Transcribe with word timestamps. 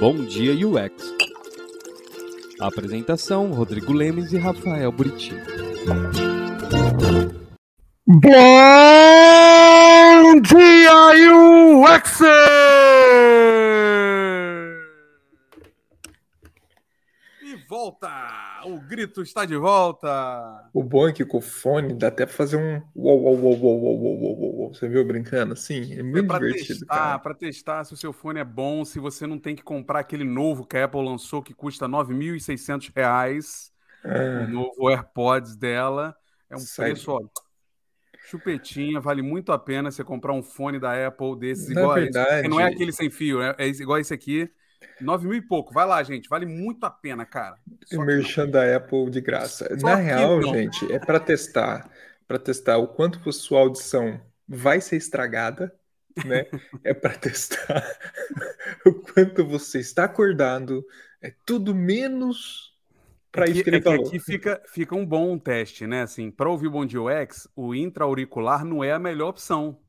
Bom 0.00 0.16
Dia 0.24 0.54
UX. 0.66 1.14
apresentação: 2.58 3.52
Rodrigo 3.52 3.92
Lemes 3.92 4.32
e 4.32 4.38
Rafael 4.38 4.90
Buriti. 4.90 5.34
Bom 8.06 8.30
dia, 10.40 11.34
UX! 11.36 12.20
E 17.42 17.56
volta! 17.68 18.08
O 18.64 18.79
grito 18.90 19.22
está 19.22 19.44
de 19.44 19.56
volta! 19.56 20.68
O 20.74 20.82
bom 20.82 21.08
é 21.08 21.12
que 21.12 21.24
com 21.24 21.38
o 21.38 21.40
fone 21.40 21.94
dá 21.94 22.08
até 22.08 22.26
pra 22.26 22.34
fazer 22.34 22.56
um 22.56 22.82
uou, 22.94 23.22
uou, 23.22 23.38
uou, 23.38 23.56
uou, 23.60 23.82
uou, 23.82 24.20
uou, 24.20 24.54
uou. 24.58 24.74
Você 24.74 24.88
viu 24.88 25.04
brincando 25.04 25.52
assim? 25.52 25.94
É 25.98 26.02
muito 26.02 26.24
é 26.24 26.26
pra 26.26 26.38
divertido, 26.38 26.80
testar, 26.80 26.94
cara. 26.94 27.18
Para 27.18 27.34
testar 27.34 27.84
se 27.84 27.94
o 27.94 27.96
seu 27.96 28.12
fone 28.12 28.40
é 28.40 28.44
bom, 28.44 28.84
se 28.84 28.98
você 28.98 29.26
não 29.26 29.38
tem 29.38 29.54
que 29.54 29.62
comprar 29.62 30.00
aquele 30.00 30.24
novo 30.24 30.66
que 30.66 30.76
a 30.76 30.84
Apple 30.84 31.02
lançou 31.04 31.40
que 31.42 31.54
custa 31.54 31.86
9.600 31.88 32.90
reais, 32.94 33.72
Ah, 34.04 34.44
o 34.44 34.48
novo 34.50 34.88
AirPods 34.90 35.56
dela. 35.56 36.14
É 36.48 36.56
um 36.56 36.64
preço, 36.76 37.12
ó, 37.12 37.20
chupetinha, 38.28 39.00
vale 39.00 39.22
muito 39.22 39.52
a 39.52 39.58
pena 39.58 39.90
você 39.90 40.02
comprar 40.04 40.32
um 40.32 40.42
fone 40.42 40.78
da 40.78 41.06
Apple 41.06 41.38
desses 41.38 41.68
Na 41.68 41.80
igual 41.82 41.92
a 41.92 42.00
esse. 42.00 42.12
verdade- 42.12 42.48
Não 42.48 42.60
é 42.60 42.64
aquele 42.64 42.92
sem 42.92 43.08
fio, 43.10 43.40
é, 43.42 43.54
é 43.58 43.66
igual 43.68 43.98
esse 43.98 44.12
aqui. 44.12 44.50
9 44.98 45.26
mil 45.28 45.36
e 45.36 45.42
pouco. 45.42 45.72
Vai 45.72 45.86
lá, 45.86 46.02
gente. 46.02 46.28
Vale 46.28 46.46
muito 46.46 46.84
a 46.84 46.90
pena, 46.90 47.24
cara. 47.26 47.58
Só 47.84 48.06
que 48.06 48.16
merchan 48.16 48.48
da 48.48 48.76
Apple 48.76 49.10
de 49.10 49.20
graça. 49.20 49.68
Só 49.78 49.86
Na 49.86 49.96
que 49.96 50.02
real, 50.02 50.40
não. 50.40 50.54
gente, 50.54 50.90
é 50.92 50.98
pra 50.98 51.18
testar, 51.20 51.90
para 52.26 52.38
testar 52.38 52.78
o 52.78 52.88
quanto 52.88 53.28
a 53.28 53.32
sua 53.32 53.60
audição 53.60 54.20
vai 54.46 54.80
ser 54.80 54.96
estragada, 54.96 55.74
né? 56.24 56.46
É 56.84 56.94
pra 56.94 57.14
testar 57.16 57.84
o 58.86 58.92
quanto 58.94 59.44
você 59.46 59.80
está 59.80 60.04
acordado. 60.04 60.84
É 61.20 61.32
tudo 61.44 61.74
menos 61.74 62.74
pra 63.32 63.46
É 63.46 63.50
isso 63.50 63.62
que, 63.62 63.64
que 63.64 63.70
ele 63.70 63.76
é 63.76 63.80
que 63.80 63.92
aqui 63.92 64.18
fica, 64.20 64.62
fica 64.66 64.94
um 64.96 65.06
bom 65.06 65.38
teste, 65.38 65.86
né? 65.86 66.02
Assim, 66.02 66.30
para 66.30 66.50
ouvir 66.50 66.68
o 66.68 66.70
Bom 66.70 66.86
Dia 66.86 67.02
UX, 67.02 67.48
o 67.56 67.74
intra-auricular 67.74 68.64
não 68.64 68.82
é 68.84 68.92
a 68.92 68.98
melhor 68.98 69.28
opção. 69.30 69.80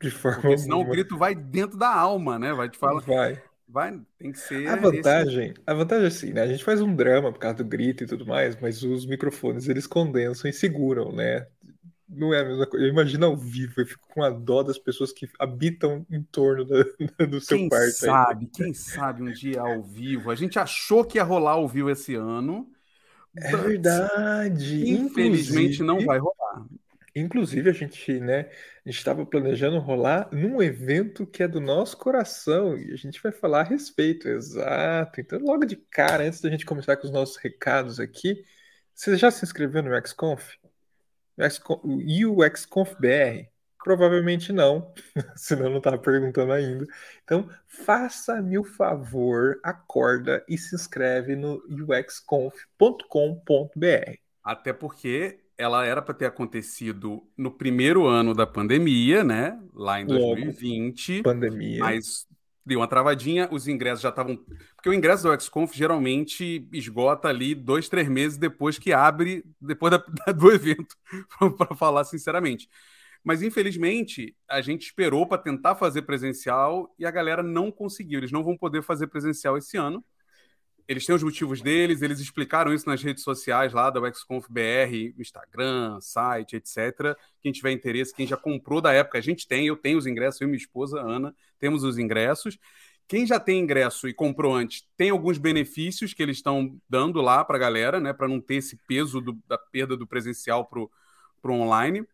De 0.00 0.10
forma 0.10 0.42
Porque 0.42 0.58
senão 0.58 0.78
o 0.78 0.80
alguma. 0.80 0.94
grito 0.94 1.16
vai 1.16 1.34
dentro 1.34 1.78
da 1.78 1.88
alma, 1.94 2.38
né? 2.38 2.52
Vai 2.52 2.68
te 2.68 2.78
falar. 2.78 3.02
Vai. 3.06 3.42
Vai, 3.72 3.98
tem 4.18 4.30
que 4.32 4.38
ser. 4.38 4.66
A 4.68 4.72
esse- 4.74 4.80
vantagem, 4.82 5.54
a 5.66 5.72
vantagem 5.74 6.04
é 6.04 6.08
assim, 6.08 6.32
né? 6.32 6.42
A 6.42 6.46
gente 6.46 6.62
faz 6.62 6.80
um 6.82 6.94
drama 6.94 7.32
por 7.32 7.38
causa 7.38 7.56
do 7.56 7.64
grito 7.64 8.04
e 8.04 8.06
tudo 8.06 8.26
mais, 8.26 8.54
mas 8.60 8.82
os 8.82 9.06
microfones 9.06 9.66
eles 9.68 9.86
condensam 9.86 10.50
e 10.50 10.52
seguram, 10.52 11.10
né? 11.12 11.46
Não 12.06 12.34
é 12.34 12.40
a 12.40 12.44
mesma 12.44 12.66
coisa. 12.66 12.84
Eu 12.84 12.90
imagino 12.90 13.24
ao 13.24 13.34
vivo, 13.34 13.80
eu 13.80 13.86
fico 13.86 14.06
com 14.08 14.22
a 14.22 14.28
dó 14.28 14.62
das 14.62 14.78
pessoas 14.78 15.10
que 15.10 15.26
habitam 15.38 16.04
em 16.10 16.22
torno 16.22 16.66
da- 16.66 16.84
do 17.26 17.40
seu 17.40 17.56
Quem 17.56 17.68
quarto 17.70 17.86
aí. 17.86 17.92
sabe, 17.92 18.46
quem 18.54 18.74
sabe 18.74 19.22
um 19.22 19.32
dia 19.32 19.62
ao 19.62 19.82
vivo. 19.82 20.30
A 20.30 20.34
gente 20.34 20.58
achou 20.58 21.02
que 21.04 21.16
ia 21.16 21.24
rolar 21.24 21.52
ao 21.52 21.66
vivo 21.66 21.88
esse 21.88 22.14
ano. 22.14 22.68
É 23.34 23.56
verdade. 23.56 24.90
Infelizmente 24.90 25.82
não 25.82 25.94
Inclusive- 26.00 26.06
vai 26.06 26.18
rolar. 26.18 26.66
Inclusive, 27.14 27.68
a 27.68 27.72
gente, 27.72 28.18
né, 28.20 28.50
estava 28.86 29.26
planejando 29.26 29.78
rolar 29.78 30.30
num 30.32 30.62
evento 30.62 31.26
que 31.26 31.42
é 31.42 31.48
do 31.48 31.60
nosso 31.60 31.96
coração 31.98 32.76
e 32.78 32.90
a 32.92 32.96
gente 32.96 33.22
vai 33.22 33.30
falar 33.30 33.60
a 33.60 33.64
respeito, 33.64 34.28
exato. 34.28 35.20
Então, 35.20 35.38
logo 35.40 35.66
de 35.66 35.76
cara, 35.76 36.24
antes 36.24 36.40
da 36.40 36.48
gente 36.48 36.64
começar 36.64 36.96
com 36.96 37.06
os 37.06 37.12
nossos 37.12 37.36
recados 37.36 38.00
aqui, 38.00 38.42
você 38.94 39.16
já 39.16 39.30
se 39.30 39.44
inscreveu 39.44 39.82
no 39.82 39.94
UXConf? 39.94 40.56
UXConf 41.38 42.94
BR? 42.98 43.52
Provavelmente 43.84 44.52
não, 44.52 44.94
senão 45.36 45.68
não 45.68 45.78
estava 45.78 45.98
perguntando 45.98 46.52
ainda. 46.52 46.86
Então, 47.24 47.50
faça-me 47.66 48.56
o 48.56 48.64
favor, 48.64 49.60
acorda 49.62 50.42
e 50.48 50.56
se 50.56 50.74
inscreve 50.74 51.36
no 51.36 51.62
uxconf.com.br. 51.68 53.02
Até 54.42 54.72
porque 54.72 55.41
ela 55.56 55.84
era 55.84 56.02
para 56.02 56.14
ter 56.14 56.26
acontecido 56.26 57.22
no 57.36 57.50
primeiro 57.50 58.06
ano 58.06 58.34
da 58.34 58.46
pandemia, 58.46 59.22
né? 59.22 59.58
Lá 59.74 60.00
em 60.00 60.06
Logo. 60.06 60.34
2020. 60.36 61.22
Pandemia. 61.22 61.80
Mas 61.80 62.26
deu 62.64 62.80
uma 62.80 62.88
travadinha, 62.88 63.48
os 63.50 63.68
ingressos 63.68 64.02
já 64.02 64.08
estavam. 64.08 64.36
Porque 64.76 64.88
o 64.88 64.94
ingresso 64.94 65.24
do 65.24 65.40
XConf 65.40 65.74
geralmente 65.74 66.68
esgota 66.72 67.28
ali 67.28 67.54
dois, 67.54 67.88
três 67.88 68.08
meses 68.08 68.38
depois 68.38 68.78
que 68.78 68.92
abre, 68.92 69.44
depois 69.60 69.90
da- 69.90 69.98
da- 69.98 70.32
do 70.32 70.50
evento, 70.50 70.96
para 71.58 71.74
falar 71.76 72.04
sinceramente. 72.04 72.68
Mas 73.24 73.42
infelizmente 73.42 74.34
a 74.48 74.60
gente 74.60 74.82
esperou 74.86 75.26
para 75.26 75.38
tentar 75.38 75.76
fazer 75.76 76.02
presencial 76.02 76.92
e 76.98 77.06
a 77.06 77.10
galera 77.10 77.42
não 77.42 77.70
conseguiu. 77.70 78.18
Eles 78.18 78.32
não 78.32 78.42
vão 78.42 78.56
poder 78.56 78.82
fazer 78.82 79.06
presencial 79.06 79.56
esse 79.56 79.76
ano. 79.76 80.04
Eles 80.92 81.06
têm 81.06 81.14
os 81.14 81.22
motivos 81.22 81.60
deles, 81.60 82.02
eles 82.02 82.20
explicaram 82.20 82.72
isso 82.72 82.86
nas 82.88 83.02
redes 83.02 83.24
sociais 83.24 83.72
lá 83.72 83.90
da 83.90 84.00
XConf 84.12 84.46
BR, 84.48 85.14
Instagram, 85.18 85.98
site, 86.00 86.56
etc. 86.56 87.16
Quem 87.40 87.50
tiver 87.50 87.72
interesse, 87.72 88.14
quem 88.14 88.26
já 88.26 88.36
comprou 88.36 88.80
da 88.80 88.92
época, 88.92 89.18
a 89.18 89.20
gente 89.20 89.48
tem, 89.48 89.66
eu 89.66 89.76
tenho 89.76 89.98
os 89.98 90.06
ingressos, 90.06 90.40
eu 90.40 90.46
e 90.46 90.50
minha 90.50 90.58
esposa, 90.58 91.00
Ana, 91.00 91.34
temos 91.58 91.82
os 91.82 91.98
ingressos. 91.98 92.58
Quem 93.08 93.26
já 93.26 93.40
tem 93.40 93.60
ingresso 93.60 94.08
e 94.08 94.14
comprou 94.14 94.54
antes, 94.54 94.86
tem 94.96 95.10
alguns 95.10 95.38
benefícios 95.38 96.14
que 96.14 96.22
eles 96.22 96.36
estão 96.36 96.78
dando 96.88 97.20
lá 97.20 97.44
para 97.44 97.56
a 97.56 97.60
galera, 97.60 98.00
né? 98.00 98.12
Para 98.12 98.28
não 98.28 98.40
ter 98.40 98.56
esse 98.56 98.76
peso 98.86 99.20
do- 99.20 99.38
da 99.46 99.58
perda 99.58 99.96
do 99.96 100.06
presencial 100.06 100.66
para 100.66 100.80
o 100.80 100.90
online. 101.54 102.06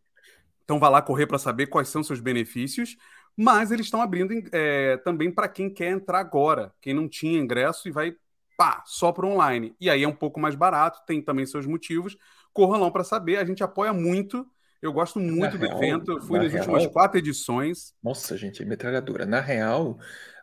Então 0.65 0.78
vá 0.78 0.89
lá 0.89 1.03
correr 1.03 1.27
para 1.27 1.39
saber 1.39 1.66
quais 1.69 1.89
são 1.89 2.03
seus 2.03 2.21
benefícios. 2.21 2.97
Mas 3.37 3.71
eles 3.71 3.87
estão 3.87 4.03
abrindo 4.03 4.34
é, 4.53 4.97
também 4.99 5.31
para 5.31 5.49
quem 5.49 5.71
quer 5.72 5.91
entrar 5.93 6.19
agora, 6.21 6.75
quem 6.81 6.93
não 6.93 7.09
tinha 7.09 7.39
ingresso 7.39 7.89
e 7.89 7.93
vai 7.93 8.16
pá, 8.58 8.82
só 8.84 9.12
para 9.12 9.24
online. 9.24 9.76
E 9.80 9.88
aí 9.88 10.02
é 10.02 10.08
um 10.08 10.14
pouco 10.14 10.41
mais 10.41 10.56
barato, 10.56 11.00
tem 11.06 11.22
também 11.22 11.46
seus 11.46 11.64
motivos. 11.64 12.19
Corram 12.52 12.80
lá 12.80 12.91
para 12.91 13.04
saber, 13.04 13.36
a 13.38 13.44
gente 13.44 13.62
apoia 13.62 13.92
muito. 13.92 14.44
Eu 14.82 14.92
gosto 14.92 15.20
muito 15.20 15.56
do 15.56 15.64
real, 15.64 15.78
evento. 15.78 16.10
Eu 16.12 16.20
fui 16.20 16.38
na 16.38 16.44
nas 16.44 16.52
últimas 16.52 16.82
real- 16.82 16.92
quatro 16.92 17.18
edições. 17.18 17.94
Nossa, 18.02 18.36
gente, 18.36 18.60
é 18.60 18.66
metralhadora. 18.66 19.24
Na 19.24 19.41
real, 19.41 19.98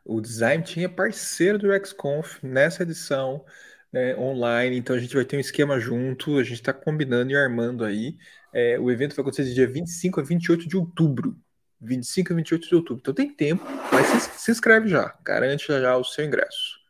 o 0.06 0.22
design 0.22 0.64
tinha 0.64 0.88
parceiro 0.88 1.58
do 1.58 1.72
XConf 1.74 2.42
nessa 2.42 2.84
edição 2.84 3.46
né, 3.92 4.16
online, 4.18 4.78
então 4.78 4.96
a 4.96 5.00
gente 5.00 5.14
vai 5.16 5.26
ter 5.26 5.36
um 5.38 5.40
esquema 5.40 5.80
junto, 5.80 6.38
a 6.38 6.44
gente 6.44 6.56
está 6.56 6.74
combinando 6.74 7.32
e 7.32 7.36
armando 7.36 7.84
aí. 7.84 8.18
É, 8.54 8.80
o 8.80 8.90
evento 8.90 9.14
vai 9.16 9.24
acontecer 9.24 9.44
de 9.44 9.54
dia 9.54 9.68
25 9.68 10.22
a 10.22 10.24
28 10.24 10.68
de 10.70 10.78
outubro. 10.78 11.38
25 11.82 12.32
a 12.32 12.36
28 12.36 12.68
de 12.68 12.76
outubro. 12.76 13.00
Então 13.02 13.14
tem 13.14 13.30
tempo, 13.34 13.66
mas 13.92 14.08
se, 14.08 14.40
se 14.40 14.52
inscreve 14.52 14.88
já, 14.88 15.14
garante 15.24 15.68
já, 15.68 15.82
já 15.82 15.98
o 15.98 16.04
seu 16.04 16.24
ingresso. 16.26 16.85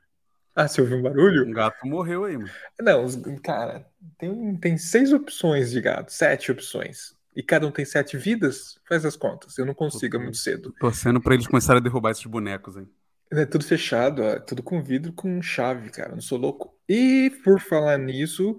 Ah, 0.56 0.68
você 0.68 0.82
ouviu 0.82 0.98
um 0.98 1.02
barulho? 1.02 1.46
Um 1.46 1.52
gato 1.54 1.86
morreu 1.88 2.26
aí, 2.26 2.38
mano. 2.38 2.54
Não, 2.80 3.04
os- 3.06 3.16
cara, 3.44 3.86
tem, 4.18 4.56
tem 4.58 4.78
seis 4.78 5.14
opções 5.14 5.72
de 5.72 5.82
gato, 5.82 6.12
sete 6.12 6.52
opções. 6.52 7.14
E 7.36 7.44
cada 7.44 7.68
um 7.68 7.72
tem 7.72 7.86
sete 7.86 8.18
vidas? 8.18 8.80
Faz 8.88 9.06
as 9.06 9.16
contas. 9.16 9.58
Eu 9.58 9.66
não 9.66 9.74
consigo, 9.74 10.16
é 10.18 10.20
muito 10.20 10.38
cedo. 10.38 10.74
Torcendo 10.80 11.22
para 11.22 11.34
eles 11.34 11.48
começarem 11.48 11.80
a 11.80 11.84
derrubar 11.84 12.12
esses 12.12 12.26
bonecos 12.26 12.78
aí. 12.78 12.88
É 13.32 13.46
tudo 13.46 13.66
fechado, 13.66 14.22
ó, 14.24 14.40
tudo 14.40 14.62
com 14.64 14.82
vidro, 14.84 15.12
com 15.12 15.42
chave, 15.42 15.90
cara. 15.90 16.14
Não 16.14 16.22
sou 16.22 16.38
louco. 16.38 16.78
E 16.88 17.32
por 17.44 17.60
falar 17.60 17.98
nisso, 17.98 18.52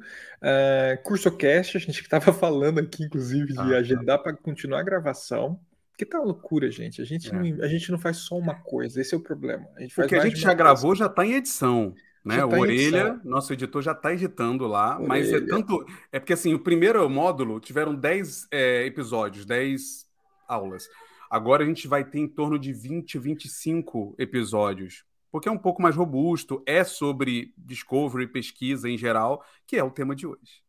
uh, 0.42 1.02
CursoCast, 1.04 1.76
a 1.76 1.80
gente 1.80 2.02
que 2.02 2.08
tava 2.08 2.32
falando 2.34 2.80
aqui, 2.80 3.04
inclusive, 3.04 3.52
de 3.54 3.58
Ah, 3.58 3.76
tá. 3.76 3.76
agendar 3.78 4.22
para 4.22 4.36
continuar 4.36 4.80
a 4.80 4.82
gravação. 4.82 5.60
Que 5.96 6.04
tá 6.04 6.18
uma 6.18 6.26
loucura, 6.26 6.70
gente. 6.70 7.00
A 7.00 7.04
gente, 7.04 7.28
É. 7.28 7.32
não, 7.32 7.64
a 7.64 7.68
gente 7.68 7.90
não 7.90 7.98
faz 7.98 8.18
só 8.18 8.36
uma 8.36 8.54
coisa, 8.54 9.00
esse 9.00 9.14
é 9.14 9.16
o 9.16 9.20
problema. 9.20 9.66
A 9.78 10.02
O 10.02 10.06
que 10.06 10.14
a 10.14 10.20
gente 10.20 10.38
já 10.38 10.48
uma 10.50 10.54
gravou 10.54 10.94
já 10.94 11.06
está 11.06 11.24
em 11.24 11.32
edição. 11.34 11.94
Né? 12.24 12.44
O 12.44 12.48
tá 12.48 12.56
em 12.56 12.60
Orelha, 12.60 12.98
edição. 13.08 13.20
nosso 13.24 13.52
editor, 13.52 13.82
já 13.82 13.92
está 13.92 14.12
editando 14.12 14.66
lá, 14.66 14.98
mas 14.98 15.28
é 15.28 15.36
Orelha. 15.36 15.46
tanto. 15.48 15.86
É 16.12 16.18
porque 16.18 16.32
assim, 16.32 16.52
o 16.52 16.58
primeiro 16.58 17.08
módulo 17.08 17.60
tiveram 17.60 17.94
10 17.94 18.48
é, 18.50 18.84
episódios, 18.84 19.46
10 19.46 20.06
aulas. 20.48 20.88
Agora 21.30 21.62
a 21.62 21.66
gente 21.66 21.86
vai 21.88 22.04
ter 22.04 22.18
em 22.18 22.28
torno 22.28 22.58
de 22.58 22.72
20, 22.72 23.18
25 23.18 24.14
episódios. 24.18 25.04
Porque 25.30 25.48
é 25.48 25.52
um 25.52 25.58
pouco 25.58 25.82
mais 25.82 25.94
robusto, 25.94 26.62
é 26.66 26.82
sobre 26.84 27.52
discovery, 27.58 28.26
pesquisa 28.26 28.88
em 28.88 28.96
geral, 28.98 29.44
que 29.66 29.76
é 29.76 29.84
o 29.84 29.90
tema 29.90 30.14
de 30.14 30.26
hoje. 30.26 30.62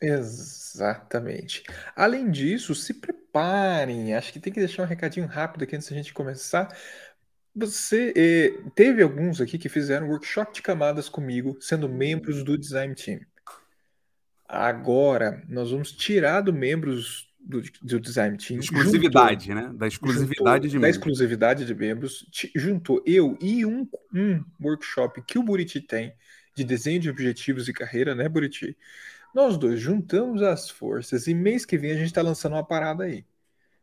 Exatamente. 0.00 1.62
Além 1.96 2.30
disso, 2.30 2.74
se 2.74 2.94
preparem. 2.94 4.14
Acho 4.14 4.32
que 4.32 4.40
tem 4.40 4.52
que 4.52 4.60
deixar 4.60 4.82
um 4.82 4.86
recadinho 4.86 5.26
rápido 5.26 5.62
aqui 5.64 5.76
antes 5.76 5.88
da 5.88 5.96
gente 5.96 6.12
começar. 6.12 6.74
Você 7.54 8.12
eh, 8.16 8.70
teve 8.74 9.02
alguns 9.02 9.40
aqui 9.40 9.56
que 9.58 9.68
fizeram 9.68 10.08
workshop 10.08 10.52
de 10.52 10.62
camadas 10.62 11.08
comigo, 11.08 11.56
sendo 11.60 11.88
membros 11.88 12.42
do 12.42 12.58
Design 12.58 12.94
Team. 12.94 13.20
Agora, 14.46 15.42
nós 15.48 15.70
vamos 15.70 15.92
tirar 15.92 16.40
do 16.40 16.52
membros 16.52 17.32
do, 17.40 17.62
do 17.82 18.00
Design 18.00 18.36
Team. 18.36 18.60
Exclusividade, 18.60 19.54
né? 19.54 19.72
Da 19.74 19.86
exclusividade 19.86 20.68
juntou, 20.68 20.68
de 20.68 20.78
da 20.78 20.80
membros. 20.80 20.96
exclusividade 20.96 21.64
de 21.64 21.74
membros, 21.74 22.26
juntou 22.56 23.02
eu 23.06 23.38
e 23.40 23.64
um, 23.64 23.88
um 24.12 24.44
workshop 24.60 25.22
que 25.22 25.38
o 25.38 25.42
Buriti 25.42 25.80
tem 25.80 26.14
de 26.56 26.64
desenho 26.64 27.00
de 27.00 27.10
objetivos 27.10 27.68
e 27.68 27.72
carreira, 27.72 28.14
né, 28.14 28.28
Buriti? 28.28 28.76
Nós 29.34 29.58
dois 29.58 29.80
juntamos 29.80 30.40
as 30.42 30.70
forças 30.70 31.26
e 31.26 31.34
mês 31.34 31.66
que 31.66 31.76
vem 31.76 31.90
a 31.90 31.96
gente 31.96 32.06
está 32.06 32.22
lançando 32.22 32.52
uma 32.52 32.64
parada 32.64 33.04
aí. 33.04 33.26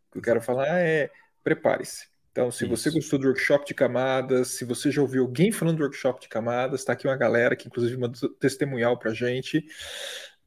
O 0.09 0.13
que 0.13 0.17
eu 0.19 0.21
quero 0.21 0.41
falar 0.41 0.79
é: 0.79 1.11
prepare-se. 1.43 2.09
Então, 2.31 2.49
se 2.49 2.63
Isso. 2.63 2.75
você 2.77 2.89
gostou 2.89 3.19
do 3.19 3.27
workshop 3.27 3.65
de 3.65 3.73
camadas, 3.73 4.49
se 4.49 4.63
você 4.63 4.89
já 4.89 5.01
ouviu 5.01 5.23
alguém 5.23 5.51
falando 5.51 5.77
do 5.77 5.83
workshop 5.83 6.21
de 6.21 6.29
camadas, 6.29 6.85
tá 6.85 6.93
aqui 6.93 7.05
uma 7.05 7.17
galera 7.17 7.57
que 7.57 7.67
inclusive 7.67 7.97
mandou 7.97 8.29
testemunhal 8.29 8.97
pra 8.97 9.13
gente. 9.13 9.65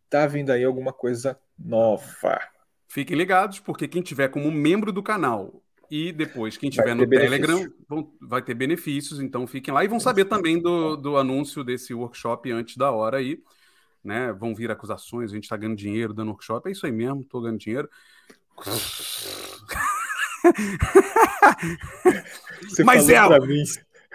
Tá 0.09 0.27
vindo 0.27 0.51
aí 0.51 0.65
alguma 0.65 0.93
coisa 0.93 1.39
nova. 1.59 2.41
Fiquem 2.89 3.17
ligados, 3.17 3.61
porque 3.61 3.87
quem 3.87 4.01
tiver 4.01 4.29
como 4.29 4.51
membro 4.51 4.93
do 4.93 5.03
canal 5.03 5.63
e 5.91 6.11
depois 6.13 6.57
quem 6.57 6.71
tiver 6.71 6.95
no 6.95 7.07
Telegram 7.07 7.71
vão- 7.87 8.11
vai 8.21 8.41
ter 8.41 8.55
benefícios, 8.55 9.21
então 9.21 9.47
fiquem 9.47 9.75
lá 9.75 9.85
e 9.85 9.89
vão 9.89 10.01
saber 10.01 10.25
também 10.25 10.61
do, 10.61 10.97
do 10.97 11.17
anúncio 11.19 11.63
desse 11.63 11.93
workshop 11.93 12.51
antes 12.51 12.77
da 12.77 12.91
hora 12.91 13.19
aí. 13.19 13.43
Né? 14.05 14.33
Vão 14.33 14.55
vir 14.55 14.71
acusações, 14.71 15.31
a 15.33 15.35
gente 15.35 15.49
tá 15.49 15.57
ganhando 15.57 15.77
dinheiro 15.77 16.13
dando 16.13 16.29
workshop. 16.29 16.69
É 16.69 16.73
isso 16.73 16.85
aí 16.85 16.93
mesmo, 16.93 17.25
tô 17.25 17.41
ganhando 17.41 17.59
dinheiro. 17.59 17.89
Mas 22.85 23.09
é-. 23.09 23.19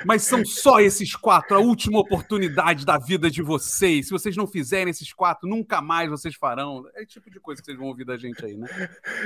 Mas 0.05 0.23
são 0.23 0.45
só 0.45 0.79
esses 0.79 1.15
quatro, 1.15 1.57
a 1.57 1.59
última 1.59 1.99
oportunidade 1.99 2.85
da 2.85 2.97
vida 2.97 3.29
de 3.29 3.41
vocês. 3.41 4.05
Se 4.07 4.11
vocês 4.11 4.35
não 4.35 4.47
fizerem 4.47 4.91
esses 4.91 5.11
quatro, 5.11 5.47
nunca 5.47 5.81
mais 5.81 6.09
vocês 6.09 6.35
farão. 6.35 6.85
É 6.95 7.01
o 7.01 7.05
tipo 7.05 7.29
de 7.29 7.39
coisa 7.39 7.61
que 7.61 7.65
vocês 7.65 7.77
vão 7.77 7.87
ouvir 7.87 8.05
da 8.05 8.17
gente 8.17 8.43
aí, 8.45 8.55
né? 8.55 8.67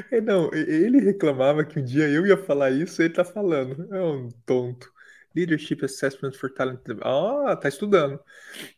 É, 0.09 0.19
não, 0.19 0.51
ele 0.53 0.99
reclamava 0.99 1.63
que 1.63 1.79
um 1.79 1.83
dia 1.83 2.07
eu 2.09 2.25
ia 2.25 2.37
falar 2.37 2.71
isso, 2.71 3.01
ele 3.01 3.13
tá 3.13 3.23
falando. 3.23 3.87
É 3.93 4.01
um 4.01 4.29
tonto. 4.45 4.91
Leadership 5.35 5.83
Assessment 5.83 6.33
for 6.33 6.51
Talent. 6.51 6.79
Ó, 7.01 7.55
tá 7.55 7.67
estudando. 7.67 8.19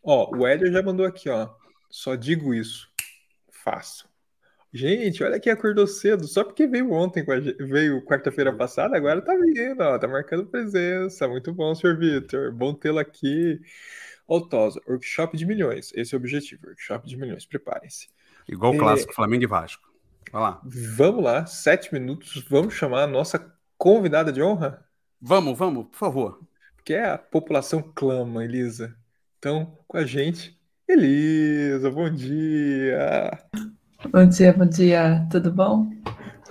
Ó, 0.03 0.35
o 0.35 0.47
Éder 0.47 0.71
já 0.71 0.81
mandou 0.81 1.05
aqui, 1.05 1.29
ó. 1.29 1.49
Só 1.95 2.15
digo 2.15 2.53
isso. 2.53 2.89
Faço. 3.63 4.05
Gente, 4.73 5.23
olha 5.23 5.39
quem 5.39 5.53
acordou 5.53 5.87
cedo, 5.87 6.27
só 6.27 6.43
porque 6.43 6.67
veio 6.67 6.91
ontem, 6.91 7.23
veio 7.57 8.03
quarta-feira 8.03 8.51
passada, 8.53 8.97
agora 8.97 9.21
tá 9.21 9.33
vindo, 9.37 9.79
ó, 9.79 9.97
tá 9.97 10.05
marcando 10.05 10.45
presença. 10.45 11.25
Muito 11.25 11.53
bom, 11.53 11.73
senhor 11.73 11.97
Vitor. 11.97 12.51
Bom 12.51 12.73
tê-lo 12.73 12.99
aqui. 12.99 13.61
Ó, 14.27 14.39
o 14.39 14.41
Tosa, 14.49 14.81
workshop 14.85 15.37
de 15.37 15.45
milhões. 15.45 15.93
Esse 15.95 16.13
é 16.13 16.17
o 16.17 16.19
objetivo, 16.19 16.67
workshop 16.67 17.07
de 17.07 17.15
milhões. 17.15 17.45
Preparem-se. 17.45 18.09
Igual 18.49 18.73
o 18.73 18.75
É. 18.75 18.79
clássico 18.79 19.13
Flamengo 19.13 19.43
e 19.43 19.47
Vasco. 19.47 19.89
Vai 20.33 20.41
lá. 20.41 20.61
Vamos 20.65 21.23
lá, 21.23 21.45
sete 21.45 21.93
minutos. 21.93 22.43
Vamos 22.49 22.73
chamar 22.73 23.03
a 23.03 23.07
nossa 23.07 23.55
convidada 23.77 24.33
de 24.33 24.41
honra, 24.43 24.85
Vamos, 25.21 25.57
vamos, 25.57 25.85
por 25.87 25.97
favor. 25.97 26.41
que 26.83 26.93
é 26.93 27.05
a 27.11 27.17
população 27.17 27.81
clama, 27.95 28.43
Elisa. 28.43 28.93
Então, 29.39 29.79
com 29.87 29.97
a 29.97 30.05
gente, 30.05 30.59
Elisa, 30.87 31.89
bom 31.89 32.09
dia. 32.09 33.31
Bom 34.11 34.27
dia, 34.27 34.53
bom 34.53 34.65
dia, 34.65 35.27
tudo 35.31 35.51
bom? 35.51 35.89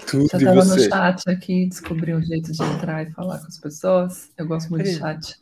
Tudo 0.07 0.29
Já 0.29 0.39
estava 0.39 0.65
no 0.65 0.79
chat 0.79 1.31
aqui, 1.31 1.69
descobri 1.69 2.13
um 2.15 2.21
jeito 2.21 2.51
de 2.51 2.63
entrar 2.63 3.07
e 3.07 3.13
falar 3.13 3.39
com 3.39 3.47
as 3.47 3.61
pessoas. 3.61 4.31
Eu 4.37 4.47
gosto 4.47 4.71
muito 4.71 4.85
de 4.85 4.91
Ei. 4.91 4.97
chat. 4.97 5.37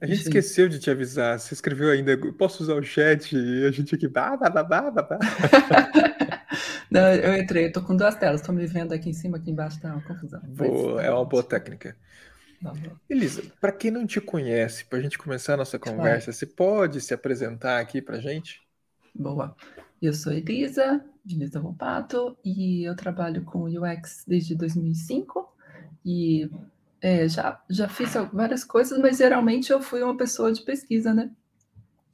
A 0.00 0.06
gente 0.06 0.22
esqueceu 0.22 0.68
de 0.68 0.78
te 0.78 0.90
avisar. 0.90 1.38
Você 1.38 1.52
escreveu 1.52 1.90
ainda, 1.90 2.12
"Eu 2.12 2.32
posso 2.32 2.62
usar 2.62 2.74
o 2.74 2.82
chat? 2.82 3.36
E 3.36 3.66
a 3.66 3.70
gente 3.70 3.94
aqui, 3.94 4.08
bah, 4.08 4.36
bah, 4.36 4.48
bah, 4.48 4.62
bah, 4.62 4.90
bah. 4.90 5.18
Não, 6.90 7.12
eu 7.12 7.36
entrei, 7.36 7.66
eu 7.66 7.72
tô 7.72 7.82
com 7.82 7.94
duas 7.94 8.14
telas, 8.14 8.40
tô 8.40 8.50
me 8.50 8.66
vendo 8.66 8.94
aqui 8.94 9.10
em 9.10 9.12
cima, 9.12 9.36
aqui 9.36 9.50
embaixo, 9.50 9.78
tá 9.78 9.92
uma 9.92 10.00
confusão. 10.00 10.40
Boa, 10.48 11.02
é 11.02 11.10
uma 11.10 11.24
boa 11.24 11.42
técnica. 11.42 11.94
Elisa, 13.08 13.42
para 13.60 13.72
quem 13.72 13.90
não 13.90 14.06
te 14.06 14.20
conhece, 14.20 14.84
para 14.84 14.98
a 14.98 15.02
gente 15.02 15.18
começar 15.18 15.54
a 15.54 15.58
nossa 15.58 15.78
conversa, 15.78 16.32
você 16.32 16.46
pode 16.46 17.00
se 17.00 17.14
apresentar 17.14 17.80
aqui 17.80 18.02
pra 18.02 18.18
gente? 18.18 18.62
Boa. 19.14 19.54
Eu 20.00 20.12
sou 20.12 20.32
Elisa, 20.32 21.04
Elisa 21.28 21.60
Volpato, 21.60 22.36
e 22.44 22.84
eu 22.84 22.94
trabalho 22.94 23.44
com 23.44 23.64
UX 23.64 24.24
desde 24.26 24.54
2005. 24.54 25.52
E 26.04 26.50
é, 27.00 27.28
já, 27.28 27.60
já 27.68 27.88
fiz 27.88 28.14
várias 28.32 28.64
coisas, 28.64 28.98
mas 28.98 29.18
geralmente 29.18 29.72
eu 29.72 29.80
fui 29.80 30.02
uma 30.02 30.16
pessoa 30.16 30.52
de 30.52 30.62
pesquisa, 30.62 31.12
né? 31.12 31.30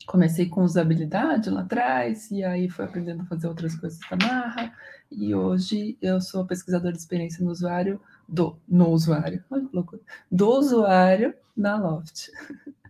Comecei 0.06 0.48
com 0.48 0.62
usabilidade 0.62 1.48
lá 1.48 1.62
atrás, 1.62 2.30
e 2.30 2.44
aí 2.44 2.68
fui 2.68 2.84
aprendendo 2.84 3.22
a 3.22 3.26
fazer 3.26 3.46
outras 3.46 3.74
coisas 3.74 3.98
da 4.10 4.16
Marra. 4.16 4.74
E 5.10 5.34
hoje 5.34 5.96
eu 6.02 6.20
sou 6.20 6.46
pesquisadora 6.46 6.92
de 6.92 6.98
experiência 6.98 7.42
no 7.44 7.50
usuário, 7.50 8.00
do, 8.28 8.58
no 8.68 8.90
usuário, 8.90 9.44
olha 9.50 9.66
que 9.66 9.74
loucura, 9.74 10.02
do 10.30 10.48
usuário 10.50 11.34
na 11.56 11.76
Loft. 11.76 12.30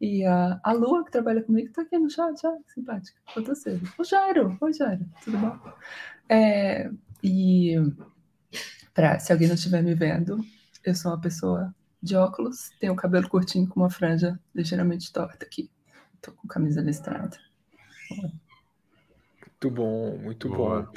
E 0.00 0.24
a, 0.24 0.58
a 0.64 0.72
Lua, 0.72 1.04
que 1.04 1.10
trabalha 1.10 1.42
comigo, 1.42 1.68
está 1.68 1.82
aqui 1.82 1.98
no 1.98 2.08
chat, 2.08 2.40
simpática. 2.68 3.20
Quanto 3.34 3.54
cedo. 3.54 3.86
O 3.98 4.04
Jairo, 4.04 4.56
oi 4.60 4.72
Jairo, 4.72 5.04
tudo 5.22 5.36
bom? 5.36 5.58
É, 6.28 6.90
e 7.22 7.74
pra, 8.94 9.18
se 9.18 9.32
alguém 9.32 9.48
não 9.48 9.54
estiver 9.54 9.82
me 9.82 9.94
vendo, 9.94 10.42
eu 10.84 10.94
sou 10.94 11.12
uma 11.12 11.20
pessoa 11.20 11.74
de 12.02 12.16
óculos, 12.16 12.70
tenho 12.80 12.92
o 12.92 12.96
cabelo 12.96 13.28
curtinho 13.28 13.68
com 13.68 13.80
uma 13.80 13.90
franja 13.90 14.38
ligeiramente 14.54 15.12
torta 15.12 15.44
aqui. 15.44 15.70
Tô 16.22 16.32
com 16.32 16.48
camisa 16.48 16.80
listrada. 16.80 17.36
Muito 18.10 19.70
bom, 19.70 20.16
muito 20.18 20.48
Boa. 20.48 20.82
bom. 20.82 20.92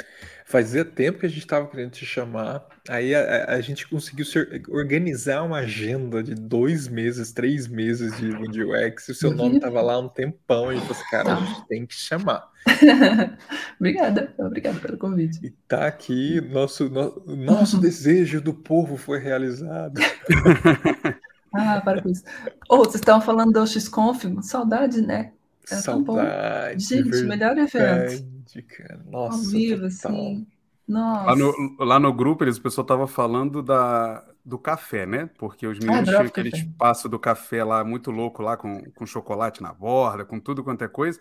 Fazia 0.52 0.84
tempo 0.84 1.20
que 1.20 1.26
a 1.26 1.30
gente 1.30 1.40
estava 1.40 1.66
querendo 1.68 1.92
te 1.92 2.06
chamar, 2.06 2.66
aí 2.90 3.16
a, 3.16 3.22
a- 3.22 3.54
a 3.56 3.62
gente 3.62 3.88
conseguiu 3.88 4.26
se- 4.26 4.62
organizar 4.68 5.44
uma 5.44 5.60
agenda 5.60 6.22
de 6.22 6.36
dois 6.36 6.90
meses, 6.90 7.32
três 7.32 7.68
meses 7.70 8.16
de, 8.18 8.30
de 8.50 8.62
UX, 8.64 9.08
e 9.08 9.12
o 9.12 9.16
seu 9.16 9.34
nome 9.34 9.56
estava 9.56 9.82
lá 9.82 9.94
há 9.94 10.00
um 10.00 10.10
tempão, 10.10 10.70
e 10.72 10.76
gente 10.76 10.88
falou 10.88 11.02
assim, 11.02 11.10
cara, 11.10 11.34
a 11.34 11.46
gente 11.46 11.68
tem 11.70 11.86
que 11.86 11.96
chamar. 11.96 12.44
obrigada, 13.80 14.34
obrigada 14.38 14.80
pelo 14.80 14.98
convite. 14.98 15.40
E 15.42 15.52
tá 15.68 15.88
aqui, 15.88 16.42
nosso, 16.42 16.90
no- 16.90 17.24
nosso 17.36 17.80
desejo 17.80 18.42
do 18.42 18.54
povo 18.54 18.98
foi 18.98 19.20
realizado. 19.20 20.02
Ah, 21.54 21.82
para 21.84 22.02
com 22.02 22.10
isso. 22.10 22.24
Ô, 22.70 22.78
vocês 22.78 22.96
estavam 22.96 23.20
falando 23.22 23.52
do 23.52 23.68
XConf, 23.68 24.24
saudade, 24.42 25.02
né? 25.02 25.34
Tão 25.84 26.02
bom. 26.02 26.16
Saudade, 26.16 26.82
Gente, 26.82 27.24
melhor 27.24 27.58
evento. 27.58 28.26
Cara. 28.68 29.04
Ao 29.12 29.30
Nossa, 29.30 29.50
vivo, 29.50 29.88
total. 29.88 29.88
assim. 29.88 30.48
Nossa. 30.88 31.26
Lá 31.26 31.36
no, 31.36 31.76
lá 31.80 32.00
no 32.00 32.14
grupo, 32.14 32.44
eles, 32.44 32.58
o 32.58 32.62
pessoal 32.62 32.86
tava 32.86 33.08
falando 33.08 33.62
da, 33.64 34.26
do 34.44 34.58
café, 34.60 35.06
né? 35.06 35.30
Porque 35.38 35.66
os 35.68 35.80
meninos 35.80 36.10
adorava 36.10 36.26
tinham 36.26 36.28
aquele 36.28 36.52
café. 36.52 36.64
espaço 36.64 37.08
do 37.10 37.20
café 37.20 37.64
lá 37.64 37.84
muito 37.84 38.12
louco, 38.12 38.42
lá 38.44 38.58
com, 38.58 38.92
com 38.92 39.06
chocolate 39.06 39.62
na 39.62 39.74
borda, 39.74 40.26
com 40.26 40.40
tudo 40.40 40.64
quanto 40.64 40.84
é 40.84 40.88
coisa. 40.88 41.20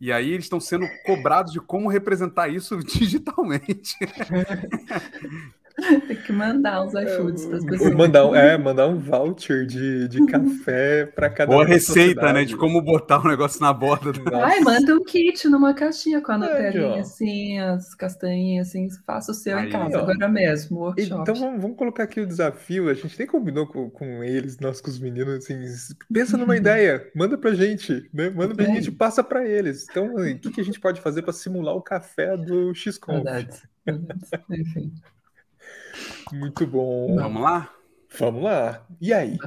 E 0.00 0.10
aí 0.12 0.30
eles 0.30 0.46
estão 0.46 0.58
sendo 0.60 0.86
cobrados 1.04 1.52
de 1.52 1.60
como 1.60 1.88
representar 1.88 2.48
isso 2.48 2.78
digitalmente. 2.82 3.96
Tem 6.06 6.16
que 6.16 6.32
mandar 6.32 6.84
os 6.84 6.92
iFoods 6.94 7.46
para 7.46 7.56
as 7.58 7.64
pessoas. 7.64 7.94
Mandar, 7.94 8.26
um- 8.26 8.34
é, 8.34 8.58
mandar 8.58 8.86
um 8.88 8.98
voucher 8.98 9.64
de, 9.66 10.06
de 10.08 10.24
café 10.26 11.06
para 11.06 11.30
cada 11.30 11.52
Ou 11.54 11.60
a 11.60 11.64
receita, 11.64 12.32
né? 12.32 12.44
De 12.44 12.56
como 12.56 12.80
botar 12.82 13.24
o 13.24 13.28
negócio 13.28 13.60
na 13.60 13.72
borda. 13.72 14.12
da- 14.12 14.30
Nossa. 14.30 14.46
Ai, 14.46 14.60
manda 14.60 14.94
um 14.94 15.02
kit 15.04 15.48
numa 15.48 15.72
caixinha 15.74 16.20
com 16.20 16.32
a 16.32 16.38
Nutelinha, 16.38 16.86
ó. 16.96 16.98
assim, 16.98 17.58
as 17.58 17.94
castanhinhas, 17.94 18.68
assim, 18.68 18.88
faça 19.06 19.32
o 19.32 19.34
seu 19.34 19.56
Aí, 19.56 19.68
em 19.68 19.70
casa, 19.70 19.98
ó. 19.98 20.02
agora 20.02 20.28
mesmo, 20.28 20.78
workshop. 20.78 21.22
Então 21.22 21.34
vamos, 21.34 21.62
vamos 21.62 21.76
colocar 21.76 22.02
aqui 22.04 22.20
o 22.20 22.26
desafio. 22.26 22.88
A 22.88 22.94
gente 22.94 23.18
nem 23.18 23.26
combinou 23.26 23.66
com, 23.66 23.88
com 23.90 24.22
eles, 24.22 24.58
nós 24.58 24.80
com 24.80 24.90
os 24.90 24.98
meninos, 24.98 25.34
assim, 25.36 25.58
pensa 26.12 26.36
numa 26.36 26.56
ideia, 26.56 27.10
manda 27.14 27.38
pra 27.38 27.54
gente, 27.54 28.08
né? 28.12 28.30
Manda 28.30 28.54
pra 28.54 28.66
Bem. 28.66 28.74
gente, 28.76 28.90
passa 28.92 29.22
pra 29.24 29.46
eles. 29.46 29.86
Então, 29.90 30.14
o 30.14 30.38
que, 30.38 30.50
que 30.50 30.60
a 30.60 30.64
gente 30.64 30.78
pode 30.80 31.00
fazer 31.00 31.22
para 31.22 31.32
simular 31.32 31.74
o 31.74 31.82
café 31.82 32.36
do 32.36 32.74
XCOM? 32.74 33.14
Verdade, 33.22 33.62
verdade. 33.86 34.20
Enfim. 34.50 34.92
Muito 36.32 36.66
bom. 36.66 37.16
Vamos 37.16 37.42
lá? 37.42 37.72
Vamos 38.18 38.42
lá. 38.42 38.86
E 39.00 39.12
aí? 39.12 39.38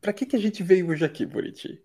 Pra 0.00 0.12
que, 0.12 0.26
que 0.26 0.36
a 0.36 0.38
gente 0.38 0.62
veio 0.62 0.88
hoje 0.88 1.04
aqui, 1.04 1.24
Buriti? 1.24 1.82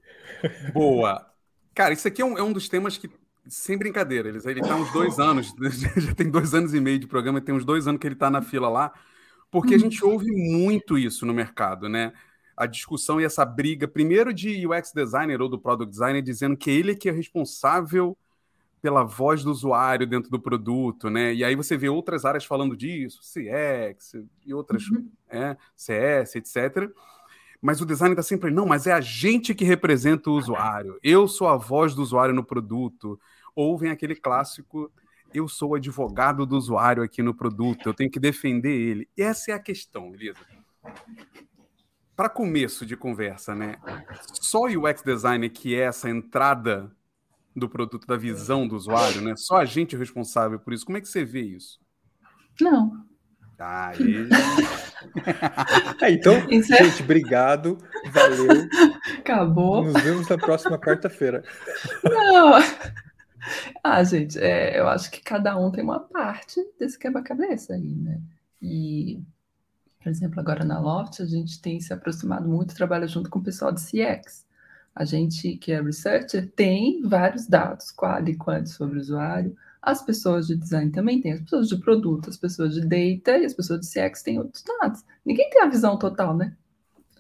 Boa. 0.74 1.26
Cara, 1.74 1.94
isso 1.94 2.08
aqui 2.08 2.22
é 2.22 2.26
um, 2.26 2.38
é 2.38 2.44
um 2.44 2.52
dos 2.52 2.68
temas 2.68 2.98
que, 2.98 3.10
sem 3.48 3.78
brincadeira, 3.78 4.28
ele, 4.30 4.40
ele 4.46 4.62
tá 4.62 4.76
uns 4.76 4.92
dois 4.92 5.20
anos, 5.20 5.54
já 5.98 6.14
tem 6.14 6.30
dois 6.30 6.54
anos 6.54 6.74
e 6.74 6.80
meio 6.80 7.00
de 7.00 7.08
programa, 7.08 7.40
tem 7.40 7.56
uns 7.56 7.64
dois 7.64 7.88
anos 7.88 8.02
que 8.02 8.08
ele 8.08 8.16
tá 8.16 8.30
na 8.30 8.42
fila 8.42 8.68
lá, 8.68 8.94
porque 9.50 9.76
a 9.76 9.78
gente 9.78 10.04
ouve 10.04 10.30
muito 10.32 10.98
isso 10.98 11.26
no 11.26 11.34
mercado, 11.34 11.88
né? 11.88 12.12
A 12.56 12.66
discussão 12.66 13.22
e 13.22 13.24
essa 13.24 13.46
briga, 13.46 13.88
primeiro 13.88 14.34
de 14.34 14.68
UX 14.68 14.92
designer 14.94 15.42
ou 15.42 15.48
do 15.48 15.58
product 15.58 15.90
designer, 15.90 16.22
dizendo 16.22 16.58
que 16.58 16.70
ele 16.70 16.92
é 16.92 16.96
que 16.96 17.08
é 17.08 17.12
responsável 17.12 18.18
pela 18.82 19.04
voz 19.04 19.44
do 19.44 19.52
usuário 19.52 20.08
dentro 20.08 20.30
do 20.32 20.40
produto, 20.40 21.10
né? 21.10 21.34
E 21.34 21.44
aí 21.44 21.56
você 21.56 21.78
vê 21.78 21.90
outras 21.90 22.26
áreas 22.26 22.46
falando 22.46 22.76
disso, 22.76 23.20
CX 23.22 24.14
e 24.46 24.54
outras, 24.54 24.88
Uhum. 24.90 25.10
é, 25.30 25.58
CS, 25.76 26.36
etc. 26.36 26.90
Mas 27.62 27.82
o 27.82 27.86
design 27.86 28.14
está 28.14 28.24
sempre, 28.24 28.52
não, 28.52 28.66
mas 28.66 28.88
é 28.88 28.94
a 28.94 29.02
gente 29.02 29.54
que 29.54 29.66
representa 29.66 30.30
o 30.30 30.34
usuário. 30.38 30.98
Eu 31.04 31.28
sou 31.28 31.48
a 31.48 31.58
voz 31.58 31.94
do 31.94 32.02
usuário 32.02 32.34
no 32.34 32.44
produto. 32.44 33.20
Ou 33.54 33.78
vem 33.78 33.92
aquele 33.92 34.16
clássico, 34.16 34.90
eu 35.34 35.48
sou 35.50 35.72
o 35.72 35.76
advogado 35.76 36.46
do 36.46 36.56
usuário 36.56 37.04
aqui 37.04 37.22
no 37.22 37.34
produto, 37.34 37.90
eu 37.90 37.94
tenho 37.94 38.10
que 38.10 38.20
defender 38.20 38.72
ele. 38.72 39.10
E 39.18 39.22
essa 39.22 39.52
é 39.52 39.54
a 39.54 39.60
questão, 39.60 40.14
Elisa. 40.14 40.40
Para 42.16 42.30
começo 42.30 42.86
de 42.86 42.96
conversa, 42.96 43.54
né? 43.54 43.76
Só 44.34 44.62
o 44.62 44.68
UX 44.88 45.02
designer 45.02 45.50
que 45.50 45.76
é 45.76 45.82
essa 45.82 46.10
entrada 46.10 46.90
do 47.60 47.70
produto, 47.70 48.08
da 48.08 48.18
visão 48.18 48.68
do 48.68 48.76
usuário, 48.76 49.22
né? 49.22 49.34
Só 49.36 49.58
a 49.58 49.66
gente 49.66 49.96
é 49.96 50.00
responsável 50.00 50.60
por 50.60 50.74
isso. 50.74 50.86
Como 50.86 50.98
é 50.98 51.02
que 51.02 51.08
você 51.08 51.24
vê 51.24 51.42
isso? 51.42 51.80
Não, 52.60 53.06
Tá, 53.60 53.90
aí. 53.90 53.98
É, 56.02 56.12
então, 56.12 56.34
Isso 56.50 56.74
é- 56.74 56.84
gente, 56.84 57.04
obrigado. 57.04 57.78
Valeu. 58.12 58.48
Acabou. 59.18 59.84
Nos 59.84 60.02
vemos 60.02 60.30
na 60.30 60.38
próxima 60.38 60.80
quarta-feira. 60.80 61.44
Não. 62.04 62.54
Ah, 63.84 64.02
gente, 64.04 64.40
é, 64.40 64.80
eu 64.80 64.88
acho 64.88 65.12
que 65.12 65.22
cada 65.22 65.58
um 65.58 65.72
tem 65.72 65.84
uma 65.84 66.00
parte 66.00 66.62
desse 66.80 66.98
quebra-cabeça 66.98 67.74
aí, 67.74 67.96
né? 67.96 68.22
E, 68.62 69.22
por 70.02 70.10
exemplo, 70.10 70.40
agora 70.40 70.64
na 70.64 70.80
Loft, 70.80 71.22
a 71.22 71.26
gente 71.26 71.62
tem 71.62 71.80
se 71.82 71.94
aproximado 71.94 72.48
muito, 72.48 72.76
trabalha 72.76 73.08
junto 73.08 73.30
com 73.30 73.40
o 73.40 73.44
pessoal 73.44 73.72
de 73.74 73.82
CX. 73.82 74.46
A 75.00 75.06
gente, 75.06 75.56
que 75.56 75.72
é 75.72 75.82
researcher, 75.82 76.52
tem 76.58 77.02
vários 77.02 77.48
dados, 77.48 77.90
qual 77.90 78.22
e 78.28 78.36
quant 78.36 78.66
sobre 78.66 78.98
o 78.98 79.02
usuário. 79.02 79.56
As 79.82 80.02
pessoas 80.04 80.46
de 80.46 80.58
design 80.58 80.92
também 80.92 81.22
têm, 81.22 81.32
as 81.32 81.40
pessoas 81.40 81.70
de 81.70 81.78
produto, 81.78 82.30
as 82.30 82.36
pessoas 82.36 82.74
de 82.74 82.82
data 82.82 83.38
e 83.38 83.46
as 83.46 83.54
pessoas 83.54 83.80
de 83.80 83.88
CX 83.88 84.22
têm 84.22 84.40
outros 84.40 84.62
dados. 84.62 85.06
Ninguém 85.26 85.50
tem 85.52 85.62
a 85.62 85.70
visão 85.70 85.98
total, 85.98 86.36
né? 86.36 86.54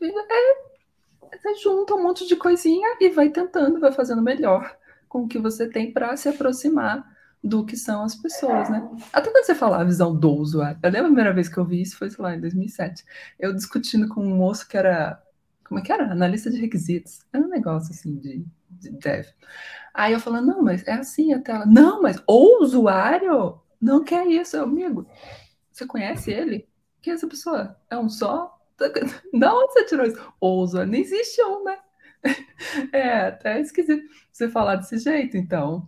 É, 0.01 1.37
você 1.37 1.55
junta 1.55 1.95
um 1.95 2.03
monte 2.03 2.27
de 2.27 2.35
coisinha 2.35 2.97
e 2.99 3.09
vai 3.11 3.29
tentando, 3.29 3.79
vai 3.79 3.93
fazendo 3.93 4.21
melhor 4.21 4.75
com 5.07 5.23
o 5.23 5.27
que 5.29 5.39
você 5.39 5.65
tem 5.69 5.93
para 5.93 6.17
se 6.17 6.27
aproximar 6.27 7.05
do 7.41 7.65
que 7.65 7.77
são 7.77 8.03
as 8.03 8.13
pessoas, 8.13 8.69
né? 8.69 8.85
Até 9.13 9.31
quando 9.31 9.45
você 9.45 9.55
fala 9.55 9.79
a 9.79 9.85
visão 9.85 10.13
do 10.13 10.31
usuário. 10.33 10.77
Eu 10.83 10.91
lembro 10.91 11.05
a 11.05 11.11
primeira 11.11 11.33
vez 11.33 11.47
que 11.47 11.57
eu 11.57 11.63
vi 11.63 11.81
isso 11.81 11.97
foi, 11.97 12.09
sei 12.09 12.21
lá, 12.21 12.35
em 12.35 12.41
2007. 12.41 13.05
Eu 13.39 13.53
discutindo 13.53 14.09
com 14.09 14.21
um 14.21 14.35
moço 14.35 14.67
que 14.67 14.75
era, 14.75 15.21
como 15.69 15.79
é 15.79 15.83
que 15.83 15.91
era? 15.91 16.11
Analista 16.11 16.49
de 16.49 16.59
requisitos. 16.59 17.19
Era 17.31 17.45
um 17.45 17.47
negócio 17.47 17.91
assim 17.91 18.17
de, 18.17 18.43
de 18.71 18.89
dev. 18.89 19.27
Aí 19.93 20.13
eu 20.13 20.19
falando, 20.19 20.47
não, 20.47 20.63
mas 20.63 20.85
é 20.87 20.93
assim 20.93 21.31
a 21.31 21.39
tela. 21.39 21.65
Não, 21.67 22.01
mas 22.01 22.21
o 22.27 22.63
usuário 22.63 23.61
não 23.79 24.03
quer 24.03 24.25
isso, 24.25 24.57
amigo. 24.57 25.07
Você 25.71 25.85
conhece 25.85 26.31
ele? 26.31 26.67
Quem 27.01 27.11
é 27.11 27.15
essa 27.15 27.27
pessoa? 27.27 27.79
É 27.89 27.97
um 27.97 28.09
só? 28.09 28.57
Da 29.33 29.53
onde 29.53 29.73
você 29.73 29.85
tirou 29.85 30.05
isso? 30.07 30.33
O 30.41 30.61
usuário, 30.61 30.91
nem 30.91 31.01
existe 31.01 31.41
um, 31.43 31.63
né? 31.63 31.77
É 32.91 33.27
até 33.27 33.61
esquisito 33.61 34.03
você 34.31 34.49
falar 34.49 34.75
desse 34.77 34.97
jeito, 34.97 35.37
então. 35.37 35.87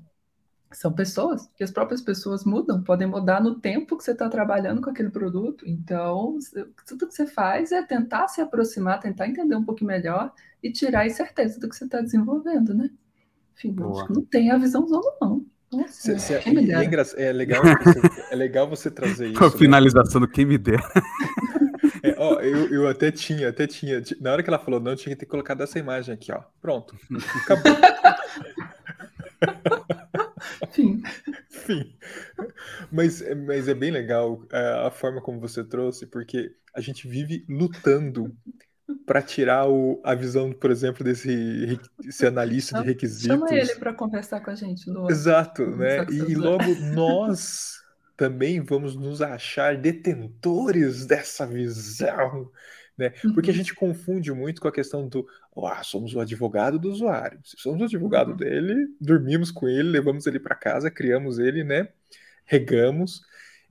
São 0.74 0.92
pessoas, 0.94 1.50
e 1.60 1.64
as 1.64 1.72
próprias 1.72 2.02
pessoas 2.02 2.46
mudam, 2.46 2.82
podem 2.82 3.08
mudar 3.08 3.42
no 3.44 3.60
tempo 3.60 3.98
que 3.98 4.04
você 4.04 4.12
está 4.12 4.30
trabalhando 4.30 4.82
com 4.82 4.90
aquele 4.90 5.10
produto. 5.10 5.68
Então, 5.68 6.38
tudo 6.88 7.08
que 7.08 7.14
você 7.14 7.28
faz 7.28 7.72
é 7.72 7.84
tentar 7.84 8.28
se 8.30 8.40
aproximar, 8.42 9.00
tentar 9.00 9.28
entender 9.28 9.56
um 9.56 9.66
pouco 9.66 9.84
melhor 9.84 10.32
e 10.64 10.72
tirar 10.72 11.02
a 11.02 11.08
incerteza 11.08 11.60
do 11.60 11.68
que 11.68 11.76
você 11.76 11.84
está 11.86 12.00
desenvolvendo, 12.02 12.74
né? 12.74 12.90
Enfim, 13.58 13.76
não 14.10 14.24
tem 14.24 14.50
a 14.50 14.58
visão 14.58 14.88
zona, 14.88 15.12
não. 15.22 15.46
Nossa, 15.72 15.94
Cê- 15.94 16.20
cê- 16.20 16.40
quem 16.40 16.56
me 16.56 16.66
dera. 16.66 16.82
é, 16.82 16.86
engra- 16.86 17.06
é 17.18 17.32
legal, 17.32 17.62
você, 17.64 18.00
é 18.32 18.36
legal 18.36 18.68
você 18.70 18.92
trazer 18.92 19.28
isso. 19.32 19.42
Né? 19.44 19.50
finalização 19.52 20.22
do 20.22 20.28
quem 20.28 20.46
me 20.46 20.58
der. 20.58 20.80
É, 22.04 22.16
ó, 22.18 22.40
eu, 22.40 22.68
eu 22.74 22.88
até 22.88 23.12
tinha, 23.12 23.50
até 23.50 23.68
tinha. 23.68 24.02
Na 24.20 24.32
hora 24.32 24.42
que 24.42 24.50
ela 24.50 24.58
falou 24.58 24.80
não, 24.80 24.94
eu 24.94 24.98
tinha 24.98 25.16
que 25.16 25.20
ter 25.20 25.26
colocado 25.28 25.62
essa 25.62 25.78
imagem 25.78 26.12
aqui, 26.16 26.32
ó. 26.32 26.42
Pronto. 26.60 26.96
Acabou. 27.44 27.74
Enfim. 30.64 31.96
Mas, 32.92 33.24
mas 33.46 33.68
é 33.68 33.74
bem 33.74 33.92
legal 33.92 34.46
é, 34.52 34.88
a 34.88 34.92
forma 34.92 35.22
como 35.22 35.40
você 35.40 35.64
trouxe, 35.64 36.06
porque 36.06 36.56
a 36.74 36.82
gente 36.82 37.08
vive 37.08 37.46
lutando 37.50 38.36
para 39.06 39.22
tirar 39.22 39.70
o, 39.70 40.02
a 40.04 40.14
visão, 40.14 40.52
por 40.52 40.72
exemplo, 40.72 41.04
desse, 41.04 41.80
desse 42.00 42.26
analista 42.26 42.80
de 42.80 42.88
requisitos. 42.88 43.28
chama 43.28 43.54
ele 43.54 43.76
para 43.76 43.94
conversar 43.94 44.42
com 44.42 44.52
a 44.52 44.56
gente. 44.56 44.86
Exato, 45.10 45.66
né? 45.66 46.06
E, 46.10 46.32
e 46.32 46.36
logo 46.36 46.64
nós 46.94 47.82
também 48.16 48.62
vamos 48.62 48.96
nos 48.96 49.22
achar 49.22 49.78
detentores 49.78 51.06
dessa 51.06 51.46
visão, 51.46 52.52
né? 52.98 53.10
Porque 53.34 53.50
a 53.50 53.54
Uhum. 53.54 53.58
gente 53.58 53.74
confunde 53.76 54.32
muito 54.32 54.62
com 54.62 54.68
a 54.68 54.72
questão 54.72 55.08
do, 55.08 55.28
ah, 55.66 55.82
somos 55.84 56.14
o 56.14 56.20
advogado 56.20 56.78
do 56.80 56.90
usuário. 56.92 57.40
Se 57.44 57.58
somos 57.58 57.82
o 57.82 57.86
advogado 57.86 58.32
Uhum. 58.32 58.38
dele, 58.38 58.88
dormimos 59.00 59.50
com 59.52 59.68
ele, 59.68 59.90
levamos 59.90 60.28
ele 60.28 60.40
para 60.40 60.56
casa, 60.56 60.92
criamos 60.92 61.40
ele, 61.40 61.64
né? 61.64 61.90
Regamos 62.46 63.22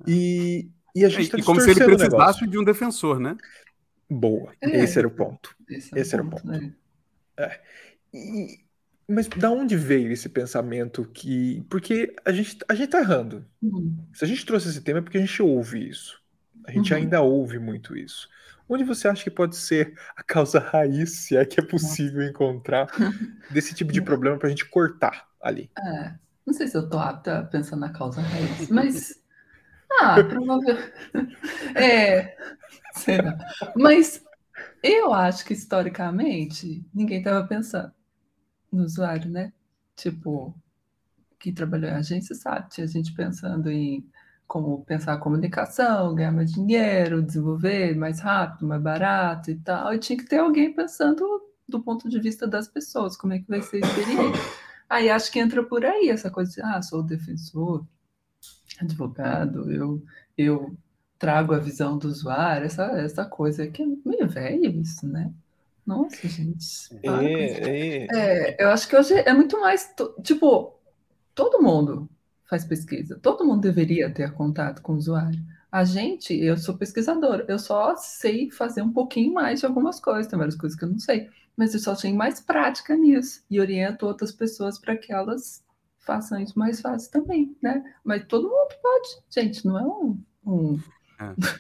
e, 0.07 0.69
e 0.95 1.05
a 1.05 1.09
gente 1.09 1.23
está 1.25 1.39
E 1.39 1.43
como 1.43 1.61
se 1.61 1.71
ele 1.71 1.85
precisasse 1.85 2.47
de 2.47 2.59
um 2.59 2.65
defensor, 2.65 3.21
né? 3.21 3.37
Boa, 4.09 4.53
É. 4.61 4.83
esse 4.83 4.99
era 4.99 5.07
o 5.07 5.11
ponto. 5.11 5.55
Esse, 5.69 5.97
esse 5.97 6.15
era 6.15 6.23
o 6.25 6.29
ponto, 6.29 6.43
ponto. 6.43 6.53
né? 6.53 6.73
E- 8.13 8.59
mas 9.09 9.27
da 9.27 9.51
onde 9.51 9.77
veio 9.77 10.13
esse 10.13 10.29
pensamento 10.29 11.05
que. 11.13 11.65
Porque 11.69 12.15
a 12.25 12.31
gente, 12.33 12.59
a 12.69 12.75
gente 12.75 12.91
tá 12.91 13.01
errando. 13.01 13.45
Uhum. 13.61 13.97
Se 14.15 14.25
a 14.25 14.29
gente 14.29 14.47
trouxe 14.47 14.69
esse 14.69 14.81
tema 14.83 15.01
é 15.01 15.03
porque 15.03 15.19
a 15.19 15.21
gente 15.21 15.43
ouve 15.43 15.89
isso. 15.89 16.21
A 16.65 16.71
gente 16.71 16.93
Uhum. 16.93 16.99
ainda 17.01 17.21
ouve 17.21 17.59
muito 17.59 17.97
isso. 17.97 18.29
Onde 18.73 18.85
você 18.85 19.09
acha 19.09 19.25
que 19.25 19.31
pode 19.33 19.57
ser 19.57 19.99
a 20.17 20.23
causa 20.23 20.61
raiz, 20.61 21.17
se 21.17 21.37
é 21.37 21.45
que 21.45 21.59
é 21.59 21.63
possível 21.63 22.23
encontrar, 22.23 22.87
desse 23.51 23.75
tipo 23.75 23.93
de 23.93 24.01
problema 24.01 24.39
para 24.39 24.47
a 24.47 24.51
gente 24.51 24.65
cortar 24.65 25.27
ali? 25.43 25.69
É, 25.77 26.15
não 26.47 26.55
sei 26.55 26.69
se 26.69 26.77
eu 26.77 26.89
tô 26.89 26.97
apta 26.97 27.41
a 27.41 27.45
pensar 27.45 27.75
na 27.75 27.91
causa 27.93 28.21
raiz, 28.21 28.69
mas. 28.69 29.21
Ah, 30.01 30.23
provavelmente. 30.23 30.93
É, 31.75 32.37
será. 32.95 33.37
Mas 33.75 34.23
eu 34.83 35.13
acho 35.13 35.45
que 35.45 35.53
historicamente 35.53 36.87
ninguém 36.95 37.19
estava 37.19 37.45
pensando 37.47 37.93
no 38.73 38.85
usuário, 38.85 39.29
né? 39.29 39.53
Tipo, 39.97 40.55
quem 41.41 41.53
trabalhou 41.53 41.91
em 41.91 41.95
agência 41.95 42.37
sabe, 42.37 42.71
tinha 42.71 42.87
gente 42.87 43.13
pensando 43.15 43.69
em 43.69 44.09
como 44.51 44.85
pensar 44.85 45.13
a 45.13 45.17
comunicação, 45.17 46.13
ganhar 46.13 46.33
mais 46.33 46.51
dinheiro, 46.51 47.23
desenvolver 47.23 47.95
mais 47.95 48.19
rápido, 48.19 48.67
mais 48.67 48.83
barato 48.83 49.49
e 49.49 49.55
tal. 49.55 49.95
E 49.95 49.99
tinha 50.01 50.19
que 50.19 50.25
ter 50.25 50.39
alguém 50.39 50.75
pensando 50.75 51.25
do 51.69 51.81
ponto 51.81 52.09
de 52.09 52.19
vista 52.19 52.49
das 52.49 52.67
pessoas, 52.67 53.17
como 53.17 53.33
é 53.33 53.39
que 53.39 53.49
vai 53.49 53.63
ser 53.63 53.77
a 53.77 53.87
experiência. 53.87 54.43
Aí 54.91 55.09
acho 55.09 55.31
que 55.31 55.39
entra 55.39 55.63
por 55.63 55.85
aí 55.85 56.11
essa 56.11 56.33
coisa 56.33 56.51
de, 56.51 56.61
ah, 56.63 56.83
sou 56.83 57.01
defensor, 57.01 57.87
advogado, 58.81 59.71
eu, 59.71 60.03
eu 60.37 60.77
trago 61.17 61.55
a 61.55 61.59
visão 61.61 61.97
do 61.97 62.09
usuário, 62.09 62.67
essa, 62.67 62.87
essa 63.01 63.25
coisa 63.25 63.69
que 63.69 63.85
é 63.85 63.87
meio 64.05 64.29
velho 64.29 64.81
isso, 64.81 65.07
né? 65.07 65.33
Nossa, 65.87 66.27
gente. 66.27 66.91
É, 67.05 67.69
é. 67.69 68.07
É, 68.13 68.65
eu 68.65 68.71
acho 68.71 68.89
que 68.89 68.97
hoje 68.97 69.15
é 69.15 69.33
muito 69.33 69.61
mais, 69.61 69.95
tipo, 70.25 70.77
todo 71.37 71.63
mundo 71.63 72.11
faz 72.51 72.65
pesquisa, 72.65 73.17
todo 73.23 73.45
mundo 73.45 73.61
deveria 73.61 74.13
ter 74.13 74.33
contato 74.33 74.83
com 74.83 74.93
o 74.93 74.97
usuário. 74.97 75.41
A 75.71 75.85
gente, 75.85 76.35
eu 76.35 76.57
sou 76.57 76.77
pesquisadora, 76.77 77.45
eu 77.47 77.61
só 77.61 77.95
sei 77.95 78.51
fazer 78.51 78.83
um 78.83 78.93
pouquinho 78.93 79.33
mais 79.33 79.61
de 79.61 79.67
algumas 79.67 80.01
coisas, 80.01 80.27
tem 80.27 80.37
várias 80.37 80.57
coisas 80.57 80.77
que 80.77 80.85
eu 80.85 80.91
não 80.91 80.99
sei, 80.99 81.31
mas 81.57 81.73
eu 81.73 81.79
só 81.79 81.95
tenho 81.95 82.17
mais 82.17 82.41
prática 82.41 82.97
nisso 82.97 83.45
e 83.49 83.61
oriento 83.61 84.05
outras 84.05 84.33
pessoas 84.33 84.81
para 84.81 84.97
que 84.97 85.13
elas 85.13 85.63
façam 86.01 86.41
isso 86.41 86.59
mais 86.59 86.81
fácil 86.81 87.13
também, 87.13 87.57
né? 87.63 87.85
Mas 88.03 88.27
todo 88.27 88.49
mundo 88.49 88.75
pode, 88.83 89.23
gente, 89.31 89.65
não 89.65 89.79
é 89.79 89.83
um, 89.83 90.19
um 90.45 90.81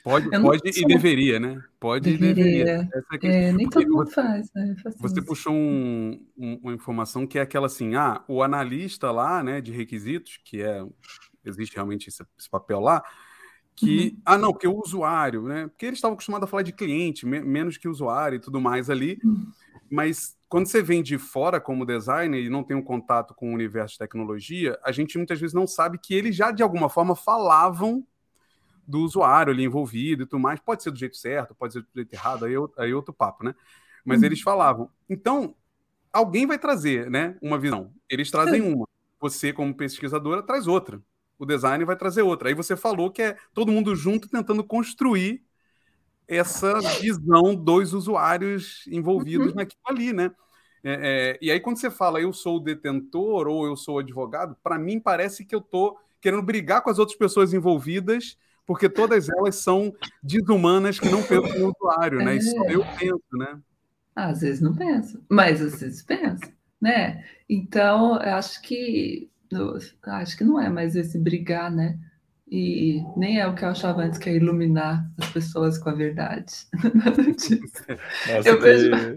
Pode, 0.02 0.26
Eu 0.26 0.32
não 0.40 0.42
pode 0.42 0.62
e 0.64 0.86
deveria, 0.86 1.38
né? 1.40 1.62
Pode 1.78 2.08
e 2.08 2.16
deveria. 2.16 2.64
deveria. 2.64 2.88
Essa 2.94 3.26
é. 3.26 3.48
É, 3.48 3.52
nem 3.52 3.68
todo 3.68 3.86
mundo 3.88 4.06
você- 4.08 4.14
faz, 4.14 4.50
né? 4.54 4.76
Faz 4.82 4.96
Você 4.96 5.18
isso. 5.18 5.26
puxou 5.26 5.52
um- 5.52 6.24
um- 6.36 6.60
uma 6.62 6.72
informação 6.74 7.26
que 7.26 7.38
é 7.38 7.42
aquela 7.42 7.66
assim, 7.66 7.94
ah, 7.94 8.22
o 8.28 8.42
analista 8.42 9.10
lá, 9.10 9.42
né, 9.42 9.60
de 9.60 9.72
requisitos, 9.72 10.38
que 10.44 10.62
é, 10.62 10.82
existe 11.44 11.74
realmente 11.74 12.08
esse, 12.08 12.22
esse 12.38 12.48
papel 12.48 12.80
lá, 12.80 13.02
que, 13.76 14.10
Uhum. 14.14 14.22
ah, 14.26 14.38
não, 14.38 14.52
porque 14.52 14.68
o 14.68 14.78
usuário, 14.78 15.42
né, 15.42 15.66
porque 15.68 15.86
eles 15.86 15.98
estavam 15.98 16.14
acostumados 16.14 16.46
a 16.46 16.50
falar 16.50 16.62
de 16.62 16.72
cliente, 16.72 17.24
me- 17.26 17.40
menos 17.40 17.76
que 17.78 17.88
usuário 17.88 18.36
e 18.36 18.40
tudo 18.40 18.60
mais 18.60 18.90
ali, 18.90 19.18
Uhum. 19.24 19.46
mas 19.90 20.36
quando 20.48 20.66
você 20.66 20.82
vem 20.82 21.02
de 21.02 21.16
fora 21.16 21.60
como 21.60 21.86
designer 21.86 22.42
e 22.44 22.50
não 22.50 22.62
tem 22.64 22.76
um 22.76 22.82
contato 22.82 23.34
com 23.34 23.50
o 23.50 23.54
universo 23.54 23.92
de 23.94 23.98
tecnologia, 24.00 24.78
a 24.84 24.90
gente 24.92 25.16
muitas 25.16 25.40
vezes 25.40 25.54
não 25.54 25.66
sabe 25.66 25.98
que 25.98 26.12
eles 26.14 26.34
já, 26.36 26.50
de 26.50 26.62
alguma 26.62 26.88
forma, 26.88 27.14
falavam 27.16 28.04
do 28.86 29.00
usuário 29.00 29.52
ali 29.52 29.64
envolvido 29.64 30.22
e 30.24 30.26
tudo 30.26 30.40
mais. 30.40 30.60
Pode 30.60 30.82
ser 30.82 30.90
do 30.90 30.98
jeito 30.98 31.16
certo, 31.16 31.54
pode 31.54 31.72
ser 31.74 31.80
do 31.82 31.88
jeito 31.94 32.12
errado, 32.12 32.44
aí, 32.44 32.54
é 32.54 32.58
aí 32.78 32.90
é 32.90 32.94
outro 32.94 33.12
papo, 33.14 33.44
né? 33.44 33.54
Mas 34.04 34.20
Uhum. 34.20 34.26
eles 34.26 34.40
falavam. 34.40 34.90
Então, 35.08 35.54
alguém 36.12 36.46
vai 36.46 36.58
trazer, 36.58 37.10
né, 37.10 37.36
uma 37.42 37.58
visão. 37.58 37.92
Eles 38.08 38.30
trazem 38.30 38.60
uma. 38.62 38.86
Você, 39.20 39.52
como 39.52 39.74
pesquisadora, 39.74 40.42
traz 40.42 40.66
outra. 40.66 41.00
O 41.38 41.46
design 41.46 41.84
vai 41.84 41.96
trazer 41.96 42.22
outra. 42.22 42.48
Aí 42.48 42.54
você 42.54 42.76
falou 42.76 43.10
que 43.10 43.22
é 43.22 43.36
todo 43.54 43.72
mundo 43.72 43.94
junto 43.96 44.28
tentando 44.28 44.64
construir 44.64 45.42
essa 46.28 46.80
visão 47.00 47.54
dos 47.54 47.92
usuários 47.92 48.86
envolvidos 48.86 49.48
Uhum. 49.48 49.54
naquilo 49.56 49.82
ali, 49.86 50.12
né? 50.12 50.30
É, 50.82 51.34
é, 51.34 51.38
e 51.42 51.50
aí, 51.50 51.60
quando 51.60 51.76
você 51.78 51.90
fala 51.90 52.20
eu 52.20 52.32
sou 52.32 52.56
o 52.56 52.60
detentor 52.60 53.46
ou 53.48 53.66
eu 53.66 53.76
sou 53.76 53.96
o 53.96 53.98
advogado, 53.98 54.56
para 54.62 54.78
mim 54.78 54.98
parece 54.98 55.44
que 55.44 55.54
eu 55.54 55.60
tô 55.60 55.98
querendo 56.20 56.42
brigar 56.42 56.82
com 56.82 56.90
as 56.90 56.98
outras 56.98 57.18
pessoas 57.18 57.52
envolvidas, 57.52 58.38
porque 58.70 58.88
todas 58.88 59.28
elas 59.28 59.56
são 59.56 59.92
desumanas 60.22 61.00
que 61.00 61.08
não 61.08 61.20
pensam 61.24 61.58
no 61.58 61.72
usuário, 61.76 62.18
né? 62.18 62.36
E 62.36 62.40
só 62.40 62.64
É. 62.66 62.74
eu 62.76 62.84
penso, 62.96 63.24
né? 63.32 63.58
Às 64.14 64.42
vezes 64.42 64.60
não 64.60 64.76
pensa, 64.76 65.20
mas 65.28 65.60
às 65.60 65.80
vezes 65.80 66.02
pensa, 66.04 66.48
né? 66.80 67.24
Então, 67.48 68.14
eu 68.22 68.34
acho 68.36 68.62
que 68.62 69.28
eu 69.50 69.76
acho 70.06 70.36
que 70.38 70.44
não 70.44 70.60
é 70.60 70.68
mais 70.68 70.94
esse 70.94 71.18
brigar, 71.18 71.68
né? 71.68 71.98
E 72.48 73.02
nem 73.16 73.40
é 73.40 73.46
o 73.48 73.56
que 73.56 73.64
eu 73.64 73.70
achava 73.70 74.02
antes, 74.02 74.20
que 74.20 74.30
é 74.30 74.36
iluminar 74.36 75.04
as 75.20 75.28
pessoas 75.30 75.76
com 75.76 75.90
a 75.90 75.94
verdade. 75.94 76.52
Nada 76.94 77.22
disso. 77.24 77.58
Nossa, 78.28 78.48
Eu 78.48 78.56
que, 78.58 78.62
vejo- 78.62 79.16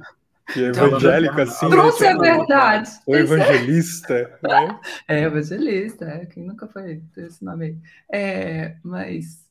que 0.51 0.59
evangélico 0.61 1.41
assim. 1.41 1.65
né? 1.67 1.71
Trouxe 1.71 2.05
a 2.07 2.11
Tipo, 2.11 2.21
verdade. 2.23 2.89
O 3.05 3.15
evangelista, 3.15 4.39
né? 4.43 4.79
É, 5.07 5.21
evangelista, 5.23 6.05
é, 6.05 6.25
quem 6.25 6.43
nunca 6.43 6.67
foi 6.67 7.01
ter 7.13 7.27
esse 7.27 7.43
nome 7.45 7.65
aí. 7.65 7.77
É, 8.11 8.75
mas 8.83 9.42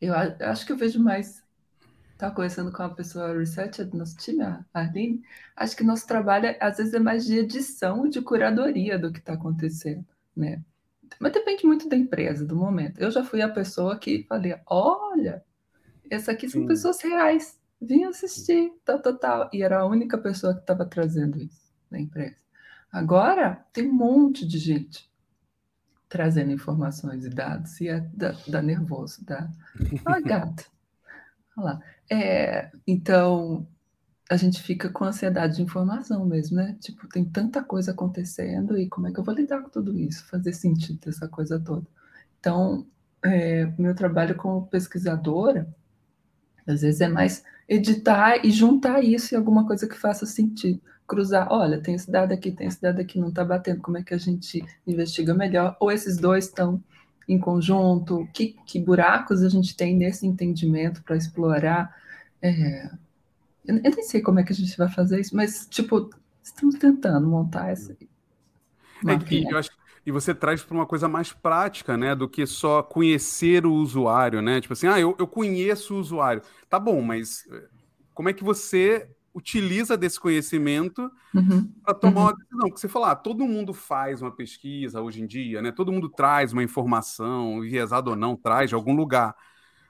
eu 0.00 0.14
acho 0.14 0.66
que 0.66 0.72
eu 0.72 0.76
vejo 0.76 1.00
mais. 1.02 1.44
Estava 2.12 2.34
conversando 2.34 2.72
com 2.72 2.82
uma 2.82 2.94
pessoa 2.94 3.36
researcher 3.36 3.86
do 3.86 3.98
nosso 3.98 4.16
time, 4.16 4.42
a 4.42 4.64
Arlene. 4.72 5.22
Acho 5.54 5.76
que 5.76 5.84
nosso 5.84 6.06
trabalho, 6.06 6.56
às 6.60 6.78
vezes, 6.78 6.94
é 6.94 6.98
mais 6.98 7.26
de 7.26 7.38
edição, 7.38 8.08
de 8.08 8.22
curadoria 8.22 8.98
do 8.98 9.12
que 9.12 9.18
está 9.18 9.34
acontecendo, 9.34 10.06
né? 10.34 10.62
Mas 11.20 11.32
depende 11.32 11.66
muito 11.66 11.88
da 11.88 11.96
empresa, 11.96 12.44
do 12.44 12.56
momento. 12.56 12.98
Eu 13.00 13.10
já 13.10 13.22
fui 13.22 13.42
a 13.42 13.48
pessoa 13.48 13.98
que 13.98 14.24
falei: 14.28 14.56
olha, 14.66 15.44
essas 16.10 16.30
aqui 16.30 16.48
são 16.48 16.62
Sim. 16.62 16.66
pessoas 16.66 17.00
reais, 17.02 17.60
vim 17.80 18.04
assistir, 18.04 18.72
tal, 18.84 19.00
tal, 19.00 19.18
tal. 19.18 19.50
E 19.52 19.62
era 19.62 19.80
a 19.80 19.86
única 19.86 20.16
pessoa 20.16 20.54
que 20.54 20.60
estava 20.60 20.86
trazendo 20.86 21.38
isso 21.38 21.70
na 21.90 22.00
empresa. 22.00 22.36
Agora, 22.90 23.64
tem 23.72 23.88
um 23.88 23.92
monte 23.92 24.46
de 24.46 24.58
gente 24.58 25.10
trazendo 26.08 26.52
informações 26.52 27.24
e 27.24 27.30
dados, 27.30 27.80
e 27.80 27.88
é, 27.88 28.00
dá, 28.14 28.34
dá 28.46 28.62
nervoso, 28.62 29.24
dá. 29.24 29.48
Ah, 30.04 30.20
gato. 30.20 30.70
Olha 31.56 31.64
lá. 31.64 31.80
É, 32.10 32.70
então, 32.86 33.66
a 34.30 34.36
gente 34.36 34.62
fica 34.62 34.88
com 34.88 35.04
ansiedade 35.04 35.56
de 35.56 35.62
informação 35.62 36.24
mesmo, 36.24 36.56
né? 36.56 36.76
Tipo, 36.80 37.08
tem 37.08 37.24
tanta 37.24 37.62
coisa 37.62 37.92
acontecendo 37.92 38.76
e 38.76 38.88
como 38.88 39.08
é 39.08 39.12
que 39.12 39.18
eu 39.18 39.24
vou 39.24 39.34
lidar 39.34 39.62
com 39.62 39.70
tudo 39.70 39.98
isso? 39.98 40.26
Fazer 40.26 40.52
sentido 40.52 40.98
dessa 41.04 41.28
coisa 41.28 41.58
toda. 41.58 41.86
Então, 42.38 42.86
é, 43.24 43.66
meu 43.78 43.94
trabalho 43.94 44.36
como 44.36 44.66
pesquisadora, 44.66 45.68
às 46.66 46.82
vezes 46.82 47.00
é 47.00 47.08
mais 47.08 47.44
editar 47.68 48.44
e 48.44 48.50
juntar 48.50 49.02
isso 49.02 49.34
em 49.34 49.38
alguma 49.38 49.66
coisa 49.66 49.88
que 49.88 49.96
faça 49.96 50.26
sentido. 50.26 50.80
Cruzar, 51.06 51.48
olha, 51.52 51.80
tem 51.80 51.94
esse 51.94 52.10
dado 52.10 52.32
aqui, 52.32 52.50
tem 52.50 52.66
esse 52.66 52.80
dado 52.82 53.00
aqui, 53.00 53.18
não 53.20 53.28
está 53.28 53.44
batendo, 53.44 53.80
como 53.80 53.98
é 53.98 54.02
que 54.02 54.14
a 54.14 54.18
gente 54.18 54.64
investiga 54.86 55.34
melhor? 55.34 55.76
Ou 55.80 55.92
esses 55.92 56.18
dois 56.18 56.46
estão 56.46 56.82
em 57.28 57.38
conjunto? 57.38 58.28
Que, 58.34 58.56
que 58.66 58.80
buracos 58.80 59.42
a 59.42 59.48
gente 59.48 59.76
tem 59.76 59.96
nesse 59.96 60.26
entendimento 60.26 61.02
para 61.04 61.16
explorar? 61.16 61.94
É, 62.42 62.86
eu, 63.66 63.76
eu 63.76 63.82
nem 63.92 64.02
sei 64.04 64.22
como 64.22 64.40
é 64.40 64.44
que 64.44 64.52
a 64.52 64.56
gente 64.56 64.76
vai 64.78 64.88
fazer 64.90 65.20
isso, 65.20 65.36
mas, 65.36 65.66
tipo, 65.68 66.10
estamos 66.42 66.76
tentando 66.76 67.26
montar 67.28 67.70
essa. 67.70 67.96
É, 69.06 69.14
e, 69.30 69.44
mapinha. 69.44 69.50
eu 69.50 69.58
acho- 69.58 69.70
e 70.04 70.10
você 70.12 70.34
traz 70.34 70.62
para 70.64 70.74
uma 70.74 70.86
coisa 70.86 71.08
mais 71.08 71.32
prática, 71.32 71.96
né? 71.96 72.14
Do 72.14 72.28
que 72.28 72.46
só 72.46 72.82
conhecer 72.82 73.66
o 73.66 73.72
usuário, 73.74 74.40
né? 74.42 74.60
Tipo 74.60 74.72
assim, 74.72 74.86
ah, 74.86 74.98
eu, 75.00 75.16
eu 75.18 75.26
conheço 75.26 75.94
o 75.94 75.98
usuário. 75.98 76.42
Tá 76.68 76.78
bom, 76.78 77.02
mas 77.02 77.44
eh, 77.50 77.68
como 78.14 78.28
é 78.28 78.32
que 78.32 78.44
você 78.44 79.08
utiliza 79.36 79.96
desse 79.96 80.20
conhecimento 80.20 81.10
Uhum, 81.34 81.74
para 81.82 81.94
tomar 81.94 82.22
Uhum. 82.22 82.26
uma 82.28 82.34
decisão? 82.36 82.68
Porque 82.68 82.80
você 82.80 82.88
falar, 82.88 83.12
ah, 83.12 83.16
todo 83.16 83.46
mundo 83.46 83.74
faz 83.74 84.22
uma 84.22 84.34
pesquisa 84.34 85.00
hoje 85.02 85.22
em 85.22 85.26
dia, 85.26 85.62
né? 85.62 85.72
Todo 85.72 85.92
mundo 85.92 86.08
traz 86.10 86.52
uma 86.52 86.62
informação, 86.64 87.64
enviesada 87.64 88.10
ou 88.10 88.16
não, 88.16 88.36
traz 88.36 88.70
de 88.70 88.74
algum 88.74 88.94
lugar. 88.94 89.34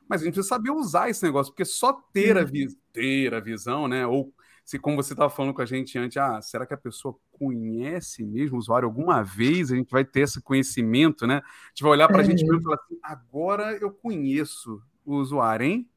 Mas 0.09 0.23
a 0.23 0.25
gente 0.25 0.35
precisa 0.35 0.55
saber 0.55 0.71
usar 0.71 1.09
esse 1.11 1.23
negócio, 1.25 1.53
porque 1.53 1.65
só 1.65 1.93
ter 2.13 2.39
a, 2.39 2.45
Uhum. 2.45 2.51
vi- 2.51 2.69
ter 2.93 3.35
a 3.35 3.41
visão, 3.41 3.89
né? 3.89 4.07
Ou 4.07 4.33
se, 4.65 4.79
como 4.79 4.97
você 4.97 5.13
estava 5.15 5.31
falando 5.31 5.55
com 5.55 5.63
a 5.63 5.67
gente 5.67 5.99
antes, 5.99 6.17
ah, 6.17 6.41
será 6.43 6.67
que 6.67 6.75
a 6.75 6.77
pessoa 6.77 7.17
conhece 7.33 8.25
mesmo 8.25 8.57
o 8.57 8.59
usuário 8.59 8.87
alguma 8.87 9.23
vez? 9.23 9.73
A 9.73 9.77
gente 9.77 9.91
vai 9.91 10.05
ter 10.05 10.21
esse 10.23 10.41
conhecimento, 10.43 11.27
né? 11.27 11.37
A 11.39 11.69
gente 11.71 11.83
vai 11.83 11.93
olhar 11.93 12.09
para 12.09 12.21
a 12.23 12.25
É. 12.25 12.25
gente 12.25 12.43
e 12.43 12.63
falar 12.63 12.77
assim: 12.77 12.99
agora 13.03 13.77
eu 13.81 13.91
conheço 13.93 14.81
o 15.05 15.17
usuário, 15.17 15.67
hein? 15.67 15.89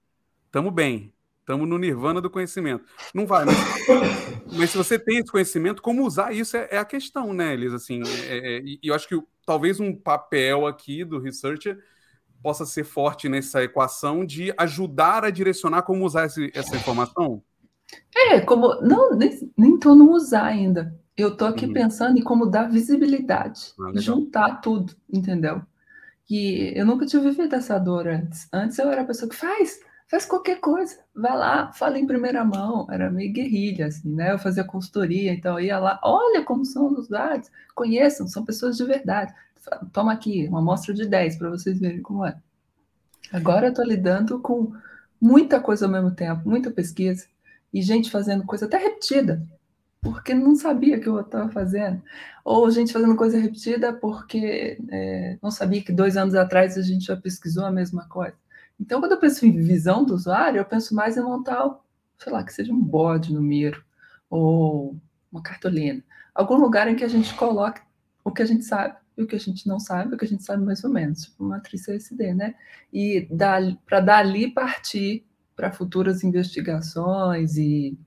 Tamo 0.51 0.71
bem. 0.71 1.13
Estamos 1.49 1.67
no 1.67 1.79
nirvana 1.79 2.21
do 2.21 2.29
conhecimento. 2.29 2.85
Não 3.11 3.25
vai, 3.25 3.43
mas, 3.43 3.57
mas 4.55 4.69
se 4.69 4.77
você 4.77 4.99
tem 4.99 5.17
esse 5.17 5.31
conhecimento, 5.31 5.81
como 5.81 6.05
usar 6.05 6.31
isso 6.31 6.55
é, 6.55 6.67
é 6.69 6.77
a 6.77 6.85
questão, 6.85 7.33
né, 7.33 7.55
Elisa? 7.55 7.77
Assim, 7.77 8.03
é- 8.29 8.57
é- 8.57 8.61
e 8.63 8.79
eu 8.83 8.93
acho 8.93 9.07
que 9.07 9.19
talvez 9.47 9.79
um 9.79 9.95
papel 9.95 10.67
aqui 10.67 11.03
do 11.03 11.17
researcher 11.17 11.79
possa 12.43 12.67
ser 12.67 12.83
forte 12.83 13.27
nessa 13.27 13.63
equação 13.63 14.23
de 14.23 14.53
ajudar 14.59 15.25
a 15.25 15.31
direcionar 15.31 15.81
como 15.81 16.05
usar 16.05 16.27
esse- 16.27 16.51
essa 16.53 16.75
informação. 16.75 17.41
É, 18.15 18.39
como. 18.41 18.79
Não, 18.81 19.17
nem, 19.57 19.79
tô 19.79 19.95
no 19.95 20.11
usar 20.11 20.45
ainda. 20.45 20.95
Eu 21.17 21.35
tô 21.35 21.45
aqui 21.45 21.65
Uhum. 21.65 21.73
pensando 21.73 22.19
em 22.19 22.21
como 22.21 22.45
dar 22.45 22.69
visibilidade, 22.69 23.73
Ah, 23.79 23.91
juntar 23.95 24.61
tudo, 24.61 24.95
entendeu? 25.11 25.63
E 26.29 26.73
eu 26.75 26.85
nunca 26.85 27.07
tinha 27.07 27.21
vivido 27.23 27.55
essa 27.55 27.79
dor 27.79 28.07
antes. 28.07 28.47
Antes 28.53 28.77
eu 28.77 28.87
era 28.91 29.01
a 29.01 29.05
pessoa 29.05 29.27
que 29.27 29.35
faz, 29.35 29.79
faz 30.09 30.25
qualquer 30.25 30.59
coisa, 30.59 30.97
vai 31.15 31.37
lá, 31.37 31.71
fala 31.71 31.99
em 31.99 32.07
primeira 32.07 32.43
mão. 32.43 32.87
Era 32.89 33.11
meio 33.11 33.31
guerrilha, 33.31 33.85
assim, 33.85 34.09
né? 34.09 34.33
Eu 34.33 34.39
fazia 34.39 34.63
consultoria, 34.63 35.31
então 35.31 35.59
ia 35.59 35.77
lá, 35.77 35.99
olha 36.03 36.43
como 36.43 36.65
são 36.65 36.91
os 36.93 37.07
dados, 37.07 37.49
conheçam, 37.75 38.27
são 38.27 38.43
pessoas 38.43 38.75
de 38.75 38.83
verdade. 38.83 39.33
Toma 39.93 40.11
aqui, 40.11 40.47
uma 40.47 40.59
amostra 40.59 40.93
de 40.93 41.05
10 41.05 41.37
para 41.37 41.49
vocês 41.51 41.79
verem 41.79 42.01
como 42.01 42.25
é. 42.25 42.35
Agora 43.31 43.67
eu 43.67 43.73
tô 43.73 43.83
lidando 43.83 44.39
com 44.39 44.73
muita 45.21 45.59
coisa 45.59 45.85
ao 45.85 45.91
mesmo 45.91 46.11
tempo, 46.11 46.49
muita 46.49 46.71
pesquisa, 46.71 47.27
e 47.71 47.79
gente 47.79 48.09
fazendo 48.09 48.43
coisa 48.45 48.65
até 48.65 48.77
repetida, 48.77 49.45
porque 50.01 50.33
não 50.33 50.55
sabia 50.55 50.99
que 50.99 51.07
eu 51.07 51.19
estava 51.19 51.49
fazendo. 51.49 52.01
Ou 52.43 52.71
gente 52.71 52.91
fazendo 52.91 53.15
coisa 53.15 53.37
repetida 53.37 53.93
porque 53.93 54.79
é, 54.89 55.37
não 55.39 55.51
sabia 55.51 55.83
que 55.83 55.91
dois 55.91 56.17
anos 56.17 56.33
atrás 56.33 56.77
a 56.79 56.81
gente 56.81 57.05
já 57.05 57.15
pesquisou 57.15 57.63
a 57.65 57.71
mesma 57.71 58.07
coisa. 58.07 58.35
Então, 58.79 58.99
quando 58.99 59.11
eu 59.11 59.19
penso 59.19 59.45
em 59.45 59.51
visão 59.51 60.05
do 60.05 60.13
usuário, 60.13 60.59
eu 60.59 60.65
penso 60.65 60.95
mais 60.95 61.17
em 61.17 61.21
montar, 61.21 61.79
sei 62.17 62.31
lá, 62.31 62.43
que 62.43 62.53
seja 62.53 62.71
um 62.71 62.81
bode 62.81 63.33
no 63.33 63.41
Miro, 63.41 63.83
ou 64.29 64.95
uma 65.31 65.41
cartolina. 65.41 66.03
Algum 66.33 66.55
lugar 66.55 66.87
em 66.87 66.95
que 66.95 67.03
a 67.03 67.07
gente 67.07 67.33
coloque 67.33 67.81
o 68.23 68.31
que 68.31 68.41
a 68.41 68.45
gente 68.45 68.63
sabe 68.63 68.95
e 69.17 69.23
o 69.23 69.27
que 69.27 69.35
a 69.35 69.39
gente 69.39 69.67
não 69.67 69.79
sabe, 69.79 70.15
o 70.15 70.17
que 70.17 70.25
a 70.25 70.27
gente 70.27 70.43
sabe 70.43 70.63
mais 70.63 70.83
ou 70.83 70.89
menos, 70.89 71.23
tipo 71.23 71.43
uma 71.43 71.57
matriz 71.57 71.85
CSD, 71.85 72.33
né? 72.33 72.55
E 72.93 73.27
para 73.85 73.99
dali 73.99 74.51
partir 74.51 75.25
para 75.55 75.71
futuras 75.71 76.23
investigações 76.23 77.57
e, 77.57 77.97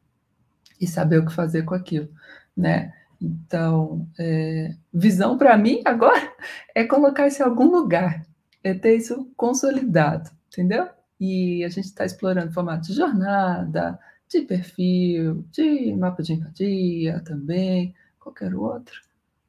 e 0.80 0.86
saber 0.86 1.18
o 1.18 1.26
que 1.26 1.32
fazer 1.34 1.64
com 1.64 1.74
aquilo, 1.74 2.08
né? 2.56 2.94
Então, 3.20 4.08
é, 4.18 4.74
visão 4.92 5.36
para 5.36 5.56
mim 5.56 5.82
agora 5.84 6.32
é 6.74 6.82
colocar 6.84 7.28
isso 7.28 7.42
em 7.42 7.44
algum 7.44 7.70
lugar, 7.70 8.26
é 8.64 8.72
ter 8.72 8.96
isso 8.96 9.30
consolidado, 9.36 10.30
entendeu? 10.52 10.88
E 11.18 11.64
a 11.64 11.68
gente 11.68 11.86
está 11.86 12.04
explorando 12.04 12.52
formato 12.52 12.86
de 12.86 12.94
jornada, 12.94 13.98
de 14.28 14.42
perfil, 14.42 15.44
de 15.50 15.94
mapa 15.94 16.22
de 16.22 16.34
empatia 16.34 17.20
também, 17.20 17.94
qualquer 18.18 18.54
outro, 18.54 18.94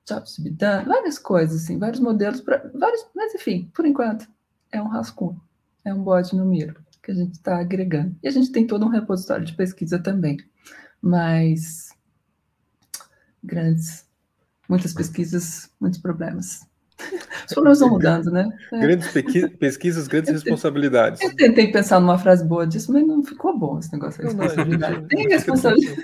job 0.08 0.30
subdando, 0.30 0.90
várias 0.90 1.20
coisas, 1.20 1.64
assim, 1.64 1.78
vários 1.78 2.00
modelos, 2.00 2.42
pra, 2.42 2.58
vários, 2.74 3.06
mas 3.16 3.34
enfim, 3.36 3.72
por 3.74 3.86
enquanto, 3.86 4.28
é 4.72 4.82
um 4.82 4.88
rascunho, 4.88 5.42
é 5.86 5.94
um 5.94 6.04
bode 6.04 6.36
no 6.36 6.46
miro 6.46 6.84
que 7.02 7.12
a 7.12 7.16
gente 7.16 7.34
está 7.34 7.60
agregando. 7.60 8.16
E 8.24 8.28
a 8.28 8.32
gente 8.32 8.52
tem 8.52 8.66
todo 8.66 8.86
um 8.86 8.90
repositório 8.90 9.46
de 9.46 9.54
pesquisa 9.54 10.00
também, 10.00 10.38
mas 11.02 11.90
grandes, 13.44 14.08
muitas 14.70 14.94
pesquisas, 14.94 15.70
muitos 15.80 16.00
problemas. 16.00 16.66
Os 17.48 17.54
problemas 17.54 17.80
vão 17.80 17.90
mudando, 17.90 18.32
né? 18.32 18.50
É. 18.72 18.80
Grandes 18.80 19.08
pesquisas, 19.60 20.08
grandes 20.08 20.32
responsabilidades. 20.32 21.22
Eu 21.22 21.36
tentei 21.36 21.72
pensar 21.72 22.00
numa 22.00 22.18
frase 22.18 22.44
boa 22.46 22.66
disso, 22.66 22.92
mas 22.92 23.06
não 23.06 23.24
ficou 23.24 23.58
bom 23.58 23.80
esse 23.80 23.92
negócio. 23.94 24.24
Não, 24.24 24.34
não, 24.34 24.44
responsabilidade. 24.44 25.08
Tem 25.08 25.28
responsabilidade. 25.28 26.04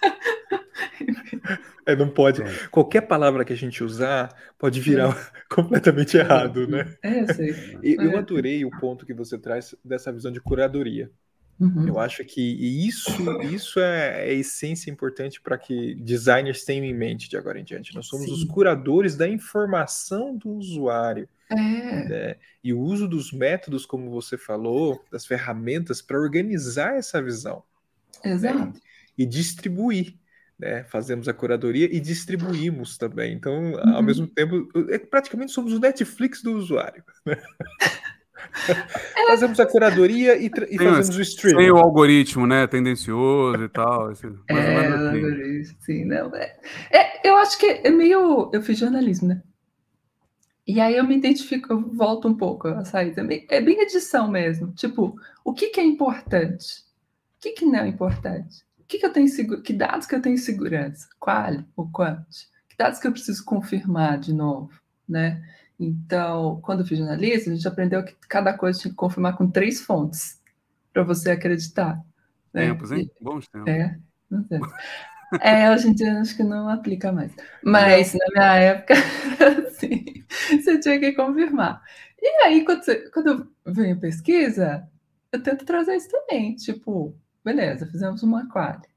É, 1.86 1.96
não 1.96 2.10
pode. 2.10 2.44
Qualquer 2.70 3.02
palavra 3.02 3.44
que 3.44 3.54
a 3.54 3.58
gente 3.58 3.84
usar 3.84 4.30
pode 4.58 4.80
virar 4.80 5.16
completamente 5.50 6.18
errado, 6.18 6.68
né? 6.68 6.94
É, 7.02 7.22
eu 7.22 7.34
sei. 7.34 7.80
E 7.82 7.96
eu 7.96 8.12
É. 8.12 8.18
adorei 8.18 8.64
o 8.64 8.70
ponto 8.80 9.06
que 9.06 9.14
você 9.14 9.38
traz 9.38 9.74
dessa 9.84 10.12
visão 10.12 10.32
de 10.32 10.40
curadoria. 10.40 11.10
Uhum. 11.60 11.88
Eu 11.88 12.00
acho 12.00 12.24
que 12.24 12.42
isso, 12.88 13.12
isso 13.42 13.80
é 13.82 14.22
a 14.22 14.28
essência 14.34 14.90
importante 14.90 15.42
para 15.42 15.58
que 15.58 15.94
designers 15.96 16.64
tenham 16.64 16.86
em 16.86 16.94
mente 16.94 17.28
de 17.30 17.36
agora 17.36 17.60
em 17.60 17.64
diante. 17.66 17.94
Nós 17.94 18.08
somos 18.08 18.28
Sim. 18.28 18.34
os 18.34 18.44
curadores 18.46 19.18
da 19.18 19.28
informação 19.28 20.38
do 20.38 20.50
usuário. 20.52 21.28
É, 21.52 21.56
né? 21.56 22.36
E 22.64 22.72
o 22.74 22.80
uso 22.80 23.08
dos 23.08 23.34
métodos, 23.34 23.86
como 23.86 24.10
você 24.10 24.38
falou, 24.38 25.04
das 25.12 25.26
ferramentas 25.26 26.02
para 26.02 26.18
organizar 26.20 26.96
essa 26.96 27.22
visão 27.22 27.64
exato. 28.24 28.80
e 29.18 29.26
distribuir. 29.26 30.14
Né? 30.58 30.84
Fazemos 30.84 31.28
a 31.28 31.34
curadoria 31.34 31.86
e 31.94 32.00
distribuímos 32.00 32.98
também. 32.98 33.34
Então, 33.34 33.78
ao 33.80 33.96
Uhum. 33.96 34.02
mesmo 34.02 34.28
tempo, 34.28 34.70
é, 34.90 34.98
praticamente 34.98 35.52
somos 35.52 35.74
o 35.74 35.80
Netflix 35.80 36.42
do 36.42 36.52
usuário. 36.54 37.04
É. 38.68 39.26
fazemos 39.28 39.60
a 39.60 39.66
curadoria 39.66 40.38
e, 40.38 40.46
e 40.46 40.50
Tem 40.50 40.78
fazemos 40.78 41.18
o 41.18 41.22
streaming. 41.22 41.64
Sem 41.64 41.72
o 41.72 41.78
algoritmo, 41.78 42.48
né? 42.48 42.68
Tendencioso 42.68 43.64
e 43.64 43.70
tal. 43.70 44.06
mais 44.06 44.24
ou 44.24 44.32
É, 44.50 44.88
assim. 44.88 45.06
algoritmo, 45.06 45.76
sim, 45.82 46.06
não, 46.06 46.36
é, 46.36 46.58
é, 46.92 47.30
eu 47.30 47.36
acho 47.38 47.58
que 47.58 47.66
é 47.66 47.90
meio. 47.90 48.50
Eu 48.54 48.62
fiz 48.62 48.78
jornalismo, 48.78 49.30
né? 49.30 49.42
E 50.70 50.80
aí 50.80 50.96
eu 50.96 51.04
me 51.04 51.18
identifico, 51.18 51.74
eu 51.74 51.82
volto 51.82 52.28
um 52.28 52.36
pouco 52.36 52.68
a 52.68 52.86
saída. 52.86 53.28
É 53.50 53.60
bem 53.60 53.82
edição 53.82 54.30
mesmo. 54.30 54.72
Tipo, 54.74 55.20
o 55.44 55.52
que, 55.52 55.70
que 55.70 55.80
é 55.80 55.84
importante? 55.84 56.84
O 57.38 57.42
que, 57.42 57.54
que 57.54 57.66
não 57.66 57.80
é 57.80 57.88
importante? 57.88 58.64
O 58.78 58.84
que, 58.88 59.00
que 59.00 59.06
eu 59.06 59.12
tenho 59.12 59.28
seguro? 59.28 59.64
Que 59.64 59.74
dados 59.74 60.06
que 60.06 60.14
eu 60.14 60.22
tenho 60.22 60.38
segurança? 60.38 61.08
Qual 61.20 61.64
ou 61.76 61.90
quantos? 61.92 62.48
Que 62.70 62.78
dados 62.78 63.00
que 63.00 63.08
eu 63.08 63.12
preciso 63.12 63.44
confirmar 63.46 64.20
de 64.20 64.32
novo, 64.32 64.72
né? 65.08 65.42
Então, 65.80 66.60
quando 66.62 66.82
eu 66.82 66.86
fiz 66.86 66.98
jornalismo, 66.98 67.54
a 67.54 67.56
gente 67.56 67.68
aprendeu 67.68 68.04
que 68.04 68.14
cada 68.28 68.54
coisa 68.54 68.80
tinha 68.80 68.92
que 68.92 68.98
confirmar 68.98 69.38
com 69.38 69.50
três 69.50 69.80
fontes 69.80 70.42
para 70.92 71.04
você 71.04 71.32
acreditar. 71.32 72.04
Né? 72.54 72.68
Tempos, 72.68 72.92
hein? 72.92 73.10
Bons 73.22 73.48
tempos. 73.48 73.72
É, 73.72 73.98
não 74.30 74.44
sei. 74.46 74.60
É, 75.42 75.72
hoje 75.72 75.88
em 75.88 75.94
dia 75.94 76.20
acho 76.20 76.36
que 76.36 76.44
não 76.44 76.68
aplica 76.68 77.12
mais. 77.12 77.32
Mas 77.64 78.14
na 78.14 78.26
minha 78.34 78.56
época, 78.56 78.96
sim, 79.72 80.04
você 80.50 80.80
tinha 80.80 81.00
que 81.00 81.14
confirmar. 81.14 81.82
E 82.20 82.28
aí, 82.44 82.66
quando, 82.66 82.84
você, 82.84 83.10
quando 83.12 83.28
eu 83.66 83.74
venho 83.74 84.00
pesquisa, 84.00 84.90
eu 85.32 85.42
tento 85.42 85.66
trazer 85.66 85.96
isso 85.96 86.10
também. 86.10 86.56
Tipo, 86.56 87.16
beleza, 87.46 87.86
fizemos 87.86 88.24
uma 88.24 88.50
quali, 88.50 88.88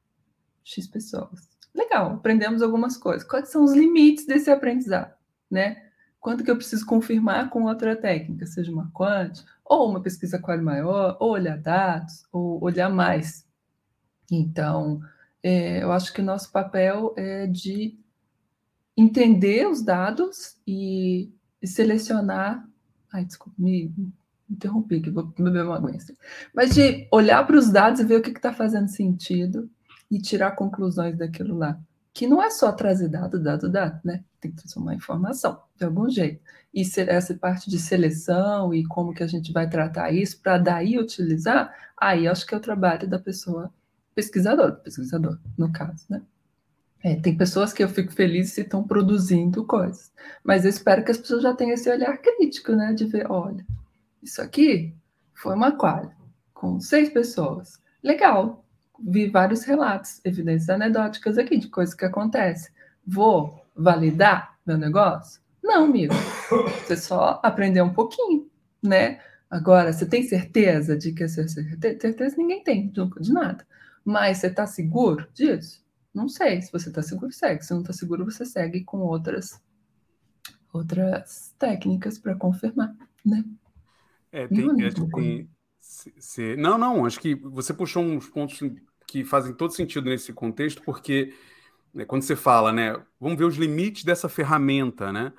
X 0.64 0.88
pessoas. 0.88 1.48
Legal, 1.74 2.14
aprendemos 2.14 2.62
algumas 2.62 2.96
coisas. 2.96 3.28
Quais 3.28 3.50
são 3.50 3.62
os 3.62 3.72
limites 3.72 4.26
desse 4.26 4.50
aprendizado, 4.50 5.14
né? 5.50 5.91
Quanto 6.22 6.44
que 6.44 6.50
eu 6.52 6.56
preciso 6.56 6.86
confirmar 6.86 7.50
com 7.50 7.64
outra 7.64 7.96
técnica, 7.96 8.46
seja 8.46 8.70
uma 8.70 8.88
quant, 8.92 9.44
ou 9.64 9.90
uma 9.90 10.00
pesquisa 10.00 10.38
quali 10.38 10.62
maior, 10.62 11.16
ou 11.18 11.32
olhar 11.32 11.58
dados, 11.58 12.24
ou 12.30 12.62
olhar 12.62 12.88
mais. 12.88 13.44
Então, 14.30 15.02
é, 15.42 15.82
eu 15.82 15.90
acho 15.90 16.12
que 16.12 16.20
o 16.20 16.24
nosso 16.24 16.52
papel 16.52 17.12
é 17.16 17.48
de 17.48 17.98
entender 18.96 19.68
os 19.68 19.82
dados 19.82 20.56
e, 20.64 21.28
e 21.60 21.66
selecionar. 21.66 22.64
Ai, 23.12 23.24
desculpa, 23.24 23.56
me, 23.58 23.92
interrompi, 24.48 25.00
que 25.00 25.10
vou 25.10 25.24
beber 25.24 25.64
uma 25.64 25.76
aguinha. 25.76 25.98
Mas 26.54 26.72
de 26.72 27.08
olhar 27.10 27.44
para 27.44 27.56
os 27.56 27.68
dados 27.68 28.00
e 28.00 28.04
ver 28.04 28.20
o 28.20 28.22
que 28.22 28.30
está 28.30 28.52
fazendo 28.52 28.86
sentido 28.86 29.68
e 30.08 30.20
tirar 30.20 30.52
conclusões 30.52 31.18
daquilo 31.18 31.58
lá. 31.58 31.80
Que 32.14 32.26
não 32.26 32.42
é 32.42 32.50
só 32.50 32.70
trazer 32.72 33.08
dado, 33.08 33.42
dado, 33.42 33.70
dado, 33.70 34.00
né? 34.04 34.22
Tem 34.40 34.50
que 34.50 34.58
transformar 34.58 34.94
informação, 34.94 35.62
de 35.76 35.84
algum 35.84 36.10
jeito. 36.10 36.42
E 36.74 36.82
essa 37.08 37.34
parte 37.34 37.70
de 37.70 37.78
seleção 37.78 38.72
e 38.74 38.84
como 38.86 39.14
que 39.14 39.22
a 39.22 39.26
gente 39.26 39.52
vai 39.52 39.68
tratar 39.68 40.10
isso 40.12 40.40
para 40.40 40.58
daí 40.58 40.98
utilizar, 40.98 41.74
aí 41.96 42.26
acho 42.28 42.46
que 42.46 42.54
é 42.54 42.58
o 42.58 42.60
trabalho 42.60 43.08
da 43.08 43.18
pessoa 43.18 43.72
pesquisador, 44.14 44.76
pesquisador, 44.76 45.38
no 45.56 45.72
caso, 45.72 46.04
né? 46.08 46.22
É, 47.04 47.16
tem 47.16 47.36
pessoas 47.36 47.72
que 47.72 47.82
eu 47.82 47.88
fico 47.88 48.12
feliz 48.12 48.52
se 48.52 48.60
estão 48.60 48.84
produzindo 48.84 49.64
coisas, 49.66 50.12
mas 50.44 50.64
eu 50.64 50.70
espero 50.70 51.04
que 51.04 51.10
as 51.10 51.18
pessoas 51.18 51.42
já 51.42 51.52
tenham 51.52 51.74
esse 51.74 51.90
olhar 51.90 52.16
crítico, 52.18 52.72
né? 52.72 52.92
De 52.92 53.04
ver, 53.06 53.30
olha, 53.30 53.66
isso 54.22 54.40
aqui 54.40 54.94
foi 55.34 55.54
uma 55.54 55.72
quadra 55.72 56.14
com 56.54 56.78
seis 56.78 57.10
pessoas. 57.10 57.80
Legal, 58.02 58.61
vi 59.02 59.28
vários 59.28 59.64
relatos, 59.64 60.20
evidências 60.24 60.70
anedóticas 60.70 61.38
aqui 61.38 61.58
de 61.58 61.68
coisas 61.68 61.94
que 61.94 62.04
acontecem. 62.04 62.72
Vou 63.06 63.64
validar 63.74 64.58
meu 64.64 64.78
negócio? 64.78 65.40
Não, 65.62 65.84
amigo. 65.84 66.14
Você 66.84 66.96
só 66.96 67.40
aprendeu 67.42 67.84
um 67.84 67.92
pouquinho, 67.92 68.50
né? 68.82 69.20
Agora, 69.50 69.92
você 69.92 70.06
tem 70.06 70.22
certeza 70.22 70.96
de 70.96 71.12
que 71.12 71.24
essa 71.24 71.46
certeza? 71.46 72.00
Certeza 72.00 72.36
ninguém 72.36 72.62
tem, 72.62 72.90
de 72.90 73.32
nada. 73.32 73.66
Mas 74.04 74.38
você 74.38 74.48
está 74.48 74.66
seguro 74.66 75.28
disso? 75.32 75.84
Não 76.12 76.28
sei. 76.28 76.60
Se 76.62 76.72
você 76.72 76.88
está 76.88 77.02
seguro, 77.02 77.32
segue. 77.32 77.62
Se 77.62 77.72
não 77.72 77.80
está 77.80 77.92
seguro, 77.92 78.24
você 78.24 78.44
segue 78.44 78.82
com 78.84 78.98
outras 78.98 79.60
outras 80.72 81.54
técnicas 81.58 82.18
para 82.18 82.34
confirmar, 82.34 82.96
né? 83.24 83.44
É, 84.32 84.48
tem, 84.48 84.86
é, 84.86 84.90
tem 84.90 85.50
se, 85.78 86.14
se, 86.16 86.56
não, 86.56 86.78
não, 86.78 87.04
acho 87.04 87.20
que 87.20 87.34
você 87.34 87.74
puxou 87.74 88.02
uns 88.02 88.26
pontos 88.28 88.58
que 89.12 89.26
fazem 89.26 89.52
todo 89.52 89.74
sentido 89.74 90.08
nesse 90.08 90.32
contexto, 90.32 90.80
porque 90.82 91.34
né, 91.92 92.06
quando 92.06 92.22
você 92.22 92.34
fala, 92.34 92.72
né, 92.72 92.98
vamos 93.20 93.38
ver 93.38 93.44
os 93.44 93.56
limites 93.56 94.04
dessa 94.04 94.26
ferramenta, 94.26 95.12
né? 95.12 95.34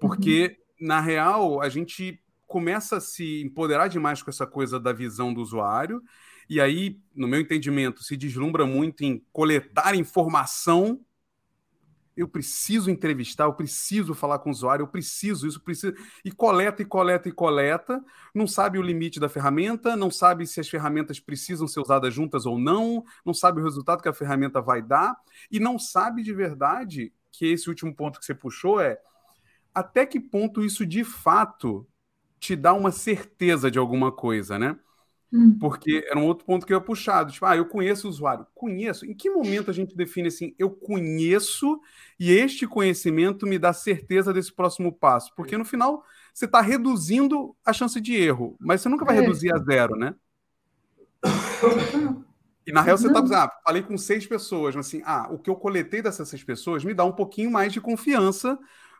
Porque, 0.00 0.56
uhum. 0.80 0.86
na 0.86 0.98
real, 0.98 1.60
a 1.60 1.68
gente 1.68 2.18
começa 2.46 2.96
a 2.96 3.00
se 3.00 3.42
empoderar 3.42 3.88
demais 3.88 4.22
com 4.22 4.30
essa 4.30 4.46
coisa 4.46 4.80
da 4.80 4.94
visão 4.94 5.34
do 5.34 5.42
usuário 5.42 6.02
e 6.48 6.58
aí, 6.58 6.98
no 7.14 7.28
meu 7.28 7.38
entendimento, 7.38 8.02
se 8.02 8.16
deslumbra 8.16 8.64
muito 8.64 9.04
em 9.04 9.22
coletar 9.30 9.94
informação. 9.94 10.98
Eu 12.18 12.26
preciso 12.26 12.90
entrevistar, 12.90 13.44
eu 13.44 13.54
preciso 13.54 14.12
falar 14.12 14.40
com 14.40 14.48
o 14.48 14.52
usuário, 14.52 14.82
eu 14.82 14.88
preciso 14.88 15.46
isso, 15.46 15.60
preciso. 15.60 15.94
E 16.24 16.32
coleta, 16.32 16.82
e 16.82 16.84
coleta, 16.84 17.28
e 17.28 17.32
coleta. 17.32 18.04
Não 18.34 18.44
sabe 18.46 18.76
o 18.76 18.82
limite 18.82 19.20
da 19.20 19.28
ferramenta, 19.28 19.94
não 19.94 20.10
sabe 20.10 20.44
se 20.44 20.58
as 20.58 20.68
ferramentas 20.68 21.20
precisam 21.20 21.68
ser 21.68 21.78
usadas 21.78 22.12
juntas 22.12 22.44
ou 22.44 22.58
não, 22.58 23.04
não 23.24 23.32
sabe 23.32 23.60
o 23.60 23.64
resultado 23.64 24.02
que 24.02 24.08
a 24.08 24.12
ferramenta 24.12 24.60
vai 24.60 24.82
dar, 24.82 25.16
e 25.48 25.60
não 25.60 25.78
sabe 25.78 26.22
de 26.24 26.32
verdade 26.34 27.12
que 27.30 27.46
esse 27.46 27.68
último 27.68 27.94
ponto 27.94 28.18
que 28.18 28.24
você 28.26 28.34
puxou 28.34 28.80
é 28.80 28.98
até 29.72 30.04
que 30.04 30.18
ponto 30.18 30.64
isso 30.64 30.84
de 30.84 31.04
fato 31.04 31.86
te 32.40 32.56
dá 32.56 32.74
uma 32.74 32.90
certeza 32.90 33.70
de 33.70 33.78
alguma 33.78 34.10
coisa, 34.10 34.58
né? 34.58 34.76
Hum. 35.32 35.58
Porque 35.58 36.04
era 36.08 36.18
um 36.18 36.24
outro 36.24 36.44
ponto 36.44 36.66
que 36.66 36.72
eu 36.72 36.78
ia 36.78 36.84
puxado. 36.84 37.32
Tipo, 37.32 37.46
ah, 37.46 37.56
eu 37.56 37.66
conheço 37.66 38.06
o 38.06 38.10
usuário. 38.10 38.46
Conheço. 38.54 39.04
Em 39.04 39.14
que 39.14 39.30
momento 39.30 39.70
a 39.70 39.74
gente 39.74 39.94
define 39.94 40.28
assim, 40.28 40.54
eu 40.58 40.70
conheço 40.70 41.80
e 42.18 42.32
este 42.32 42.66
conhecimento 42.66 43.46
me 43.46 43.58
dá 43.58 43.72
certeza 43.72 44.32
desse 44.32 44.52
próximo 44.52 44.92
passo? 44.92 45.32
Porque 45.36 45.58
no 45.58 45.64
final 45.64 46.02
você 46.32 46.46
está 46.46 46.60
reduzindo 46.60 47.54
a 47.64 47.72
chance 47.72 48.00
de 48.00 48.14
erro, 48.14 48.56
mas 48.58 48.80
você 48.80 48.88
nunca 48.88 49.04
vai 49.04 49.18
é. 49.18 49.20
reduzir 49.20 49.52
a 49.52 49.58
zero, 49.58 49.96
né? 49.96 50.14
E 52.66 52.72
na 52.72 52.80
real 52.80 52.96
você 52.96 53.08
está 53.08 53.44
ah, 53.44 53.60
falei 53.64 53.82
com 53.82 53.96
seis 53.98 54.26
pessoas, 54.26 54.76
mas 54.76 54.86
assim, 54.86 55.02
ah, 55.04 55.28
o 55.30 55.38
que 55.38 55.50
eu 55.50 55.56
coletei 55.56 56.00
dessas 56.00 56.28
seis 56.28 56.44
pessoas 56.44 56.84
me 56.84 56.94
dá 56.94 57.04
um 57.04 57.12
pouquinho 57.12 57.50
mais 57.50 57.72
de 57.72 57.80
confiança 57.80 58.58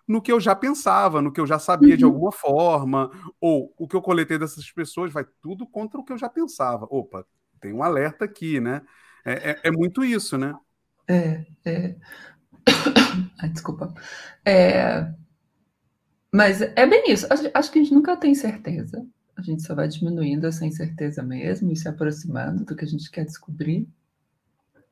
no 0.09 0.23
que 0.23 0.33
eu 0.33 0.41
já 0.41 0.57
pensava, 0.57 1.21
no 1.21 1.31
que 1.31 1.41
eu 1.41 1.47
já 1.47 1.59
sabia 1.59 1.93
uhum. 1.93 1.99
de 1.99 2.05
alguma 2.05 2.33
forma, 2.33 3.11
ou 3.39 3.75
o 3.77 3.87
que 3.87 3.95
eu 3.95 4.01
coletei 4.01 4.39
dessas 4.39 4.71
pessoas 4.73 5.13
vai 5.13 5.27
tudo 5.43 5.67
contra 5.67 6.01
o 6.01 6.05
que 6.05 6.13
eu 6.13 6.19
já 6.19 6.31
pensava. 6.31 6.87
Opa, 6.91 7.27
tem 7.61 7.75
um 7.75 7.83
alerta 7.83 8.25
aqui, 8.25 8.59
né? 8.59 8.81
É, 9.23 9.51
é, 9.51 9.61
é 9.65 9.71
muito 9.71 10.03
isso, 10.03 10.39
né? 10.39 10.55
É, 11.07 11.45
é... 11.67 11.97
Ai, 13.39 13.51
desculpa. 13.51 13.93
É... 14.45 15.13
Mas 16.33 16.63
é 16.63 16.87
bem 16.87 17.13
isso. 17.13 17.27
Acho 17.31 17.71
que 17.71 17.79
a 17.79 17.83
gente 17.83 17.95
nunca 17.95 18.17
tem 18.17 18.35
certeza. 18.35 19.07
A 19.37 19.43
gente 19.43 19.63
só 19.63 19.75
vai 19.75 19.89
diminuindo 19.89 20.47
essa 20.47 20.65
incerteza 20.65 21.23
mesmo 21.23 21.71
e 21.71 21.77
se 21.77 21.89
aproximando 21.89 22.65
do 22.65 22.75
que 22.75 22.85
a 22.85 22.89
gente 22.89 23.11
quer 23.11 23.25
descobrir. 23.25 23.87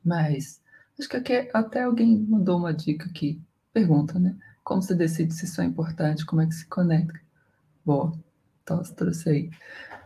Mas 0.05 0.63
acho 0.99 1.09
que 1.09 1.17
aqui, 1.17 1.51
até 1.53 1.83
alguém 1.83 2.19
mandou 2.19 2.59
uma 2.59 2.73
dica 2.73 3.07
aqui. 3.07 3.41
Pergunta, 3.73 4.19
né? 4.19 4.37
Como 4.67 4.83
você 4.83 4.97
decide 4.97 5.33
se 5.33 5.45
isso 5.45 5.61
é 5.61 5.65
importante? 5.65 6.27
Como 6.27 6.43
é 6.43 6.47
que 6.47 6.53
se 6.53 6.67
conecta? 6.67 7.21
Boa. 7.85 8.13
Então, 8.65 8.79
você 8.79 8.93
trouxe 8.97 9.31
aí. 9.31 9.51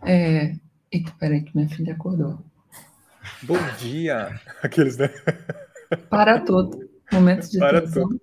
É... 0.04 0.54
Eita, 0.92 1.10
peraí 1.18 1.40
que 1.40 1.56
minha 1.56 1.66
filha 1.66 1.94
acordou. 1.94 2.44
Bom 3.42 3.56
dia! 3.78 4.38
Aqueles, 4.62 4.98
né? 4.98 5.08
Para 6.10 6.40
tudo. 6.40 6.90
Momento 7.10 7.50
de 7.50 7.58
Para 7.58 7.78
atenção. 7.78 8.06
tudo. 8.06 8.20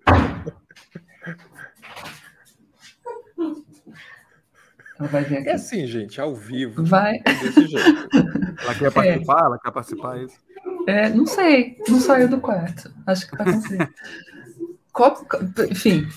Ela 5.00 5.10
vai 5.10 5.24
vir 5.24 5.38
aqui. 5.40 5.50
É 5.50 5.54
assim, 5.54 5.88
gente, 5.88 6.22
ao 6.22 6.36
vivo. 6.36 6.86
Vai. 6.86 7.18
Desse 7.18 7.66
jeito. 7.66 8.10
Ela 8.62 8.76
quer 8.76 8.92
participar? 8.92 9.42
É. 9.42 9.46
Ela 9.46 9.60
quer 9.60 9.72
participar? 9.72 10.18
É 10.20 10.24
isso? 10.24 10.38
É, 10.86 11.10
não 11.10 11.26
sei. 11.26 11.80
Não 11.90 12.00
saiu 12.00 12.30
do 12.30 12.40
quarto. 12.40 12.94
Acho 13.08 13.28
que 13.28 13.36
vai 13.36 13.48
conseguir. 14.98 15.72
enfim. 15.72 16.08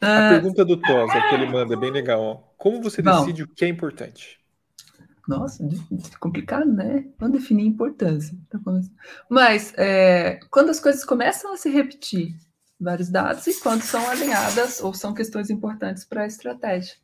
A 0.00 0.28
uh... 0.28 0.30
pergunta 0.30 0.64
do 0.64 0.80
Tosa 0.80 1.20
que 1.28 1.34
ele 1.34 1.46
manda 1.46 1.74
é 1.74 1.76
bem 1.76 1.90
legal. 1.90 2.20
Ó. 2.20 2.34
Como 2.56 2.82
você 2.82 3.02
decide 3.02 3.44
Bom, 3.44 3.52
o 3.52 3.54
que 3.54 3.64
é 3.64 3.68
importante? 3.68 4.40
Nossa, 5.28 5.62
complicado, 6.18 6.72
né? 6.72 7.06
Não 7.20 7.30
definir 7.30 7.66
importância. 7.66 8.36
Tá 8.48 8.58
Mas 9.28 9.72
é, 9.76 10.40
quando 10.50 10.70
as 10.70 10.80
coisas 10.80 11.04
começam 11.04 11.52
a 11.52 11.56
se 11.56 11.70
repetir, 11.70 12.34
vários 12.80 13.10
dados, 13.10 13.46
e 13.46 13.60
quando 13.60 13.82
são 13.82 14.08
alinhadas 14.08 14.80
ou 14.82 14.94
são 14.94 15.12
questões 15.12 15.50
importantes 15.50 16.04
para 16.04 16.22
a 16.22 16.26
estratégia. 16.26 16.94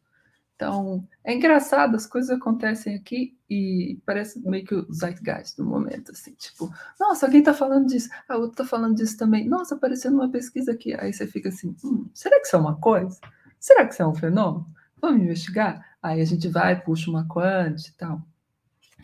Então, 0.56 1.06
é 1.22 1.34
engraçado, 1.34 1.94
as 1.94 2.06
coisas 2.06 2.30
acontecem 2.30 2.96
aqui 2.96 3.36
e 3.48 4.00
parece 4.06 4.40
meio 4.40 4.64
que 4.64 4.74
o 4.74 4.90
zeitgeist 4.90 5.54
do 5.58 5.66
momento, 5.66 6.12
assim, 6.12 6.32
tipo, 6.32 6.72
nossa, 6.98 7.26
alguém 7.26 7.40
está 7.40 7.52
falando 7.52 7.86
disso, 7.86 8.08
a 8.26 8.36
outra 8.36 8.62
está 8.62 8.64
falando 8.64 8.96
disso 8.96 9.18
também, 9.18 9.46
nossa, 9.46 9.74
apareceu 9.74 10.10
numa 10.10 10.30
pesquisa 10.30 10.72
aqui, 10.72 10.94
aí 10.94 11.12
você 11.12 11.26
fica 11.26 11.50
assim, 11.50 11.76
hum, 11.84 12.08
será 12.14 12.40
que 12.40 12.46
isso 12.46 12.56
é 12.56 12.58
uma 12.58 12.74
coisa? 12.76 13.18
Será 13.60 13.86
que 13.86 13.92
isso 13.92 14.02
é 14.02 14.06
um 14.06 14.14
fenômeno? 14.14 14.66
Vamos 14.98 15.22
investigar? 15.22 15.84
Aí 16.02 16.22
a 16.22 16.24
gente 16.24 16.48
vai, 16.48 16.80
puxa 16.80 17.10
uma 17.10 17.28
quant 17.28 17.78
e 17.86 17.92
tal. 17.92 18.22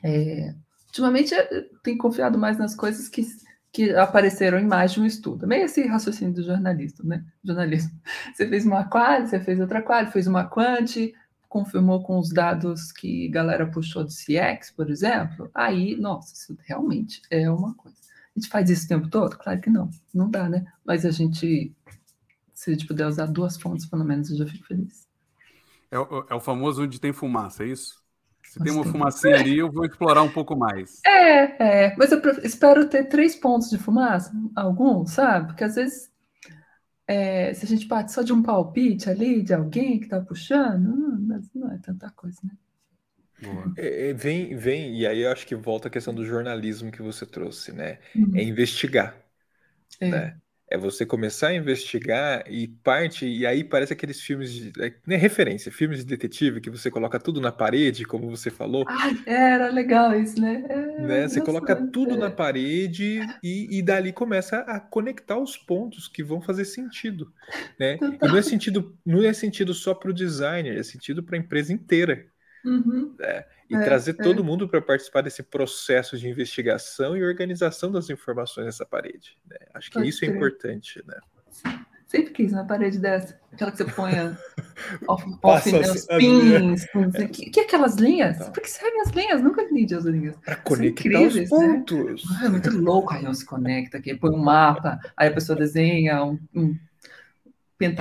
É, 0.03 0.55
ultimamente 0.87 1.35
eu 1.35 1.69
tenho 1.83 1.99
confiado 1.99 2.38
mais 2.38 2.57
nas 2.59 2.75
coisas 2.75 3.11
que, 3.11 3.27
que 3.71 3.91
apareceram 3.95 4.59
em 4.59 4.67
mais 4.67 4.93
de 4.93 5.01
um 5.01 5.07
estudo. 5.07 5.47
Meio 5.47 5.67
esse 5.67 5.87
raciocínio 5.87 6.33
do 6.33 6.43
jornalista, 6.43 7.03
né? 7.03 7.23
Jornalismo. 7.45 7.91
Você 8.33 8.49
fez 8.49 8.65
uma 8.65 8.85
quali, 8.85 9.29
você 9.29 9.38
fez 9.38 9.61
outra 9.61 9.83
quali, 9.83 10.11
fez 10.11 10.27
uma 10.27 10.45
quant, 10.45 11.12
confirmou 11.53 12.03
com 12.03 12.19
os 12.19 12.31
dados 12.31 12.91
que 12.91 13.29
galera 13.29 13.71
puxou 13.71 14.05
do 14.05 14.11
CX, 14.11 14.71
por 14.71 14.91
exemplo. 14.91 15.51
Aí, 15.55 15.97
nossa, 15.97 16.33
isso 16.35 16.57
realmente 16.65 17.21
é 17.31 17.51
uma 17.51 17.75
coisa. 17.75 17.99
A 18.35 18.41
gente 18.41 18.49
faz 18.51 18.71
isso 18.71 18.87
o 18.87 18.88
tempo 18.88 19.09
todo? 19.11 19.37
Claro 19.37 19.61
que 19.61 19.69
não, 19.69 19.91
não 20.15 20.31
dá, 20.31 20.49
né? 20.49 20.65
Mas 20.85 21.05
a 21.05 21.11
gente, 21.11 21.71
se 22.55 22.71
a 22.71 22.75
gente 22.75 22.87
puder 22.87 23.07
usar 23.07 23.27
duas 23.27 23.61
fontes, 23.61 23.87
pelo 23.87 24.05
menos, 24.05 24.31
eu 24.31 24.38
já 24.38 24.47
fico 24.47 24.67
feliz. 24.67 25.07
É, 25.91 25.99
o- 25.99 26.27
é 26.31 26.35
o 26.35 26.41
famoso 26.41 26.83
onde 26.83 26.99
tem 27.01 27.12
fumaça, 27.12 27.65
é 27.65 27.69
isso? 27.69 28.03
Se 28.45 28.61
tem 28.61 28.73
uma 28.73 28.85
fumacinha 28.85 29.37
ali, 29.37 29.59
eu 29.59 29.71
vou 29.71 29.85
explorar 29.85 30.23
um 30.23 30.31
pouco 30.31 30.57
mais. 30.57 31.03
É, 31.05 31.87
é, 31.88 31.97
mas 31.97 32.12
eu 32.12 32.21
espero 32.45 32.88
ter 32.88 33.05
três 33.09 33.35
pontos 33.35 33.69
de 33.71 33.79
fumaça, 33.79 34.33
algum, 34.55 35.05
sabe? 35.07 35.49
Porque 35.49 35.65
às 35.65 35.75
vezes, 35.75 36.12
é, 37.12 37.55
se 37.55 37.64
a 37.64 37.68
gente 37.68 37.87
parte 37.87 38.12
só 38.12 38.22
de 38.22 38.33
um 38.33 38.42
palpite 38.42 39.09
ali, 39.11 39.42
de 39.42 39.55
alguém 39.55 40.01
que 40.01 40.09
tá 40.09 40.20
puxando, 40.20 40.88
hum, 40.90 41.27
mas 41.29 41.48
não 41.55 41.70
é 41.72 41.79
tanta 41.79 42.11
coisa, 42.12 42.40
né? 42.44 42.57
É, 43.77 44.11
é, 44.11 44.12
vem, 44.14 44.57
vem, 44.57 44.98
e 44.98 45.07
aí 45.07 45.20
eu 45.20 45.31
acho 45.33 45.46
que 45.46 45.55
volta 45.55 45.88
a 45.88 45.90
questão 45.90 46.14
do 46.14 46.25
jornalismo 46.25 46.90
que 46.92 47.03
você 47.03 47.27
trouxe, 47.27 47.72
né? 47.72 47.98
Uhum. 48.14 48.35
É 48.35 48.42
investigar, 48.42 49.16
É. 50.01 50.09
né? 50.11 50.40
É 50.73 50.79
você 50.79 51.05
começar 51.05 51.49
a 51.49 51.55
investigar 51.55 52.45
e 52.49 52.67
parte, 52.67 53.27
e 53.27 53.47
aí 53.47 53.63
parece 53.63 53.93
aqueles 53.93 54.21
filmes 54.21 54.51
de, 54.51 54.73
é, 54.81 54.95
né, 55.07 55.17
referência, 55.17 55.71
filmes 55.71 55.99
de 55.99 56.07
detetive 56.07 56.63
que 56.63 56.71
você 56.71 56.91
coloca 56.91 57.19
tudo 57.19 57.43
na 57.43 57.53
parede, 57.53 58.07
como 58.07 58.31
você 58.31 58.51
falou, 58.51 58.85
Ai, 58.89 59.19
era 59.27 59.69
legal 59.69 60.19
isso, 60.19 60.41
né? 60.41 60.65
É, 60.69 61.03
né? 61.03 61.29
Você 61.29 61.43
coloca 61.43 61.77
tudo 61.77 62.15
é. 62.15 62.17
na 62.17 62.31
parede 62.31 63.21
e, 63.43 63.79
e 63.79 63.83
dali 63.83 64.13
começa 64.13 64.61
a 64.61 64.81
conectar 64.81 65.39
os 65.39 65.59
pontos 65.59 66.09
que 66.09 66.23
vão 66.23 66.41
fazer 66.41 66.65
sentido, 66.65 67.31
né? 67.79 67.99
E 68.23 68.27
não 68.27 68.39
é 68.39 68.43
sentido, 68.43 68.97
não 69.05 69.23
é 69.23 69.33
sentido 69.35 69.75
só 69.75 69.93
para 69.93 70.11
o 70.11 70.15
designer, 70.15 70.79
é 70.79 70.83
sentido 70.83 71.23
para 71.23 71.37
a 71.37 71.39
empresa 71.39 71.73
inteira. 71.73 72.25
Uhum. 72.65 73.15
E 73.73 73.77
É, 73.77 73.81
trazer 73.85 74.11
é. 74.13 74.23
todo 74.23 74.45
mundo 74.45 74.69
para 74.69 74.81
participar 74.83 75.23
desse 75.23 75.43
processo 75.43 76.19
de 76.19 76.29
investigação 76.29 77.17
e 77.17 77.25
organização 77.25 77.91
das 77.91 78.11
informações 78.11 78.67
nessa 78.67 78.85
parede. 78.87 79.39
né? 79.49 79.57
Acho 79.75 79.89
que 79.91 79.95
Pode 79.95 80.09
isso 80.09 80.25
é 80.25 80.29
crer. 80.29 80.37
importante, 80.37 81.03
né? 81.07 81.17
Sempre 82.07 82.33
quis 82.33 82.53
uma 82.53 82.67
parede 82.67 82.99
dessa. 82.99 83.41
Aquela 83.51 83.71
que 83.71 83.79
você 83.79 83.85
põe 83.87 84.13
off, 85.09 85.25
off 85.25 85.25
Passa 85.41 85.73
né, 85.73 85.81
os 85.91 86.05
pins. 86.05 86.87
com- 86.91 87.11
Que, 87.11 87.49
que 87.51 87.61
aquelas 87.61 87.95
linhas? 87.97 88.37
Então. 88.37 88.53
Por 88.53 88.63
que 88.63 88.69
servem 88.71 89.01
as 89.01 89.09
linhas? 89.13 89.43
Nunca 89.43 89.63
entendi 89.63 89.95
as 89.95 90.05
linhas. 90.05 90.37
Para 90.45 90.57
conectar 90.57 91.21
os 91.23 91.35
né? 91.35 91.47
pontos. 91.49 92.23
Ah, 92.39 92.45
é 92.45 92.49
muito 92.51 92.71
louco. 92.79 93.15
Aí 93.15 93.23
não 93.23 93.33
se 93.33 93.47
conecta 93.47 93.97
aqui, 93.97 94.15
põe 94.15 94.31
um 94.31 94.37
mapa, 94.43 95.01
aí 95.17 95.29
a 95.29 95.33
pessoa 95.33 95.59
desenha 95.59 96.23
um, 96.23 96.39
um 96.55 96.77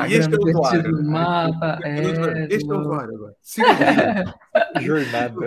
Este 0.08 0.30
pentagrama 0.30 0.36
é 0.36 0.89
o 0.89 0.91
no 0.91 1.04
mapa. 1.12 1.80
É, 1.84 2.48
Este 2.50 2.72
é 2.72 2.74
o 2.74 2.78
louco. 2.78 2.82
usuário 2.82 3.15
agora. 3.15 3.36
Siga 3.41 3.67
o 3.67 3.76
vídeo. 3.76 4.34
Jornada. 4.80 5.39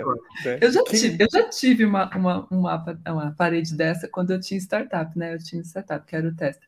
né? 0.45 0.59
Eu 0.61 0.71
já 0.71 0.83
Quem- 0.83 0.99
tive, 0.99 1.23
eu 1.23 1.27
já 1.31 1.49
tive 1.49 1.85
uma, 1.85 2.09
uma, 2.15 2.47
um 2.51 2.61
mapa, 2.61 2.99
uma 3.07 3.31
parede 3.33 3.75
dessa 3.75 4.07
quando 4.07 4.31
eu 4.31 4.39
tinha 4.39 4.59
startup, 4.59 5.17
né? 5.17 5.33
Eu 5.35 5.39
tinha 5.39 5.61
startup, 5.63 6.05
que 6.05 6.15
era 6.15 6.27
o 6.27 6.35
tester. 6.35 6.67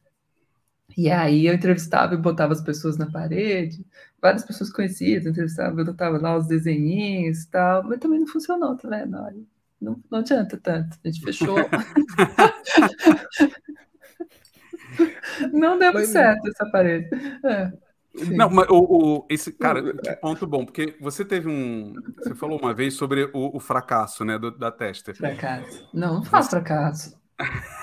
E 0.97 1.10
aí 1.12 1.45
eu 1.47 1.53
entrevistava 1.53 2.13
e 2.15 2.17
botava 2.17 2.53
as 2.53 2.62
pessoas 2.62 2.97
na 2.97 3.12
parede, 3.12 3.86
várias 4.21 4.43
pessoas 4.45 4.71
conhecidas, 4.71 5.25
eu 5.25 5.32
entrevistava, 5.32 5.80
eu 5.82 5.86
botava 5.86 6.17
lá 6.17 6.38
os 6.38 6.47
desenhinhos 6.47 7.43
e 7.43 7.49
tal, 7.51 7.84
mas 7.84 7.99
também 7.99 8.19
não 8.19 8.27
funcionou, 8.27 8.75
tá 8.77 8.88
vendo? 8.89 9.17
Olha, 9.17 9.36
Não, 9.82 10.01
não 10.10 10.19
adianta 10.19 10.58
tanto. 10.58 10.97
A 11.03 11.08
gente 11.08 11.21
fechou. 11.21 11.58
não 15.53 15.77
deu 15.77 15.93
Mas- 15.93 16.10
certo 16.10 16.47
essa 16.47 16.69
parede. 16.71 17.10
É. 17.45 17.71
Não, 18.31 18.49
mas 18.49 18.67
o, 18.69 18.79
o- 19.19 19.25
esse 19.29 19.51
cara, 19.51 19.93
que 19.93 20.15
ponto 20.15 20.47
bom, 20.47 20.65
porque 20.65 20.95
você 20.99 21.23
teve 21.23 21.47
um. 21.47 21.93
Você 22.17 22.33
falou 22.33 22.60
uma 22.60 22.73
vez 22.73 22.95
sobre 22.95 23.29
o, 23.33 23.55
o 23.55 23.60
fracasso, 23.60 24.25
né, 24.25 24.39
do- 24.39 24.49
da 24.57 24.71
tester. 24.71 25.15
Fracasso. 25.15 25.88
Não, 25.93 26.15
não 26.15 26.23
faz 26.23 26.47
fracasso. 26.49 27.15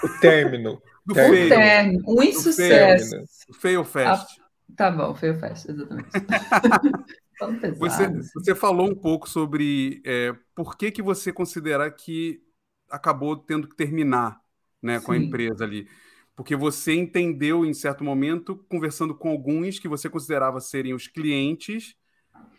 O 0.03 0.09
término. 0.21 0.83
Do 1.07 1.13
Término. 1.13 1.35
Um 1.35 1.37
feio, 1.37 1.49
término, 1.51 2.05
um 2.09 2.23
insucesso. 2.23 3.17
do 3.47 3.55
fail 3.55 3.85
fest. 3.85 4.27
Tá 4.75 4.91
bom, 4.91 5.15
feio 5.15 5.39
fest, 5.39 5.69
exatamente. 5.69 6.09
Você, 7.79 8.09
você 8.33 8.55
falou 8.55 8.89
um 8.89 8.95
pouco 8.95 9.29
sobre 9.29 10.01
é, 10.07 10.33
por 10.55 10.77
que, 10.77 10.91
que 10.93 11.03
você 11.03 11.33
considera 11.33 11.91
que 11.91 12.41
acabou 12.89 13.37
tendo 13.37 13.69
que 13.69 13.75
terminar 13.77 14.41
né, 14.81 15.01
com 15.01 15.13
a 15.13 15.17
empresa 15.17 15.65
ali. 15.65 15.89
Porque 16.37 16.57
você 16.57 16.95
entendeu 16.95 17.65
em 17.65 17.75
certo 17.75 18.03
momento, 18.05 18.57
conversando 18.69 19.15
com 19.15 19.29
alguns 19.31 19.79
que 19.79 19.89
você 19.89 20.11
considerava 20.11 20.61
serem 20.61 20.95
os 20.95 21.07
clientes 21.07 21.95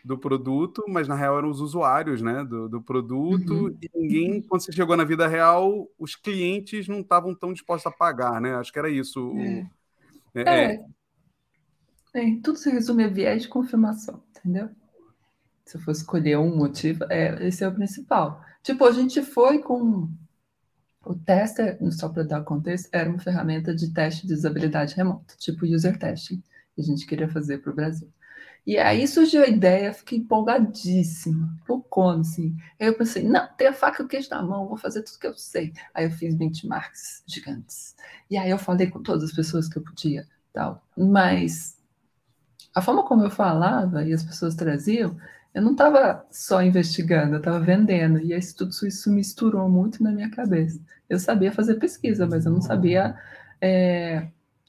do 0.03 0.17
produto, 0.19 0.83
mas 0.87 1.07
na 1.07 1.15
real 1.15 1.37
eram 1.39 1.49
os 1.49 1.61
usuários 1.61 2.21
né, 2.21 2.43
do, 2.45 2.69
do 2.69 2.81
produto, 2.81 3.53
Uhum. 3.53 3.77
e 3.81 3.89
ninguém, 3.95 4.41
quando 4.41 4.63
você 4.63 4.71
chegou 4.71 4.95
na 4.97 5.03
vida 5.03 5.27
real, 5.27 5.89
os 5.99 6.15
clientes 6.15 6.87
não 6.87 7.01
estavam 7.01 7.35
tão 7.35 7.53
dispostos 7.53 7.91
a 7.91 7.95
pagar, 7.95 8.39
né? 8.41 8.55
Acho 8.55 8.71
que 8.71 8.79
era 8.79 8.89
isso. 8.89 9.21
o- 9.21 9.67
É. 10.35 10.43
é, 10.45 10.73
É. 10.73 10.73
é, 10.75 10.85
É, 12.13 12.21
tudo 12.43 12.57
se 12.57 12.69
resume 12.69 13.03
a 13.03 13.07
viés 13.09 13.43
de 13.43 13.49
confirmação, 13.49 14.23
entendeu? 14.29 14.69
Se 15.65 15.77
eu 15.77 15.81
for 15.81 15.91
escolher 15.91 16.37
um 16.39 16.55
motivo, 16.55 17.05
é, 17.11 17.47
esse 17.47 17.63
é 17.63 17.67
o 17.67 17.75
principal. 17.75 18.43
Tipo, 18.63 18.85
a 18.85 18.91
gente 18.91 19.21
foi 19.23 19.59
com 19.59 20.09
o 21.05 21.15
tester, 21.15 21.77
só 21.91 22.09
para 22.09 22.23
dar 22.23 22.43
contexto, 22.43 22.89
era 22.91 23.09
uma 23.09 23.19
ferramenta 23.19 23.73
de 23.73 23.93
teste 23.93 24.25
de 24.27 24.33
usabilidade 24.33 24.95
remota, 24.95 25.35
tipo 25.37 25.65
user 25.65 25.97
testing, 25.97 26.41
que 26.73 26.81
a 26.81 26.83
gente 26.83 27.05
queria 27.05 27.29
fazer 27.29 27.59
para 27.59 27.71
o 27.71 27.75
Brasil. 27.75 28.11
E 28.65 28.79
aí 28.79 29.07
surgiu 29.07 29.43
a 29.43 29.47
ideia, 29.47 29.93
fiquei 29.93 30.17
empolgadíssima, 30.17 31.55
loucona, 31.69 32.21
assim. 32.21 32.57
Aí 32.79 32.87
eu 32.87 32.97
pensei, 32.97 33.23
não, 33.23 33.47
tem 33.55 33.67
a 33.67 33.73
faca 33.73 34.01
e 34.01 34.05
o 34.05 34.07
queijo 34.07 34.29
na 34.31 34.41
mão, 34.41 34.67
vou 34.67 34.77
fazer 34.77 35.03
tudo 35.03 35.19
que 35.19 35.27
eu 35.27 35.35
sei. 35.35 35.71
Aí 35.93 36.05
eu 36.05 36.11
fiz 36.11 36.33
benchmarks 36.33 37.23
gigantes. 37.27 37.95
E 38.29 38.35
aí 38.37 38.49
eu 38.49 38.57
falei 38.57 38.87
com 38.87 39.03
todas 39.03 39.23
as 39.23 39.31
pessoas 39.31 39.69
que 39.69 39.77
eu 39.77 39.83
podia, 39.83 40.27
tal. 40.51 40.83
Mas 40.97 41.77
a 42.73 42.81
forma 42.81 43.03
como 43.03 43.23
eu 43.23 43.29
falava 43.29 44.03
e 44.03 44.11
as 44.11 44.23
pessoas 44.23 44.55
traziam, 44.55 45.15
eu 45.55 45.61
não 45.61 45.71
estava 45.71 46.27
só 46.29 46.61
investigando, 46.61 47.35
eu 47.35 47.37
estava 47.37 47.61
vendendo. 47.61 48.19
E 48.19 48.33
isso 48.33 48.57
tudo 48.57 48.71
isso 48.85 49.09
misturou 49.09 49.69
muito 49.69 50.03
na 50.03 50.11
minha 50.11 50.29
cabeça. 50.29 50.81
Eu 51.09 51.17
sabia 51.17 51.49
fazer 51.49 51.75
pesquisa, 51.75 52.27
mas 52.27 52.45
eu 52.45 52.51
não 52.51 52.61
sabia 52.61 53.15
é, 53.61 54.27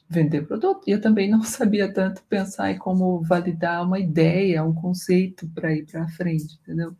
vender 0.08 0.46
produto. 0.46 0.82
E 0.86 0.92
eu 0.92 1.00
também 1.00 1.28
não 1.28 1.42
sabia 1.44 1.92
tanto 1.92 2.22
pensar 2.28 2.70
em 2.70 2.78
como 2.78 3.20
validar 3.20 3.84
uma 3.84 3.98
ideia, 3.98 4.62
um 4.62 4.72
conceito 4.72 5.48
para 5.48 5.72
ir 5.72 5.84
para 5.86 6.06
frente, 6.06 6.56
entendeu? 6.62 6.94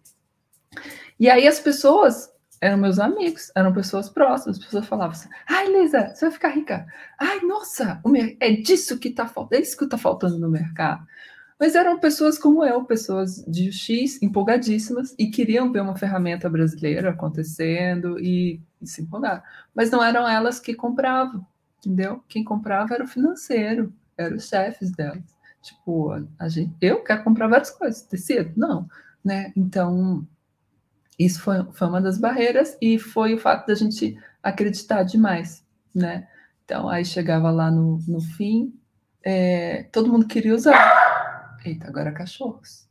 E 1.19 1.31
aí 1.31 1.47
as 1.47 1.61
pessoas 1.61 2.29
eram 2.61 2.79
meus 2.79 2.99
amigos, 2.99 3.53
eram 3.55 3.73
pessoas 3.73 4.09
próximas, 4.09 4.59
as 4.59 4.65
pessoas 4.65 4.87
falavam 4.87 5.13
assim, 5.13 5.29
ai, 5.49 5.69
Lisa, 5.69 6.13
você 6.13 6.25
vai 6.25 6.33
ficar 6.33 6.49
rica. 6.49 6.87
Ai, 7.21 7.39
nossa, 7.43 8.03
é 8.41 8.51
disso 8.51 8.99
que 8.99 9.09
está 9.09 9.29
faltando, 9.29 9.61
é 9.61 9.63
isso 9.63 9.77
que 9.77 9.85
está 9.85 9.97
faltando 9.97 10.41
no 10.41 10.51
mercado. 10.51 11.07
Mas 11.59 11.75
eram 11.75 11.99
pessoas 11.99 12.39
como 12.39 12.65
eu, 12.65 12.85
pessoas 12.85 13.43
de 13.49 13.73
X, 13.73 14.23
empolgadíssimas, 14.23 15.15
e 15.19 15.29
queriam 15.29 15.73
ver 15.73 15.81
uma 15.81 15.97
ferramenta 15.97 16.51
brasileira 16.51 17.11
acontecendo 17.11 18.19
e, 18.21 18.61
e 18.81 18.87
se 18.87 19.03
empolgar. 19.03 19.43
Mas 19.75 19.91
não 19.91 20.05
eram 20.05 20.29
elas 20.29 20.61
que 20.61 20.75
compravam, 20.75 21.47
entendeu? 21.79 22.23
Quem 22.29 22.45
comprava 22.45 22.95
era 22.95 23.05
o 23.05 23.09
financeiro, 23.09 23.93
eram 24.19 24.37
os 24.37 24.49
chefes 24.49 24.91
delas. 24.93 25.37
Tipo, 25.63 26.13
a, 26.39 26.49
gente, 26.49 26.75
eu 26.81 27.03
quero 27.03 27.25
comprar 27.25 27.49
várias 27.49 27.71
coisas, 27.71 28.03
tecido? 28.03 28.53
Não, 28.55 28.87
né? 29.25 29.53
Então, 29.57 30.27
isso 31.19 31.41
foi, 31.41 31.65
foi 31.73 31.89
uma 31.89 32.01
das 32.01 32.19
barreiras 32.19 32.77
e 32.81 32.99
foi 32.99 33.35
o 33.35 33.39
fato 33.39 33.67
da 33.67 33.75
gente 33.75 34.17
acreditar 34.43 35.03
demais, 35.03 35.65
né? 35.95 36.29
Então, 36.65 36.89
aí 36.89 37.05
chegava 37.05 37.51
lá 37.51 37.71
no, 37.71 37.99
no 38.07 38.21
fim, 38.21 38.75
é, 39.25 39.85
todo 39.91 40.13
mundo 40.13 40.27
queria 40.27 40.55
usar. 40.55 40.96
Eita, 41.67 41.89
agora 41.89 42.13
cachorros. 42.13 42.89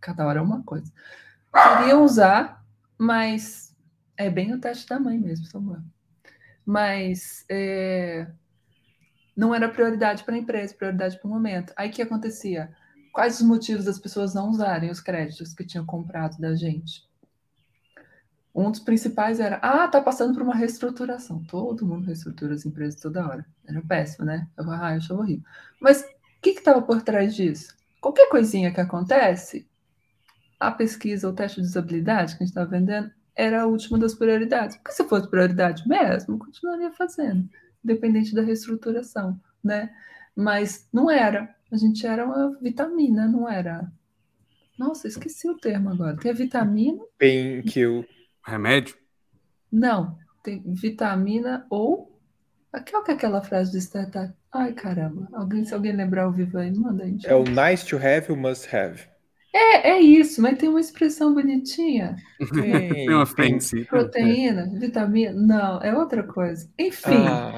Cada 0.00 0.26
hora 0.26 0.38
é 0.38 0.42
uma 0.42 0.62
coisa. 0.62 0.90
Queriam 1.52 2.02
usar, 2.02 2.64
mas 2.96 3.76
é 4.16 4.30
bem 4.30 4.54
o 4.54 4.60
teste 4.60 4.88
da 4.88 4.98
mãe 4.98 5.18
mesmo, 5.18 5.44
Samuel. 5.44 5.82
Mas 6.64 7.44
é, 7.50 8.26
não 9.36 9.54
era 9.54 9.68
prioridade 9.68 10.24
para 10.24 10.34
a 10.34 10.38
empresa, 10.38 10.74
prioridade 10.74 11.18
para 11.18 11.28
o 11.28 11.30
momento. 11.30 11.74
Aí 11.76 11.90
o 11.90 11.92
que 11.92 12.00
acontecia? 12.00 12.74
Quais 13.12 13.38
os 13.38 13.46
motivos 13.46 13.84
das 13.84 13.98
pessoas 13.98 14.34
não 14.34 14.48
usarem 14.48 14.90
os 14.90 15.00
créditos 15.00 15.52
que 15.52 15.66
tinham 15.66 15.84
comprado 15.84 16.38
da 16.38 16.54
gente? 16.54 17.06
Um 18.54 18.70
dos 18.70 18.80
principais 18.80 19.40
era, 19.40 19.56
ah, 19.56 19.86
tá 19.88 20.00
passando 20.00 20.32
por 20.32 20.42
uma 20.42 20.54
reestruturação. 20.54 21.44
Todo 21.44 21.84
mundo 21.84 22.06
reestrutura 22.06 22.54
as 22.54 22.64
empresas 22.64 22.98
toda 22.98 23.26
hora. 23.26 23.44
Era 23.66 23.82
péssimo, 23.82 24.24
né? 24.24 24.48
Eu, 24.56 24.70
ah, 24.70 24.92
eu 24.92 24.96
achava 24.96 25.20
horrível. 25.20 25.44
Mas 25.78 26.00
o 26.00 26.40
que 26.40 26.50
estava 26.50 26.80
por 26.80 27.02
trás 27.02 27.34
disso? 27.34 27.76
Qualquer 28.06 28.28
coisinha 28.28 28.72
que 28.72 28.80
acontece, 28.80 29.68
a 30.60 30.70
pesquisa, 30.70 31.28
o 31.28 31.32
teste 31.32 31.60
de 31.60 31.66
usabilidade 31.66 32.36
que 32.36 32.44
a 32.44 32.46
gente 32.46 32.50
estava 32.50 32.70
vendendo, 32.70 33.10
era 33.34 33.62
a 33.62 33.66
última 33.66 33.98
das 33.98 34.14
prioridades. 34.14 34.76
Porque 34.76 34.92
se 34.92 35.02
fosse 35.08 35.28
prioridade 35.28 35.82
mesmo, 35.88 36.34
eu 36.34 36.38
continuaria 36.38 36.92
fazendo. 36.92 37.50
dependente 37.82 38.32
da 38.32 38.42
reestruturação, 38.42 39.40
né? 39.62 39.92
Mas 40.36 40.88
não 40.92 41.10
era. 41.10 41.52
A 41.72 41.76
gente 41.76 42.06
era 42.06 42.24
uma 42.24 42.56
vitamina, 42.60 43.26
não 43.26 43.50
era. 43.50 43.90
Nossa, 44.78 45.08
esqueci 45.08 45.50
o 45.50 45.58
termo 45.58 45.90
agora. 45.90 46.16
Tem 46.16 46.30
a 46.30 46.34
vitamina. 46.34 47.02
Painkiller. 47.18 48.08
Remédio? 48.40 48.94
Não, 49.72 50.16
tem 50.44 50.62
vitamina 50.64 51.66
ou. 51.68 52.16
Qual 52.88 53.02
que 53.02 53.10
é 53.10 53.14
aquela 53.14 53.42
frase 53.42 53.72
do 53.72 53.78
startup? 53.78 54.32
Ai, 54.58 54.72
caramba. 54.72 55.28
Alguém, 55.32 55.64
se 55.64 55.74
alguém 55.74 55.92
lembrar 55.92 56.24
ao 56.24 56.32
vivo 56.32 56.58
aí, 56.58 56.72
manda 56.74 57.04
aí. 57.04 57.16
É 57.24 57.34
o 57.34 57.44
nice 57.44 57.84
to 57.86 57.96
have, 57.96 58.30
o 58.32 58.36
must 58.36 58.74
have. 58.74 59.02
É, 59.54 59.90
é 59.92 60.00
isso, 60.00 60.42
mas 60.42 60.58
tem 60.58 60.68
uma 60.68 60.80
expressão 60.80 61.32
bonitinha. 61.32 62.16
Tem 62.52 63.08
uma 63.08 63.24
fancy. 63.24 63.84
Proteína, 63.86 64.68
vitamina. 64.78 65.32
Não, 65.32 65.80
é 65.82 65.96
outra 65.96 66.22
coisa. 66.22 66.68
Enfim. 66.78 67.26
Ah, 67.26 67.52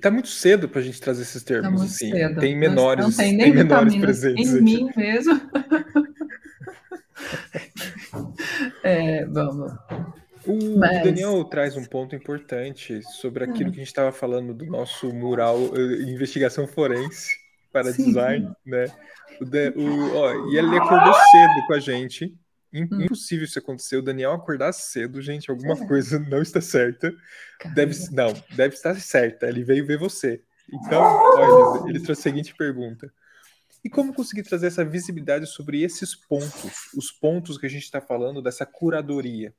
tá 0.00 0.10
muito 0.10 0.28
cedo 0.28 0.66
pra 0.66 0.80
gente 0.80 0.98
trazer 0.98 1.22
esses 1.22 1.42
termos 1.42 1.64
Tá 1.64 1.70
muito 1.70 1.90
assim. 1.90 2.10
cedo. 2.10 2.40
Tem 2.40 2.56
menores, 2.56 3.04
não 3.04 3.12
tem 3.12 3.36
tem, 3.36 3.36
nem 3.36 3.54
menores 3.54 3.92
vitaminas 3.92 4.20
presentes 4.20 4.54
em 4.54 4.56
aqui. 4.56 4.64
mim 4.64 4.90
mesmo. 4.96 5.40
É, 8.82 9.24
vamos. 9.26 9.72
O 10.46 10.78
Mas- 10.78 11.02
Daniel 11.04 11.44
traz 11.44 11.76
um 11.76 11.84
ponto 11.84 12.14
importante 12.16 13.00
sobre 13.20 13.44
aquilo 13.44 13.70
que 13.70 13.76
a 13.76 13.80
gente 13.80 13.86
estava 13.88 14.10
falando 14.12 14.52
do 14.52 14.66
nosso 14.66 15.12
mural 15.12 15.58
eh, 15.76 16.02
investigação 16.10 16.66
forense 16.66 17.36
para 17.72 17.92
Sim. 17.92 18.06
design, 18.06 18.52
né? 18.66 18.86
O 19.40 19.80
o- 19.80 20.16
ó, 20.16 20.50
e 20.50 20.56
ele 20.58 20.76
acordou 20.76 21.14
cedo 21.14 21.66
com 21.66 21.74
a 21.74 21.80
gente. 21.80 22.36
Hum. 22.74 22.88
Impossível 23.02 23.44
isso 23.44 23.58
acontecer. 23.58 23.96
O 23.96 24.02
Daniel 24.02 24.32
acordar 24.32 24.72
cedo, 24.72 25.20
gente, 25.20 25.50
alguma 25.50 25.76
coisa 25.86 26.18
não 26.18 26.40
está 26.40 26.60
certa. 26.60 27.12
Deve, 27.74 27.94
não, 28.12 28.32
deve 28.56 28.74
estar 28.74 28.94
certa. 28.98 29.46
Ele 29.46 29.62
veio 29.62 29.86
ver 29.86 29.98
você. 29.98 30.42
Então, 30.72 31.02
olha, 31.02 31.90
ele 31.90 32.00
trouxe 32.00 32.20
a 32.20 32.22
seguinte 32.22 32.54
pergunta. 32.56 33.12
E 33.84 33.90
como 33.90 34.14
conseguir 34.14 34.42
trazer 34.44 34.68
essa 34.68 34.84
visibilidade 34.84 35.46
sobre 35.46 35.82
esses 35.82 36.14
pontos, 36.14 36.88
os 36.96 37.10
pontos 37.10 37.58
que 37.58 37.66
a 37.66 37.70
gente 37.70 37.82
está 37.82 38.00
falando 38.00 38.40
dessa 38.40 38.64
curadoria? 38.64 39.52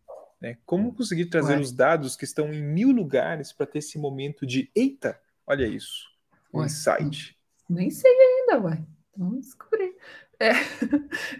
Né? 0.43 0.57
Como 0.65 0.93
conseguir 0.93 1.27
trazer 1.27 1.53
Ué. 1.53 1.61
os 1.61 1.71
dados 1.71 2.17
que 2.17 2.25
estão 2.25 2.53
em 2.53 2.61
mil 2.61 2.91
lugares 2.91 3.53
para 3.53 3.65
ter 3.65 3.79
esse 3.79 3.97
momento 3.97 4.45
de 4.45 4.69
eita, 4.75 5.17
olha 5.47 5.65
isso, 5.65 6.11
um 6.53 6.65
insight. 6.65 7.37
Nem 7.69 7.89
sei 7.89 8.11
ainda, 8.11 8.59
ué. 8.59 8.83
Vamos 9.15 9.45
descobrir. 9.45 9.95
É, 10.37 10.51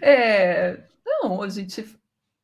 é, 0.00 0.88
não, 1.04 1.42
a 1.42 1.48
gente. 1.50 1.84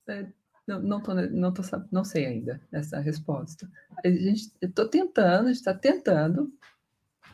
é, 0.06 0.26
não, 0.66 0.82
não, 0.82 1.00
tô, 1.00 1.14
não, 1.14 1.54
tô, 1.54 1.62
não 1.90 2.04
sei 2.04 2.26
ainda 2.26 2.60
essa 2.70 3.00
resposta. 3.00 3.66
A 4.04 4.10
gente, 4.10 4.52
estou 4.60 4.86
tentando, 4.86 5.46
a 5.46 5.52
gente 5.52 5.56
está 5.56 5.72
tentando 5.72 6.52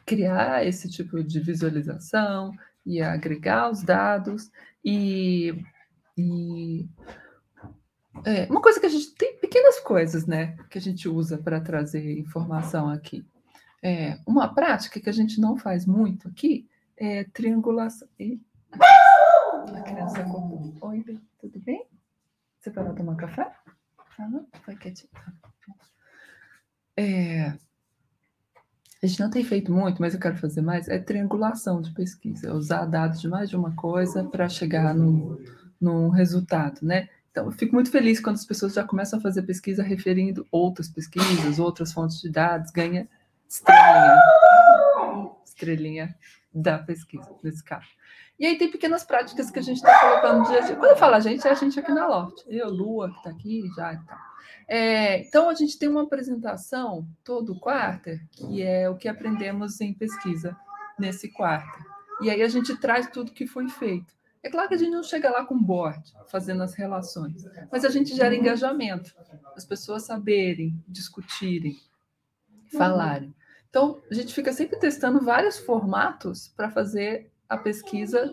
criar 0.06 0.64
esse 0.64 0.88
tipo 0.88 1.24
de 1.24 1.40
visualização 1.40 2.52
e 2.84 3.02
agregar 3.02 3.72
os 3.72 3.82
dados 3.82 4.52
e, 4.84 5.64
e 6.16 6.88
é, 8.26 8.46
uma 8.50 8.60
coisa 8.60 8.80
que 8.80 8.86
a 8.86 8.90
gente 8.90 9.14
tem 9.14 9.38
pequenas 9.38 9.78
coisas, 9.78 10.26
né, 10.26 10.56
que 10.68 10.76
a 10.76 10.80
gente 10.80 11.08
usa 11.08 11.38
para 11.38 11.60
trazer 11.60 12.18
informação 12.18 12.90
aqui. 12.90 13.24
É, 13.80 14.18
uma 14.26 14.52
prática 14.52 14.98
que 14.98 15.08
a 15.08 15.12
gente 15.12 15.40
não 15.40 15.56
faz 15.56 15.86
muito 15.86 16.26
aqui 16.26 16.68
é 16.96 17.22
triangulação. 17.22 18.08
Ih, 18.18 18.40
a 18.72 19.82
criança 19.82 20.18
acordou. 20.18 20.74
Oi, 20.80 21.04
Bê, 21.04 21.20
tudo 21.38 21.60
bem? 21.60 21.86
Você 22.58 22.70
vai 22.70 22.84
lá 22.84 22.92
tomar 22.92 23.14
café? 23.14 23.52
Ah, 24.18 24.28
não? 24.28 24.44
Quietinho. 24.76 25.10
É, 26.96 27.52
a 29.02 29.06
gente 29.06 29.20
não 29.20 29.30
tem 29.30 29.44
feito 29.44 29.70
muito, 29.72 30.00
mas 30.02 30.14
eu 30.14 30.20
quero 30.20 30.36
fazer 30.36 30.62
mais, 30.62 30.88
é 30.88 30.98
triangulação 30.98 31.80
de 31.80 31.92
pesquisa, 31.92 32.52
usar 32.52 32.86
dados 32.86 33.20
de 33.20 33.28
mais 33.28 33.48
de 33.48 33.56
uma 33.56 33.76
coisa 33.76 34.24
para 34.24 34.48
chegar 34.48 34.94
num, 34.94 35.38
num 35.80 36.08
resultado, 36.08 36.80
né? 36.82 37.08
Então, 37.36 37.44
eu 37.44 37.52
fico 37.52 37.74
muito 37.74 37.90
feliz 37.90 38.18
quando 38.18 38.36
as 38.36 38.46
pessoas 38.46 38.72
já 38.72 38.82
começam 38.82 39.18
a 39.18 39.22
fazer 39.22 39.42
pesquisa 39.42 39.82
referindo 39.82 40.46
outras 40.50 40.88
pesquisas, 40.88 41.58
outras 41.58 41.92
fontes 41.92 42.18
de 42.22 42.30
dados, 42.30 42.70
ganha 42.70 43.06
estrelinha, 43.46 44.22
estrelinha 45.44 46.18
da 46.50 46.78
pesquisa, 46.78 47.30
nesse 47.42 47.62
caso. 47.62 47.86
E 48.40 48.46
aí 48.46 48.56
tem 48.56 48.70
pequenas 48.70 49.04
práticas 49.04 49.50
que 49.50 49.58
a 49.58 49.62
gente 49.62 49.76
está 49.76 50.00
colocando 50.00 50.38
no 50.38 50.46
dia 50.46 50.60
a 50.60 50.60
dia. 50.62 50.76
Quando 50.76 50.92
eu 50.92 50.96
falo 50.96 51.14
a 51.14 51.20
gente, 51.20 51.46
é 51.46 51.50
a 51.50 51.54
gente 51.54 51.78
aqui 51.78 51.92
na 51.92 52.06
Loft. 52.08 52.42
Eu, 52.46 52.70
Lua, 52.70 53.10
que 53.10 53.18
está 53.18 53.28
aqui, 53.28 53.70
já 53.76 53.92
e 53.92 53.98
tal. 53.98 54.18
É, 54.66 55.20
então, 55.20 55.50
a 55.50 55.54
gente 55.54 55.78
tem 55.78 55.90
uma 55.90 56.04
apresentação 56.04 57.06
todo 57.22 57.60
quarta, 57.60 58.18
que 58.32 58.62
é 58.62 58.88
o 58.88 58.96
que 58.96 59.08
aprendemos 59.08 59.78
em 59.82 59.92
pesquisa 59.92 60.56
nesse 60.98 61.28
quarto. 61.28 61.84
E 62.22 62.30
aí 62.30 62.40
a 62.40 62.48
gente 62.48 62.74
traz 62.78 63.10
tudo 63.10 63.30
que 63.30 63.46
foi 63.46 63.68
feito. 63.68 64.16
É 64.46 64.48
claro 64.48 64.68
que 64.68 64.74
a 64.74 64.78
gente 64.78 64.92
não 64.92 65.02
chega 65.02 65.28
lá 65.28 65.44
com 65.44 65.60
board, 65.60 66.00
fazendo 66.28 66.62
as 66.62 66.72
relações, 66.72 67.44
mas 67.70 67.84
a 67.84 67.88
gente 67.88 68.14
gera 68.14 68.32
engajamento, 68.32 69.12
as 69.56 69.64
pessoas 69.64 70.04
saberem, 70.04 70.80
discutirem, 70.86 71.76
falarem. 72.72 73.34
Então, 73.68 74.00
a 74.08 74.14
gente 74.14 74.32
fica 74.32 74.52
sempre 74.52 74.78
testando 74.78 75.20
vários 75.20 75.58
formatos 75.58 76.46
para 76.46 76.70
fazer 76.70 77.28
a 77.48 77.56
pesquisa 77.56 78.32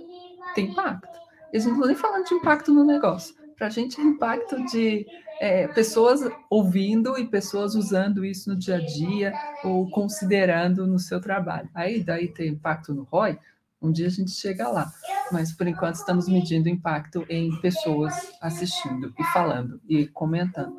ter 0.53 0.61
impacto. 0.61 1.19
E 1.51 1.57
a 1.57 1.59
gente 1.59 1.71
não 1.71 1.77
está 1.77 1.87
nem 1.87 1.95
falando 1.95 2.25
de 2.27 2.35
impacto 2.35 2.71
no 2.71 2.83
negócio. 2.83 3.35
Para 3.55 3.65
a 3.65 3.71
gente 3.71 3.99
é 3.99 4.03
impacto 4.03 4.63
de 4.65 5.07
é, 5.39 5.67
pessoas 5.69 6.21
ouvindo 6.47 7.17
e 7.17 7.25
pessoas 7.25 7.73
usando 7.73 8.23
isso 8.23 8.51
no 8.51 8.55
dia 8.55 8.75
a 8.75 8.85
dia 8.85 9.33
ou 9.63 9.89
considerando 9.89 10.85
no 10.85 10.99
seu 10.99 11.19
trabalho. 11.19 11.69
Aí, 11.73 12.03
daí 12.03 12.27
ter 12.27 12.47
impacto 12.47 12.93
no 12.93 13.01
ROI, 13.01 13.39
um 13.83 13.91
dia 13.91 14.07
a 14.07 14.09
gente 14.09 14.31
chega 14.31 14.69
lá. 14.69 14.91
Mas, 15.31 15.51
por 15.51 15.67
enquanto, 15.67 15.95
estamos 15.95 16.27
medindo 16.29 16.67
o 16.67 16.71
impacto 16.71 17.25
em 17.29 17.59
pessoas 17.59 18.31
assistindo 18.41 19.13
e 19.19 19.23
falando 19.25 19.81
e 19.87 20.07
comentando. 20.07 20.75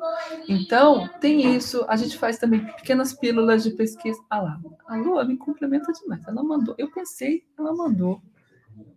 Então, 0.49 1.07
tem 1.21 1.55
isso. 1.55 1.85
A 1.87 1.95
gente 1.95 2.17
faz 2.17 2.39
também 2.39 2.65
pequenas 2.65 3.13
pílulas 3.13 3.63
de 3.63 3.71
pesquisa. 3.71 4.19
Ah 4.29 4.41
lá, 4.41 4.61
a 4.87 4.95
Lua 4.97 5.23
me 5.23 5.37
complementa 5.37 5.93
demais. 5.93 6.27
Ela 6.27 6.43
mandou. 6.43 6.73
Eu 6.77 6.91
pensei, 6.91 7.45
ela 7.57 7.73
mandou. 7.75 8.21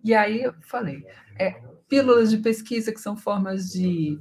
E 0.03 0.15
aí 0.15 0.43
eu 0.43 0.55
falei, 0.63 1.05
é, 1.39 1.61
pílulas 1.89 2.31
de 2.31 2.39
pesquisa 2.39 2.93
que 2.93 3.01
são 3.01 3.17
formas 3.17 3.71
de. 3.71 4.19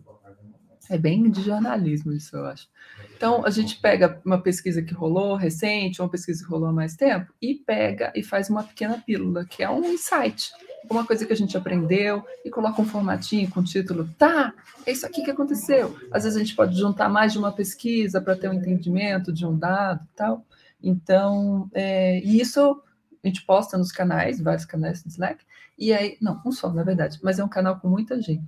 É 0.90 0.98
bem 0.98 1.30
de 1.30 1.42
jornalismo 1.42 2.14
isso, 2.14 2.36
eu 2.36 2.46
acho. 2.46 2.68
Então, 3.16 3.46
a 3.46 3.50
gente 3.50 3.78
pega 3.80 4.22
uma 4.24 4.42
pesquisa 4.42 4.82
que 4.82 4.94
rolou 4.94 5.36
recente, 5.36 6.02
uma 6.02 6.10
pesquisa 6.10 6.44
que 6.44 6.50
rolou 6.50 6.70
há 6.70 6.74
mais 6.74 6.96
tempo, 6.96 7.34
e 7.42 7.56
pega 7.56 8.12
e 8.16 8.24
faz 8.24 8.50
uma 8.50 8.64
pequena 8.64 9.02
pílula, 9.06 9.46
que 9.46 9.64
é 9.64 9.70
um 9.70 9.84
insight, 9.86 10.52
uma 10.90 11.06
coisa 11.06 11.26
que 11.26 11.34
a 11.34 11.36
gente 11.36 11.58
aprendeu, 11.58 12.24
e 12.46 12.50
coloca 12.50 12.82
um 12.82 12.86
formatinho 12.86 13.50
com 13.50 13.60
o 13.60 13.64
título, 13.64 14.08
tá, 14.18 14.54
é 14.86 14.92
isso 14.92 15.06
aqui 15.06 15.24
que 15.24 15.32
aconteceu. 15.32 15.98
Às 16.12 16.24
vezes 16.24 16.38
a 16.38 16.40
gente 16.40 16.56
pode 16.56 16.78
juntar 16.78 17.10
mais 17.10 17.34
de 17.34 17.40
uma 17.40 17.52
pesquisa 17.52 18.22
para 18.22 18.36
ter 18.36 18.50
um 18.50 18.54
entendimento 18.54 19.34
de 19.34 19.46
um 19.46 19.58
dado 19.58 20.08
tal. 20.16 20.46
Então, 20.82 21.70
é, 21.74 22.20
e 22.20 22.40
isso 22.40 22.82
a 23.24 23.28
gente 23.28 23.46
posta 23.46 23.78
nos 23.78 23.92
canais, 23.92 24.40
vários 24.40 24.64
canais 24.64 25.04
do 25.04 25.10
Slack, 25.10 25.44
e 25.78 25.94
aí, 25.94 26.18
não, 26.20 26.42
um 26.46 26.52
só, 26.52 26.72
na 26.74 26.84
verdade, 26.84 27.20
mas 27.22 27.38
é 27.38 27.44
um 27.44 27.50
canal 27.50 27.80
com 27.80 27.88
muita 27.88 28.20
gente. 28.20 28.44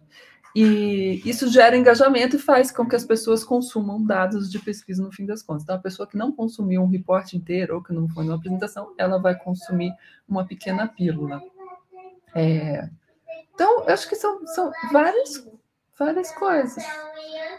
E 0.55 1.21
isso 1.25 1.47
gera 1.47 1.77
engajamento 1.77 2.35
e 2.35 2.39
faz 2.39 2.71
com 2.71 2.88
que 2.88 2.95
as 2.95 3.05
pessoas 3.05 3.43
consumam 3.43 4.03
dados 4.03 4.51
de 4.51 4.57
pesquisa 4.59 5.03
no 5.03 5.12
fim 5.12 5.25
das 5.25 5.43
contas. 5.43 5.63
Então, 5.63 5.75
a 5.75 5.79
pessoa 5.79 6.07
que 6.07 6.17
não 6.17 6.31
consumiu 6.31 6.81
um 6.81 6.88
reporte 6.88 7.38
inteiro 7.38 7.75
ou 7.75 7.83
que 7.83 7.93
não 7.93 8.09
foi 8.09 8.23
numa 8.23 8.35
apresentação, 8.35 8.93
ela 8.97 9.19
vai 9.19 9.38
consumir 9.38 9.93
uma 10.27 10.45
pequena 10.45 10.88
pílula. 10.88 11.41
É, 12.33 12.89
então, 13.53 13.83
eu 13.83 13.93
acho 13.93 14.07
que 14.07 14.15
são, 14.15 14.45
são 14.47 14.71
várias, 14.91 15.47
várias 15.97 16.31
coisas 16.31 16.83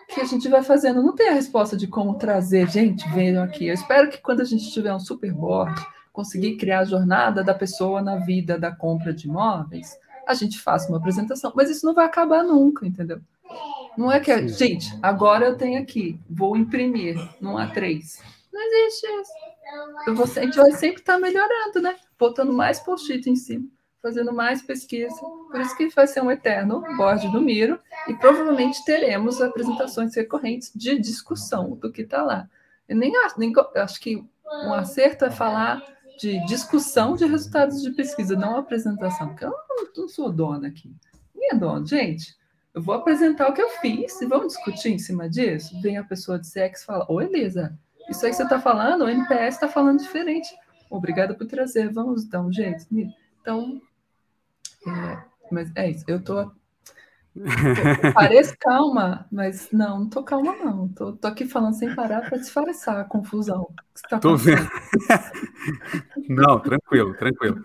que 0.09 0.21
a 0.21 0.25
gente 0.25 0.49
vai 0.49 0.63
fazendo. 0.63 1.03
Não 1.03 1.15
tem 1.15 1.29
a 1.29 1.35
resposta 1.35 1.77
de 1.77 1.87
como 1.87 2.19
trazer, 2.19 2.69
gente, 2.69 3.09
venham 3.11 3.45
aqui. 3.45 3.69
Eu 3.69 3.75
espero 3.75 4.11
que 4.11 4.19
quando 4.19 4.41
a 4.41 4.45
gente 4.45 4.73
tiver 4.73 4.93
um 4.93 4.99
superboard, 4.99 5.81
conseguir 6.13 6.57
criar 6.57 6.81
a 6.81 6.85
jornada 6.85 7.45
da 7.45 7.55
pessoa 7.55 8.03
na 8.03 8.17
vida 8.17 8.59
da 8.59 8.75
compra 8.75 9.13
de 9.13 9.29
imóveis, 9.29 9.97
a 10.31 10.35
gente 10.35 10.61
faça 10.61 10.89
uma 10.89 10.99
apresentação. 10.99 11.53
Mas 11.55 11.71
isso 11.71 11.85
não 11.87 11.95
vai 11.95 12.07
acabar 12.07 12.43
nunca, 12.43 12.87
entendeu? 12.87 13.21
Não 13.97 14.11
é 14.11 14.21
que, 14.21 14.31
a- 14.31 14.47
gente, 14.47 14.87
agora 15.03 15.47
eu 15.47 15.57
tenho 15.57 15.81
aqui, 15.83 16.19
vou 16.29 16.57
imprimir 16.57 17.17
num 17.41 17.57
A3. 17.59 18.21
Não 18.53 18.61
existe 18.63 19.07
isso. 19.07 19.33
Eu 20.07 20.15
vou- 20.15 20.25
a 20.25 20.41
gente 20.45 20.57
vai 20.57 20.73
sempre 20.73 21.01
estar 21.01 21.19
melhorando, 21.19 21.81
né? 21.81 21.97
Botando 22.19 22.53
mais 22.53 22.81
post-it 22.81 23.29
em 23.29 23.37
cima, 23.37 23.67
fazendo 24.03 24.33
mais 24.33 24.63
pesquisa. 24.63 25.15
Por 25.51 25.61
isso 25.61 25.77
que 25.77 25.89
vai 25.89 26.07
ser 26.07 26.23
um 26.23 26.31
eterno 26.31 26.81
board 26.97 27.29
do 27.29 27.41
Miro 27.41 27.79
e 28.09 28.15
provavelmente 28.15 28.85
teremos 28.85 29.41
apresentações 29.41 30.15
recorrentes 30.15 30.71
de 30.75 30.99
discussão 30.99 31.71
do 31.77 31.91
que 31.91 32.03
está 32.03 32.23
lá. 32.23 32.49
Eu 32.89 32.97
nem 32.97 33.15
acho, 33.25 33.39
nem, 33.39 33.53
eu 33.53 33.83
acho 33.83 34.01
que 34.01 34.25
um 34.65 34.75
acerto 34.75 35.25
é 35.25 35.31
falar 35.31 35.83
de 36.21 36.45
discussão 36.45 37.15
de 37.15 37.25
resultados 37.25 37.83
de 37.83 37.91
pesquisa, 37.93 38.37
não 38.37 38.57
apresentação, 38.57 39.29
porque 39.29 39.45
eu 39.45 39.51
não, 39.51 39.87
não 39.97 40.09
sou 40.09 40.31
dona 40.31 40.69
aqui. 40.69 40.95
É 41.51 41.55
dono, 41.55 41.87
gente. 41.87 42.37
Eu 42.75 42.83
vou 42.83 42.95
apresentar 42.95 43.49
o 43.49 43.55
que 43.55 43.63
eu 43.63 43.71
fiz 43.81 44.21
e 44.21 44.27
vamos 44.27 44.55
discutir 44.55 44.91
em 44.91 44.99
cima 44.99 45.29
disso. 45.29 45.81
Vem 45.81 45.97
a 45.97 46.05
pessoa 46.05 46.39
de 46.39 46.47
sexo 46.47 46.85
e 46.85 46.87
fala: 46.87 47.07
Oi, 47.09 47.25
Elisa, 47.25 47.77
isso 48.09 48.25
aí 48.25 48.31
que 48.31 48.37
você 48.37 48.45
está 48.45 48.61
falando, 48.61 49.05
o 49.05 49.09
NPS 49.09 49.55
está 49.55 49.67
falando 49.67 50.01
diferente. 50.01 50.49
Obrigada 50.91 51.35
por 51.35 51.47
trazer, 51.47 51.91
vamos 51.93 52.29
um 52.33 52.53
jeito. 52.53 52.87
Então, 53.41 53.81
é, 54.87 55.25
mas 55.51 55.73
é 55.75 55.91
isso, 55.91 56.05
eu 56.07 56.19
estou 56.19 56.53
Pareço 58.13 58.57
calma, 58.59 59.27
mas 59.31 59.69
não, 59.71 60.01
não 60.01 60.09
tô 60.09 60.23
calma, 60.23 60.55
não. 60.57 60.89
Tô, 60.89 61.13
tô 61.13 61.29
aqui 61.29 61.47
falando 61.47 61.75
sem 61.75 61.95
parar 61.95 62.29
para 62.29 62.39
disfarçar 62.39 63.01
a 63.01 63.05
confusão. 63.05 63.69
Que 63.95 64.09
tá 64.09 64.19
tô 64.19 64.37
vendo. 64.37 64.69
não, 66.29 66.59
tranquilo, 66.59 67.15
tranquilo. 67.15 67.65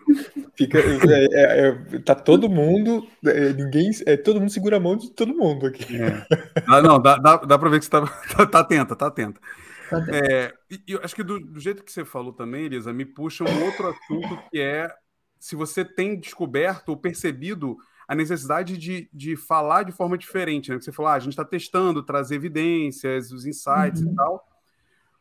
Fica, 0.56 0.78
é, 0.78 1.26
é, 1.32 1.68
é, 1.68 2.00
tá 2.00 2.14
todo 2.14 2.48
mundo, 2.48 3.08
é, 3.26 3.54
ninguém, 3.54 3.90
é, 4.06 4.16
todo 4.16 4.40
mundo 4.40 4.52
segura 4.52 4.78
a 4.78 4.80
mão 4.80 4.96
de 4.96 5.10
todo 5.12 5.34
mundo 5.34 5.66
aqui. 5.66 6.00
É. 6.00 6.26
Ah, 6.68 6.82
não, 6.82 7.02
dá, 7.02 7.18
dá, 7.18 7.38
dá 7.38 7.58
para 7.58 7.70
ver 7.70 7.80
que 7.80 7.86
você 7.86 7.92
tá, 7.92 8.02
tá, 8.38 8.46
tá 8.46 8.60
atenta, 8.60 8.96
tá 8.96 9.08
atenta. 9.08 9.42
Tá 9.90 10.06
é, 10.14 10.54
e 10.70 10.94
eu 10.94 11.00
acho 11.04 11.16
que 11.16 11.24
do, 11.24 11.40
do, 11.40 11.60
jeito 11.60 11.84
que 11.84 11.92
você 11.92 12.06
falou 12.06 12.34
também, 12.34 12.66
Elisa, 12.66 12.94
me 12.94 13.06
puxa 13.06 13.44
um 13.44 13.66
outro 13.66 13.88
assunto 13.88 14.40
que 14.52 14.60
é 14.60 14.92
se 15.40 15.56
você 15.56 15.84
tem 15.86 16.20
descoberto 16.20 16.90
ou 16.90 16.98
percebido 16.98 17.78
a 18.08 18.16
necessidade 18.16 18.78
de, 18.78 19.10
de 19.14 19.36
falar 19.36 19.84
de 19.84 19.92
forma 19.92 20.18
diferente, 20.18 20.70
né? 20.70 20.80
você 20.80 20.92
falou, 20.92 21.12
ah, 21.12 21.16
a 21.16 21.20
gente 21.20 21.34
está 21.34 21.46
testando, 21.46 22.04
trazer 22.04 22.36
evidências, 22.36 23.32
os 23.32 23.46
insights 23.46 24.02
uhum. 24.02 24.12
e 24.12 24.16
tal. 24.16 24.48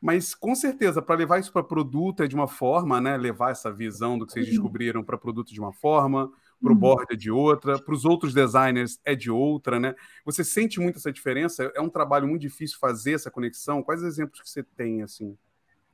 Mas 0.05 0.35
com 0.35 0.55
certeza, 0.55 1.01
para 1.01 1.17
levar 1.17 1.39
isso 1.39 1.51
para 1.51 1.65
produto 1.65 2.23
é 2.23 2.27
de 2.27 2.35
uma 2.35 2.47
forma, 2.47 3.01
né? 3.01 3.17
Levar 3.17 3.53
essa 3.53 3.73
visão 3.73 4.19
do 4.19 4.27
que 4.27 4.33
vocês 4.35 4.45
uhum. 4.45 4.53
descobriram 4.53 5.03
para 5.03 5.17
produto 5.17 5.51
de 5.51 5.59
uma 5.59 5.73
forma, 5.73 6.31
para 6.61 6.71
o 6.71 6.75
uhum. 6.75 6.79
board 6.79 7.07
é 7.11 7.17
de 7.17 7.31
outra, 7.31 7.79
para 7.79 7.95
os 7.95 8.05
outros 8.05 8.35
designers 8.35 9.01
é 9.03 9.15
de 9.15 9.31
outra, 9.31 9.81
né? 9.81 9.95
Você 10.27 10.45
sente 10.45 10.79
muito 10.79 10.99
essa 10.99 11.11
diferença? 11.11 11.73
É 11.75 11.81
um 11.81 11.89
trabalho 11.89 12.29
muito 12.29 12.43
difícil 12.43 12.77
fazer 12.79 13.15
essa 13.15 13.31
conexão? 13.31 13.83
Quais 13.83 14.03
exemplos 14.03 14.43
que 14.43 14.51
você 14.51 14.63
tem, 14.63 15.01
assim? 15.01 15.39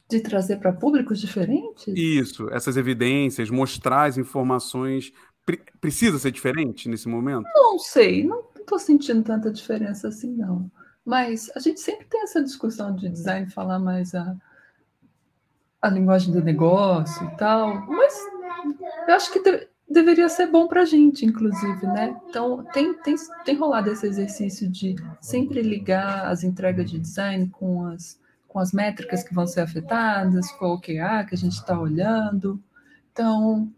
De 0.08 0.18
trazer 0.18 0.56
para 0.56 0.72
públicos 0.72 1.20
diferentes? 1.20 1.94
Isso, 1.96 2.48
essas 2.50 2.76
evidências, 2.76 3.48
mostrar 3.48 4.06
as 4.06 4.18
informações 4.18 5.12
precisa 5.80 6.18
ser 6.18 6.30
diferente 6.30 6.88
nesse 6.88 7.08
momento? 7.08 7.48
Não 7.54 7.78
sei, 7.78 8.24
não 8.24 8.44
estou 8.56 8.78
sentindo 8.78 9.22
tanta 9.22 9.50
diferença 9.50 10.08
assim, 10.08 10.34
não. 10.36 10.70
Mas 11.04 11.50
a 11.56 11.60
gente 11.60 11.80
sempre 11.80 12.06
tem 12.06 12.22
essa 12.22 12.42
discussão 12.42 12.94
de 12.94 13.08
design 13.08 13.50
falar 13.50 13.78
mais 13.78 14.14
a, 14.14 14.36
a 15.82 15.88
linguagem 15.88 16.32
do 16.32 16.42
negócio 16.42 17.26
e 17.26 17.36
tal, 17.36 17.86
mas 17.86 18.14
eu 19.08 19.14
acho 19.14 19.32
que 19.32 19.40
de, 19.40 19.68
deveria 19.88 20.28
ser 20.28 20.46
bom 20.46 20.68
para 20.68 20.82
a 20.82 20.84
gente, 20.84 21.26
inclusive, 21.26 21.86
né? 21.86 22.16
Então, 22.28 22.64
tem, 22.72 22.94
tem, 22.94 23.16
tem 23.44 23.56
rolado 23.56 23.90
esse 23.90 24.06
exercício 24.06 24.68
de 24.68 24.94
sempre 25.20 25.62
ligar 25.62 26.26
as 26.26 26.44
entregas 26.44 26.88
de 26.88 26.98
design 26.98 27.48
com 27.48 27.86
as, 27.86 28.20
com 28.46 28.60
as 28.60 28.72
métricas 28.72 29.24
que 29.24 29.34
vão 29.34 29.46
ser 29.46 29.62
afetadas, 29.62 30.52
com 30.52 30.66
o 30.66 30.74
OKR 30.74 31.26
que 31.28 31.34
a 31.34 31.38
gente 31.38 31.54
está 31.54 31.78
olhando. 31.78 32.62
Então, 33.10 33.72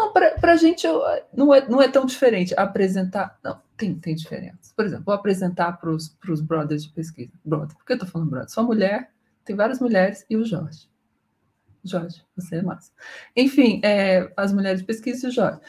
não, 0.00 0.12
para 0.12 0.52
a 0.52 0.56
gente 0.56 0.86
não 1.32 1.54
é, 1.54 1.68
não 1.68 1.82
é 1.82 1.88
tão 1.88 2.04
diferente 2.04 2.54
apresentar. 2.56 3.38
Não, 3.42 3.60
tem, 3.76 3.94
tem 3.94 4.14
diferença. 4.14 4.72
Por 4.74 4.84
exemplo, 4.84 5.04
vou 5.06 5.14
apresentar 5.14 5.72
para 5.72 5.90
os 5.90 6.40
brothers 6.40 6.84
de 6.84 6.90
pesquisa. 6.90 7.32
Brother, 7.44 7.76
por 7.76 7.84
que 7.84 7.92
eu 7.92 7.96
estou 7.96 8.08
falando 8.08 8.30
brother? 8.30 8.50
Sou 8.50 8.64
mulher, 8.64 9.10
tem 9.44 9.56
várias 9.56 9.80
mulheres 9.80 10.24
e 10.28 10.36
o 10.36 10.44
Jorge. 10.44 10.88
Jorge, 11.84 12.22
você 12.36 12.56
é 12.56 12.62
massa. 12.62 12.92
Enfim, 13.36 13.80
é, 13.82 14.32
as 14.36 14.52
mulheres 14.52 14.80
de 14.80 14.86
pesquisa 14.86 15.26
e 15.26 15.28
o 15.30 15.32
Jorge. 15.32 15.60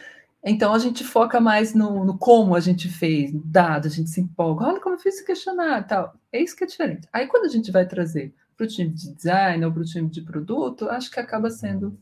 Então 0.45 0.73
a 0.73 0.79
gente 0.79 1.03
foca 1.03 1.39
mais 1.39 1.73
no, 1.73 2.03
no 2.03 2.17
como 2.17 2.55
a 2.55 2.59
gente 2.59 2.89
fez, 2.89 3.31
dado, 3.45 3.87
a 3.87 3.89
gente 3.89 4.09
se 4.09 4.21
empolga. 4.21 4.67
Olha 4.67 4.79
como 4.79 4.95
eu 4.95 4.99
fiz 4.99 5.15
esse 5.15 5.25
questionário 5.25 5.87
tal. 5.87 6.15
É 6.31 6.41
isso 6.41 6.55
que 6.55 6.63
é 6.63 6.67
diferente. 6.67 7.07
Aí 7.11 7.27
quando 7.27 7.45
a 7.45 7.49
gente 7.49 7.71
vai 7.71 7.87
trazer 7.87 8.33
para 8.55 8.65
o 8.65 8.67
time 8.67 8.91
de 8.91 9.13
design 9.13 9.65
ou 9.65 9.71
para 9.71 9.81
o 9.81 9.85
time 9.85 10.09
de 10.09 10.21
produto, 10.21 10.89
acho 10.89 11.09
que 11.09 11.19
acaba 11.19 11.49
sendo 11.49 11.97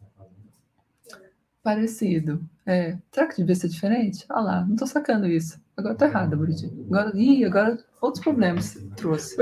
Parecido. 1.64 2.43
É. 2.66 2.97
Será 3.12 3.28
que 3.28 3.36
devia 3.38 3.55
ser 3.55 3.68
diferente? 3.70 4.26
Ah 4.30 4.41
lá, 4.41 4.66
não 4.66 4.76
tô 4.76 4.88
sacando 4.88 5.28
isso. 5.28 5.59
Agora 5.82 5.96
tá 5.96 6.06
errado, 6.06 6.38
Bonitinho. 6.38 6.86
Agora, 6.92 7.12
ih, 7.16 7.44
agora 7.44 7.78
outros 8.00 8.24
problemas 8.24 8.78
trouxe. 8.96 9.36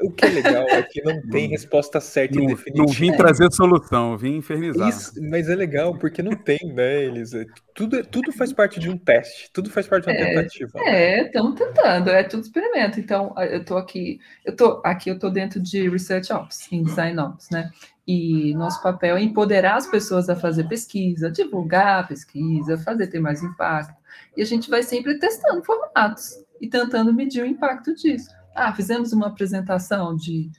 O 0.00 0.10
que 0.10 0.24
é 0.24 0.28
legal 0.28 0.62
é 0.68 0.82
que 0.82 1.02
não 1.02 1.20
tem 1.28 1.48
resposta 1.48 2.00
certa 2.00 2.36
não, 2.36 2.44
e 2.44 2.46
definitiva. 2.48 2.86
Não 2.86 2.92
vim 2.92 3.12
trazer 3.12 3.52
solução, 3.52 4.16
vim 4.16 4.36
infernizar. 4.36 4.88
Isso, 4.88 5.12
mas 5.30 5.48
é 5.48 5.54
legal 5.54 5.98
porque 5.98 6.22
não 6.22 6.34
tem, 6.34 6.58
né, 6.74 7.04
Elisa? 7.04 7.44
Tudo, 7.74 8.02
tudo 8.04 8.32
faz 8.32 8.52
parte 8.52 8.80
de 8.80 8.88
um 8.88 8.96
teste, 8.96 9.50
tudo 9.52 9.70
faz 9.70 9.86
parte 9.86 10.04
de 10.04 10.10
uma 10.10 10.18
é, 10.18 10.34
tentativa. 10.34 10.78
É, 10.80 11.26
estamos 11.26 11.54
tentando, 11.54 12.10
é 12.10 12.22
tudo 12.22 12.42
experimento. 12.42 12.98
Então, 12.98 13.34
eu 13.38 13.64
tô 13.64 13.76
aqui, 13.76 14.18
eu 14.44 14.56
tô 14.56 14.80
aqui, 14.84 15.10
eu 15.10 15.18
tô 15.18 15.28
dentro 15.28 15.60
de 15.60 15.88
Research 15.88 16.32
Ops, 16.32 16.72
em 16.72 16.82
Design 16.82 17.20
Ops, 17.20 17.50
né? 17.50 17.70
E 18.06 18.54
nosso 18.54 18.82
papel 18.82 19.16
é 19.16 19.22
empoderar 19.22 19.76
as 19.76 19.86
pessoas 19.86 20.28
a 20.28 20.36
fazer 20.36 20.64
pesquisa, 20.64 21.30
divulgar 21.30 22.00
a 22.00 22.06
pesquisa, 22.06 22.76
fazer 22.78 23.06
ter 23.06 23.18
mais 23.18 23.42
impacto. 23.42 24.03
E 24.36 24.42
a 24.42 24.44
gente 24.44 24.70
vai 24.70 24.82
sempre 24.82 25.18
testando 25.18 25.62
formatos 25.62 26.34
e 26.60 26.68
tentando 26.68 27.12
medir 27.12 27.42
o 27.42 27.46
impacto 27.46 27.94
disso. 27.94 28.30
Ah, 28.54 28.72
fizemos 28.72 29.12
uma 29.12 29.28
apresentação 29.28 30.14
de, 30.14 30.50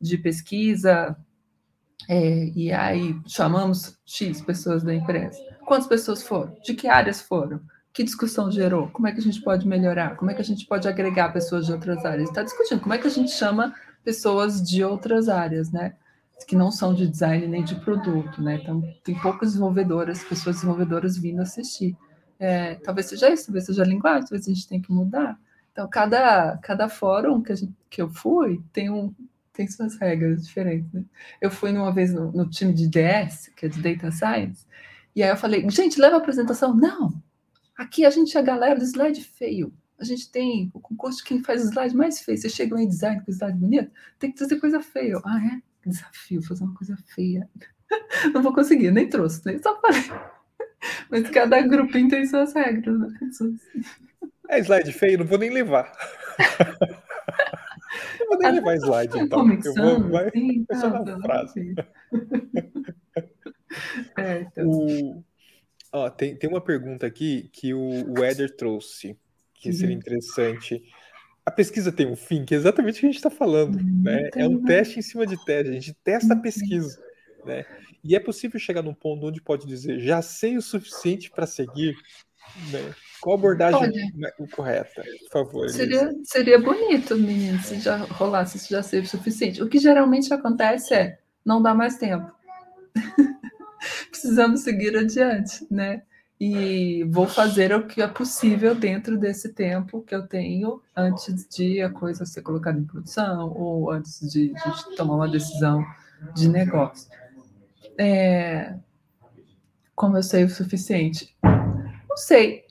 de 0.00 0.18
pesquisa 0.18 1.16
é, 2.08 2.50
e 2.54 2.72
aí 2.72 3.18
chamamos 3.26 3.98
X 4.04 4.40
pessoas 4.40 4.82
da 4.82 4.94
empresa. 4.94 5.38
Quantas 5.64 5.86
pessoas 5.86 6.22
foram? 6.22 6.56
De 6.62 6.74
que 6.74 6.88
áreas 6.88 7.20
foram? 7.20 7.60
Que 7.92 8.02
discussão 8.02 8.50
gerou? 8.50 8.88
Como 8.88 9.06
é 9.06 9.12
que 9.12 9.20
a 9.20 9.22
gente 9.22 9.40
pode 9.40 9.66
melhorar? 9.66 10.16
Como 10.16 10.30
é 10.30 10.34
que 10.34 10.42
a 10.42 10.44
gente 10.44 10.66
pode 10.66 10.88
agregar 10.88 11.32
pessoas 11.32 11.66
de 11.66 11.72
outras 11.72 12.04
áreas? 12.04 12.28
Está 12.28 12.42
discutindo 12.42 12.80
como 12.80 12.94
é 12.94 12.98
que 12.98 13.06
a 13.06 13.10
gente 13.10 13.30
chama 13.30 13.74
pessoas 14.02 14.60
de 14.62 14.84
outras 14.84 15.28
áreas, 15.28 15.70
né? 15.70 15.94
que 16.46 16.56
não 16.56 16.70
são 16.70 16.92
de 16.92 17.06
design 17.06 17.46
nem 17.46 17.64
de 17.64 17.74
produto, 17.76 18.42
né? 18.42 18.56
Então, 18.56 18.82
tem 19.02 19.18
poucas 19.20 19.50
desenvolvedoras, 19.50 20.24
pessoas 20.24 20.56
desenvolvedoras 20.56 21.16
vindo 21.16 21.40
assistir. 21.40 21.96
É, 22.38 22.74
talvez 22.76 23.06
seja 23.06 23.30
isso, 23.30 23.46
talvez 23.46 23.64
seja 23.64 23.82
a 23.82 23.86
linguagem, 23.86 24.22
talvez 24.22 24.46
a 24.46 24.52
gente 24.52 24.68
tenha 24.68 24.82
que 24.82 24.92
mudar. 24.92 25.38
Então, 25.72 25.88
cada, 25.88 26.56
cada 26.58 26.88
fórum 26.88 27.42
que, 27.42 27.54
gente, 27.54 27.74
que 27.90 28.00
eu 28.00 28.08
fui 28.08 28.62
tem, 28.72 28.90
um, 28.90 29.14
tem 29.52 29.66
suas 29.68 29.96
regras 29.96 30.46
diferentes. 30.46 30.92
Né? 30.92 31.04
Eu 31.40 31.50
fui 31.50 31.72
uma 31.72 31.92
vez 31.92 32.12
no, 32.12 32.30
no, 32.32 32.48
time 32.48 32.72
de 32.72 32.86
DS, 32.86 33.50
que 33.56 33.66
é 33.66 33.68
de 33.68 33.80
Data 33.80 34.10
Science, 34.10 34.66
e 35.16 35.22
aí 35.22 35.30
eu 35.30 35.36
falei, 35.36 35.68
gente, 35.70 36.00
leva 36.00 36.16
a 36.16 36.18
apresentação. 36.18 36.74
Não, 36.74 37.22
aqui 37.76 38.04
a 38.04 38.10
gente 38.10 38.36
é 38.36 38.40
a 38.40 38.44
galera 38.44 38.78
do 38.78 38.84
slide 38.84 39.22
feio. 39.22 39.72
A 39.98 40.04
gente 40.04 40.30
tem 40.30 40.70
o 40.74 40.80
concurso 40.80 41.18
de 41.18 41.24
quem 41.24 41.42
faz 41.42 41.62
o 41.64 41.68
slide 41.68 41.96
mais 41.96 42.20
feio. 42.20 42.36
Você 42.36 42.48
chega 42.48 42.80
em 42.80 42.88
design 42.88 43.22
com 43.24 43.30
slide 43.30 43.58
bonito, 43.58 43.90
tem 44.18 44.30
que 44.30 44.36
trazer 44.36 44.58
coisa 44.58 44.80
feia. 44.80 45.20
Ah, 45.24 45.38
é? 45.38 45.74
desafio, 45.88 46.42
fazer 46.42 46.64
uma 46.64 46.74
coisa 46.74 46.96
feia. 47.14 47.48
Não 48.32 48.42
vou 48.42 48.52
conseguir, 48.52 48.90
nem 48.90 49.08
trouxe, 49.08 49.42
nem 49.44 49.60
só 49.60 49.78
falei. 49.80 50.02
Mas 51.10 51.28
cada 51.30 51.60
grupinho 51.62 52.08
tem 52.08 52.26
suas 52.26 52.54
regras, 52.54 52.98
né? 52.98 53.08
É 54.48 54.58
slide 54.58 54.92
feio, 54.92 55.18
não 55.18 55.26
vou 55.26 55.38
nem 55.38 55.50
levar. 55.50 55.92
não 58.20 58.28
vou 58.28 58.38
nem 58.38 58.52
levar 58.52 58.76
slide, 58.76 59.18
então. 59.18 59.48
Eu 59.64 59.74
vou, 59.74 60.10
vai, 60.10 60.30
sim, 60.30 60.64
tá, 60.64 61.04
na 61.04 61.20
frase. 61.20 61.74
É, 64.16 64.42
então. 64.42 64.68
o, 64.68 65.24
ó, 65.92 66.08
tem, 66.08 66.36
tem 66.36 66.48
uma 66.48 66.60
pergunta 66.60 67.04
aqui 67.04 67.50
que 67.52 67.74
o, 67.74 67.80
o 67.80 68.24
Eder 68.24 68.54
trouxe, 68.54 69.18
que 69.52 69.72
seria 69.72 69.96
uhum. 69.96 70.00
interessante 70.00 70.80
a 71.46 71.50
pesquisa 71.50 71.92
tem 71.92 72.06
um 72.06 72.16
fim, 72.16 72.44
que 72.44 72.54
é 72.54 72.56
exatamente 72.56 72.96
o 72.96 73.00
que 73.00 73.06
a 73.06 73.08
gente 73.10 73.16
está 73.16 73.30
falando. 73.30 73.78
Né? 74.02 74.30
É 74.34 74.48
um 74.48 74.62
teste 74.62 74.98
em 74.98 75.02
cima 75.02 75.26
de 75.26 75.42
teste, 75.44 75.70
a 75.70 75.74
gente 75.74 75.94
testa 76.02 76.32
a 76.32 76.36
pesquisa. 76.36 76.98
Né? 77.44 77.64
E 78.02 78.14
é 78.14 78.20
possível 78.20 78.58
chegar 78.58 78.82
num 78.82 78.94
ponto 78.94 79.26
onde 79.26 79.40
pode 79.40 79.66
dizer, 79.66 80.00
já 80.00 80.22
sei 80.22 80.56
o 80.56 80.62
suficiente 80.62 81.30
para 81.30 81.46
seguir. 81.46 81.96
Né? 82.70 82.94
Qual 83.20 83.36
abordagem 83.36 83.90
é 84.22 84.46
correta, 84.54 85.02
por 85.02 85.30
favor? 85.30 85.70
Seria, 85.70 86.12
seria 86.24 86.58
bonito, 86.58 87.16
menino, 87.16 87.58
se 87.60 87.80
já 87.80 87.96
rolasse, 87.96 88.58
se 88.58 88.70
já 88.70 88.82
sei 88.82 89.00
o 89.00 89.06
suficiente. 89.06 89.62
O 89.62 89.68
que 89.68 89.78
geralmente 89.78 90.32
acontece 90.32 90.94
é, 90.94 91.18
não 91.44 91.62
dá 91.62 91.74
mais 91.74 91.96
tempo. 91.96 92.30
Precisamos 94.10 94.60
seguir 94.60 94.96
adiante, 94.96 95.66
né? 95.70 96.02
e 96.40 97.04
vou 97.04 97.26
fazer 97.26 97.72
o 97.74 97.86
que 97.86 98.02
é 98.02 98.06
possível 98.06 98.74
dentro 98.74 99.16
desse 99.16 99.52
tempo 99.52 100.02
que 100.02 100.14
eu 100.14 100.26
tenho 100.26 100.82
antes 100.94 101.46
de 101.48 101.80
a 101.80 101.88
coisa 101.88 102.26
ser 102.26 102.42
colocada 102.42 102.78
em 102.78 102.84
produção 102.84 103.52
ou 103.56 103.90
antes 103.90 104.20
de, 104.30 104.48
de 104.48 104.96
tomar 104.96 105.14
uma 105.14 105.28
decisão 105.28 105.84
de 106.34 106.48
negócio. 106.48 107.08
É, 107.98 108.74
como 109.94 110.16
eu 110.16 110.22
sei 110.22 110.44
o 110.44 110.50
suficiente? 110.50 111.34
Não 111.42 112.16
sei. 112.16 112.64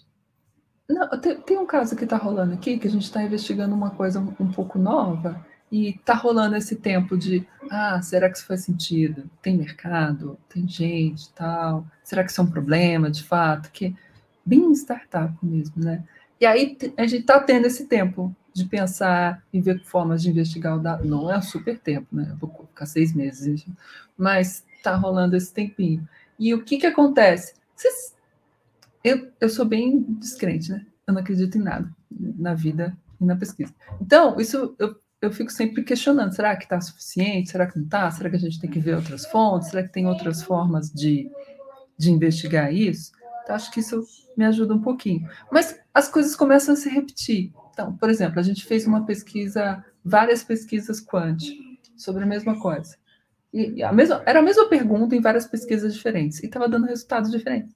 Não, 0.87 1.09
tem, 1.19 1.39
tem, 1.41 1.57
um 1.57 1.65
caso 1.65 1.95
que 1.95 2.03
está 2.03 2.17
rolando 2.17 2.53
aqui 2.53 2.77
que 2.77 2.87
a 2.87 2.91
gente 2.91 3.03
está 3.03 3.23
investigando 3.23 3.73
uma 3.73 3.91
coisa 3.91 4.19
um, 4.19 4.33
um 4.39 4.51
pouco 4.51 4.77
nova 4.77 5.43
e 5.71 5.93
tá 6.05 6.13
rolando 6.13 6.55
esse 6.55 6.75
tempo 6.75 7.17
de, 7.17 7.47
ah, 7.71 8.01
será 8.01 8.29
que 8.29 8.37
isso 8.37 8.45
faz 8.45 8.61
sentido? 8.61 9.29
Tem 9.41 9.57
mercado? 9.57 10.37
Tem 10.47 10.67
gente 10.67 11.31
tal? 11.33 11.85
Será 12.03 12.23
que 12.23 12.31
isso 12.31 12.41
é 12.41 12.43
um 12.43 12.51
problema, 12.51 13.09
de 13.09 13.23
fato? 13.23 13.71
Que 13.71 13.95
bem 14.45 14.71
startup 14.73 15.33
mesmo, 15.41 15.83
né? 15.83 16.03
E 16.39 16.45
aí 16.45 16.77
a 16.97 17.07
gente 17.07 17.23
tá 17.23 17.39
tendo 17.39 17.65
esse 17.65 17.85
tempo 17.85 18.35
de 18.53 18.65
pensar 18.65 19.43
e 19.51 19.59
ver 19.59 19.83
formas 19.83 20.21
de 20.21 20.29
investigar 20.29 20.77
o 20.77 20.79
dado. 20.79 21.05
Não 21.05 21.31
é 21.31 21.37
um 21.37 21.41
super 21.41 21.79
tempo, 21.79 22.07
né? 22.11 22.27
Eu 22.29 22.37
vou 22.37 22.67
ficar 22.67 22.85
seis 22.85 23.13
meses, 23.13 23.65
mas 24.17 24.63
está 24.77 24.95
rolando 24.95 25.35
esse 25.35 25.53
tempinho. 25.53 26.07
E 26.37 26.53
o 26.53 26.63
que, 26.63 26.77
que 26.77 26.85
acontece? 26.85 27.55
Vocês... 27.75 28.15
Eu, 29.03 29.31
eu 29.41 29.49
sou 29.49 29.65
bem 29.65 30.01
descrente, 30.19 30.71
né? 30.71 30.85
Eu 31.05 31.13
não 31.13 31.21
acredito 31.21 31.57
em 31.57 31.61
nada 31.61 31.93
na 32.37 32.53
vida 32.53 32.95
e 33.19 33.25
na 33.25 33.35
pesquisa. 33.35 33.73
Então, 33.99 34.39
isso 34.39 34.75
eu, 34.79 34.95
eu 35.21 35.31
fico 35.31 35.51
sempre 35.51 35.83
questionando: 35.83 36.33
será 36.33 36.55
que 36.55 36.63
está 36.63 36.79
suficiente? 36.79 37.51
Será 37.51 37.67
que 37.67 37.77
não 37.77 37.85
está? 37.85 38.09
Será 38.11 38.29
que 38.29 38.35
a 38.35 38.39
gente 38.39 38.59
tem 38.59 38.69
que 38.69 38.79
ver 38.79 38.95
outras 38.95 39.25
fontes? 39.25 39.69
Será 39.69 39.83
que 39.83 39.91
tem 39.91 40.07
outras 40.07 40.43
formas 40.43 40.91
de, 40.91 41.29
de 41.97 42.11
investigar 42.11 42.73
isso? 42.73 43.11
Então, 43.43 43.55
acho 43.55 43.71
que 43.71 43.79
isso 43.79 44.03
me 44.37 44.45
ajuda 44.45 44.73
um 44.73 44.81
pouquinho. 44.81 45.27
Mas 45.51 45.79
as 45.93 46.07
coisas 46.07 46.35
começam 46.35 46.73
a 46.73 46.77
se 46.77 46.89
repetir. 46.89 47.51
Então, 47.73 47.95
por 47.97 48.09
exemplo, 48.09 48.39
a 48.39 48.43
gente 48.43 48.63
fez 48.65 48.87
uma 48.87 49.05
pesquisa, 49.05 49.83
várias 50.03 50.43
pesquisas 50.43 51.01
quant 51.01 51.41
sobre 51.97 52.23
a 52.23 52.27
mesma 52.27 52.59
coisa. 52.59 52.95
E 53.51 53.83
a 53.83 53.91
mesma, 53.91 54.23
era 54.25 54.39
a 54.39 54.43
mesma 54.43 54.67
pergunta 54.67 55.15
em 55.15 55.21
várias 55.21 55.45
pesquisas 55.45 55.93
diferentes 55.93 56.41
e 56.41 56.45
estava 56.45 56.69
dando 56.69 56.87
resultados 56.87 57.29
diferentes. 57.29 57.75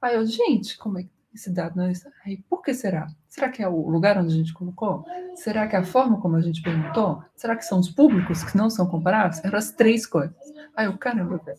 Aí 0.00 0.14
eu, 0.14 0.26
gente, 0.26 0.76
como 0.76 0.98
é 0.98 1.04
que 1.04 1.10
esse 1.34 1.50
dado 1.50 1.76
não 1.76 1.84
é? 1.84 1.92
Aí, 2.24 2.42
por 2.48 2.62
que 2.62 2.74
será? 2.74 3.06
Será 3.28 3.48
que 3.48 3.62
é 3.62 3.68
o 3.68 3.88
lugar 3.88 4.18
onde 4.18 4.32
a 4.32 4.36
gente 4.36 4.52
colocou? 4.52 5.04
Será 5.34 5.66
que 5.66 5.76
é 5.76 5.78
a 5.78 5.84
forma 5.84 6.20
como 6.20 6.36
a 6.36 6.40
gente 6.40 6.62
perguntou? 6.62 7.22
Será 7.34 7.56
que 7.56 7.64
são 7.64 7.78
os 7.78 7.90
públicos 7.90 8.42
que 8.42 8.56
não 8.56 8.70
são 8.70 8.86
comparáveis? 8.86 9.42
Eram 9.44 9.58
as 9.58 9.70
três 9.70 10.06
coisas. 10.06 10.34
Aí 10.74 10.86
eu, 10.86 10.96
caramba, 10.96 11.38
velho 11.38 11.58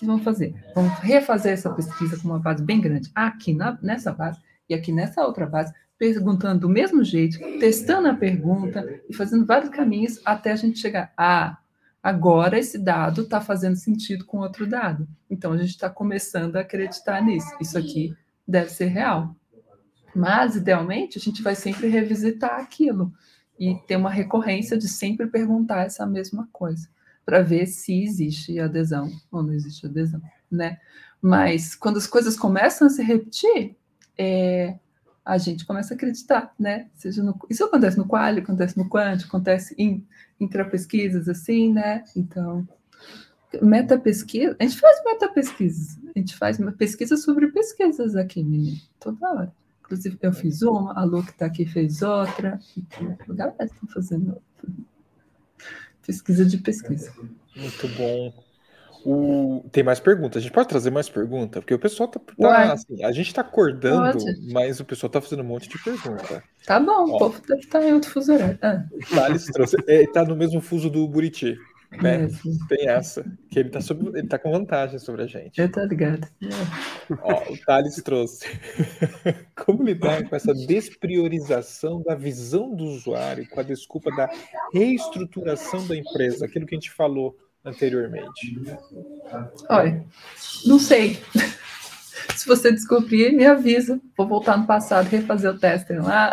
que 0.00 0.06
vamos 0.06 0.24
fazer? 0.24 0.54
Vamos 0.74 0.98
refazer 1.00 1.52
essa 1.52 1.70
pesquisa 1.70 2.18
com 2.18 2.28
uma 2.28 2.38
base 2.38 2.64
bem 2.64 2.80
grande 2.80 3.10
aqui 3.14 3.52
na, 3.52 3.78
nessa 3.82 4.10
base 4.10 4.40
e 4.66 4.74
aqui 4.74 4.90
nessa 4.90 5.22
outra 5.22 5.44
base, 5.44 5.74
perguntando 6.00 6.60
do 6.60 6.68
mesmo 6.70 7.04
jeito, 7.04 7.38
testando 7.58 8.08
a 8.08 8.14
pergunta 8.14 9.02
e 9.06 9.14
fazendo 9.14 9.44
vários 9.44 9.68
caminhos 9.68 10.18
até 10.24 10.50
a 10.50 10.56
gente 10.56 10.78
chegar. 10.78 11.12
Ah, 11.14 11.58
agora 12.02 12.58
esse 12.58 12.78
dado 12.78 13.20
está 13.20 13.38
fazendo 13.38 13.76
sentido 13.76 14.24
com 14.24 14.38
outro 14.38 14.66
dado. 14.66 15.06
Então 15.28 15.52
a 15.52 15.58
gente 15.58 15.72
está 15.72 15.90
começando 15.90 16.56
a 16.56 16.60
acreditar 16.60 17.22
nisso. 17.22 17.54
Isso 17.60 17.76
aqui 17.76 18.16
deve 18.48 18.70
ser 18.70 18.86
real. 18.86 19.36
Mas, 20.16 20.56
idealmente, 20.56 21.18
a 21.18 21.20
gente 21.20 21.42
vai 21.42 21.54
sempre 21.54 21.86
revisitar 21.88 22.58
aquilo 22.58 23.12
e 23.58 23.74
ter 23.86 23.96
uma 23.96 24.10
recorrência 24.10 24.78
de 24.78 24.88
sempre 24.88 25.26
perguntar 25.26 25.84
essa 25.84 26.06
mesma 26.06 26.48
coisa 26.50 26.88
para 27.26 27.42
ver 27.42 27.66
se 27.66 28.02
existe 28.02 28.58
adesão 28.58 29.12
ou 29.30 29.42
não 29.42 29.52
existe 29.52 29.84
adesão, 29.84 30.22
né? 30.50 30.78
Mas 31.20 31.74
quando 31.74 31.98
as 31.98 32.06
coisas 32.06 32.38
começam 32.38 32.86
a 32.86 32.90
se 32.90 33.02
repetir, 33.02 33.76
é, 34.16 34.78
a 35.30 35.38
gente 35.38 35.64
começa 35.64 35.94
a 35.94 35.96
acreditar, 35.96 36.52
né? 36.58 36.88
Seja 36.94 37.22
no, 37.22 37.38
isso 37.48 37.64
acontece 37.64 37.96
no 37.96 38.04
quali, 38.04 38.40
acontece 38.40 38.76
no 38.76 38.88
quant, 38.88 39.24
acontece 39.24 39.74
em 39.78 40.04
intrapesquisas, 40.40 41.28
assim, 41.28 41.72
né? 41.72 42.02
Então, 42.16 42.66
meta-pesquisa, 43.62 44.56
a 44.58 44.64
gente 44.64 44.80
faz 44.80 45.00
meta-pesquisas, 45.04 45.98
a 46.14 46.18
gente 46.18 46.36
faz 46.36 46.58
pesquisa 46.76 47.16
sobre 47.16 47.46
pesquisas 47.52 48.16
aqui, 48.16 48.42
menino, 48.42 48.76
toda 48.98 49.28
hora. 49.28 49.52
Inclusive, 49.84 50.18
eu 50.20 50.32
fiz 50.32 50.62
uma, 50.62 50.98
a 50.98 51.04
Lu 51.04 51.22
que 51.22 51.30
está 51.30 51.46
aqui 51.46 51.64
fez 51.64 52.02
outra, 52.02 52.58
a 53.28 53.32
galera 53.32 53.64
está 53.64 53.86
fazendo 53.86 54.36
pesquisa 56.04 56.44
de 56.44 56.58
pesquisa. 56.58 57.12
Muito 57.56 57.88
bom. 57.96 58.49
O... 59.04 59.64
Tem 59.72 59.82
mais 59.82 59.98
perguntas. 59.98 60.38
A 60.38 60.42
gente 60.42 60.52
pode 60.52 60.68
trazer 60.68 60.90
mais 60.90 61.08
perguntas? 61.08 61.60
Porque 61.60 61.74
o 61.74 61.78
pessoal 61.78 62.08
tá. 62.08 62.20
tá 62.38 62.72
assim, 62.72 63.02
a 63.02 63.12
gente 63.12 63.32
tá 63.32 63.40
acordando, 63.40 64.18
pode. 64.18 64.52
mas 64.52 64.80
o 64.80 64.84
pessoal 64.84 65.10
tá 65.10 65.20
fazendo 65.20 65.42
um 65.42 65.46
monte 65.46 65.68
de 65.68 65.82
pergunta. 65.82 66.42
Tá 66.66 66.78
bom, 66.78 67.10
Ó, 67.10 67.16
o 67.16 67.18
povo 67.18 67.40
deve 67.46 67.60
estar 67.60 67.80
tá 67.80 67.86
em 67.86 67.94
outro 67.94 68.10
fuso 68.10 68.32
horário. 68.32 68.58
Ah. 68.62 68.84
Thales 69.14 69.46
trouxe. 69.46 69.76
É, 69.86 70.06
tá 70.06 70.24
no 70.24 70.36
mesmo 70.36 70.60
fuso 70.60 70.90
do 70.90 71.06
Buriti. 71.08 71.56
Né? 72.02 72.24
É, 72.24 72.28
Tem 72.68 72.88
essa. 72.88 73.24
Que 73.50 73.58
ele 73.58 73.70
tá, 73.70 73.80
sobre, 73.80 74.16
ele 74.18 74.28
tá 74.28 74.38
com 74.38 74.52
vantagem 74.52 74.98
sobre 74.98 75.22
a 75.22 75.26
gente. 75.26 75.60
Eu 75.60 75.70
tô 75.70 75.82
ligado. 75.84 76.28
Ó, 77.22 77.52
o 77.52 77.58
Thales 77.66 77.96
trouxe. 77.96 78.46
Como 79.56 79.82
lidar 79.82 80.28
com 80.28 80.36
essa 80.36 80.54
despriorização 80.54 82.00
da 82.02 82.14
visão 82.14 82.74
do 82.74 82.84
usuário 82.84 83.48
com 83.48 83.58
a 83.58 83.64
desculpa 83.64 84.14
da 84.14 84.30
reestruturação 84.72 85.86
da 85.88 85.96
empresa? 85.96 86.44
Aquilo 86.44 86.66
que 86.66 86.74
a 86.76 86.78
gente 86.78 86.92
falou 86.92 87.36
anteriormente. 87.64 88.60
Olha, 89.68 90.04
não 90.66 90.78
sei. 90.78 91.22
Se 92.36 92.46
você 92.46 92.72
descobrir, 92.72 93.32
me 93.32 93.44
avisa. 93.44 94.00
Vou 94.16 94.26
voltar 94.26 94.56
no 94.56 94.66
passado 94.66 95.06
e 95.06 95.10
refazer 95.10 95.50
o 95.50 95.58
teste 95.58 95.92
lá. 95.94 96.30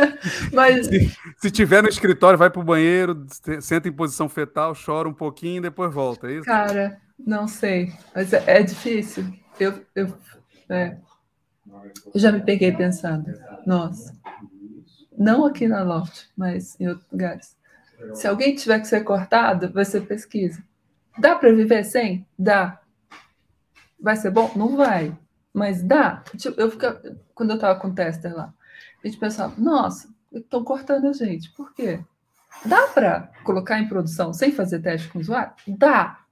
Mas... 0.52 0.86
Se, 0.86 1.16
se 1.36 1.50
tiver 1.50 1.82
no 1.82 1.88
escritório, 1.88 2.38
vai 2.38 2.50
para 2.50 2.60
o 2.60 2.64
banheiro, 2.64 3.26
senta 3.60 3.88
em 3.88 3.92
posição 3.92 4.28
fetal, 4.28 4.72
chora 4.74 5.08
um 5.08 5.14
pouquinho 5.14 5.58
e 5.58 5.62
depois 5.62 5.92
volta, 5.92 6.28
é 6.28 6.34
isso? 6.34 6.44
Cara, 6.44 7.00
não 7.18 7.48
sei. 7.48 7.92
Mas 8.14 8.32
é, 8.32 8.42
é 8.46 8.62
difícil. 8.62 9.24
Eu, 9.58 9.84
eu, 9.94 10.14
é. 10.68 10.96
eu 12.14 12.20
já 12.20 12.30
me 12.30 12.40
peguei 12.40 12.70
pensando, 12.72 13.32
nossa, 13.66 14.16
não 15.16 15.44
aqui 15.44 15.66
na 15.66 15.82
Loft, 15.82 16.26
mas 16.36 16.78
em 16.78 16.88
outros 16.88 17.10
lugares. 17.10 17.57
Se 18.14 18.26
alguém 18.26 18.54
tiver 18.54 18.80
que 18.80 18.86
ser 18.86 19.02
cortado, 19.02 19.72
vai 19.72 19.84
ser 19.84 20.02
pesquisa. 20.02 20.62
Dá 21.18 21.34
para 21.34 21.52
viver 21.52 21.84
sem? 21.84 22.26
Dá. 22.38 22.80
Vai 24.00 24.16
ser 24.16 24.30
bom? 24.30 24.52
Não 24.54 24.76
vai. 24.76 25.16
Mas 25.52 25.82
dá. 25.82 26.22
Tipo, 26.36 26.60
eu 26.60 26.70
fica, 26.70 27.18
quando 27.34 27.50
eu 27.50 27.56
estava 27.56 27.78
com 27.78 27.88
o 27.88 27.94
tester 27.94 28.34
lá, 28.34 28.54
a 29.02 29.06
gente 29.06 29.18
pensava, 29.18 29.54
nossa, 29.58 30.08
estão 30.32 30.62
cortando 30.62 31.08
a 31.08 31.12
gente. 31.12 31.50
Por 31.50 31.74
quê? 31.74 32.00
Dá 32.64 32.88
para 32.88 33.32
colocar 33.44 33.78
em 33.78 33.88
produção 33.88 34.32
sem 34.32 34.52
fazer 34.52 34.80
teste 34.80 35.08
com 35.08 35.18
o 35.18 35.20
usuário? 35.20 35.52
Dá. 35.66 36.24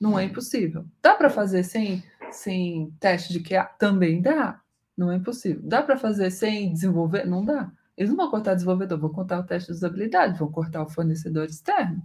Não 0.00 0.18
é 0.18 0.24
impossível. 0.24 0.84
Dá 1.02 1.14
para 1.14 1.28
fazer 1.28 1.64
sem, 1.64 2.02
sem 2.30 2.94
teste 3.00 3.32
de 3.32 3.40
QA? 3.40 3.64
Também 3.64 4.22
dá. 4.22 4.60
Não 4.96 5.10
é 5.10 5.16
impossível. 5.16 5.60
Dá 5.64 5.82
para 5.82 5.96
fazer 5.96 6.30
sem 6.30 6.72
desenvolver? 6.72 7.26
Não 7.26 7.44
dá. 7.44 7.70
Eles 7.98 8.10
não 8.10 8.16
vão 8.16 8.30
cortar 8.30 8.52
o 8.52 8.54
desenvolvedor, 8.54 8.96
vão 8.96 9.10
cortar 9.10 9.40
o 9.40 9.42
teste 9.42 9.66
de 9.66 9.76
usabilidade, 9.76 10.38
vão 10.38 10.52
cortar 10.52 10.84
o 10.84 10.88
fornecedor 10.88 11.46
externo. 11.46 12.00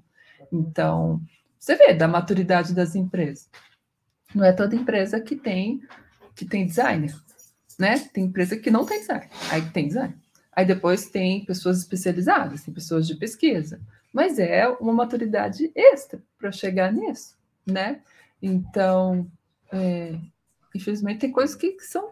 Então, 0.51 1.21
você 1.59 1.75
vê 1.75 1.93
da 1.93 2.07
maturidade 2.07 2.73
das 2.73 2.95
empresas. 2.95 3.47
Não 4.33 4.43
é 4.43 4.51
toda 4.51 4.75
empresa 4.75 5.21
que 5.21 5.35
tem 5.35 5.83
que 6.35 6.45
tem 6.45 6.65
designer, 6.65 7.15
né? 7.77 7.99
Tem 8.11 8.25
empresa 8.25 8.57
que 8.57 8.71
não 8.71 8.87
tem 8.87 9.01
design, 9.01 9.29
aí 9.51 9.61
tem 9.69 9.87
design. 9.87 10.15
Aí 10.51 10.65
depois 10.65 11.11
tem 11.11 11.45
pessoas 11.45 11.77
especializadas, 11.77 12.63
tem 12.63 12.73
pessoas 12.73 13.05
de 13.05 13.15
pesquisa, 13.15 13.79
mas 14.11 14.39
é 14.39 14.67
uma 14.67 14.93
maturidade 14.93 15.71
extra 15.75 16.19
para 16.39 16.51
chegar 16.51 16.91
nisso, 16.91 17.37
né? 17.67 18.01
Então, 18.41 19.29
é, 19.71 20.17
infelizmente 20.73 21.19
tem 21.19 21.31
coisas 21.31 21.55
que, 21.55 21.73
que 21.73 21.83
são, 21.83 22.11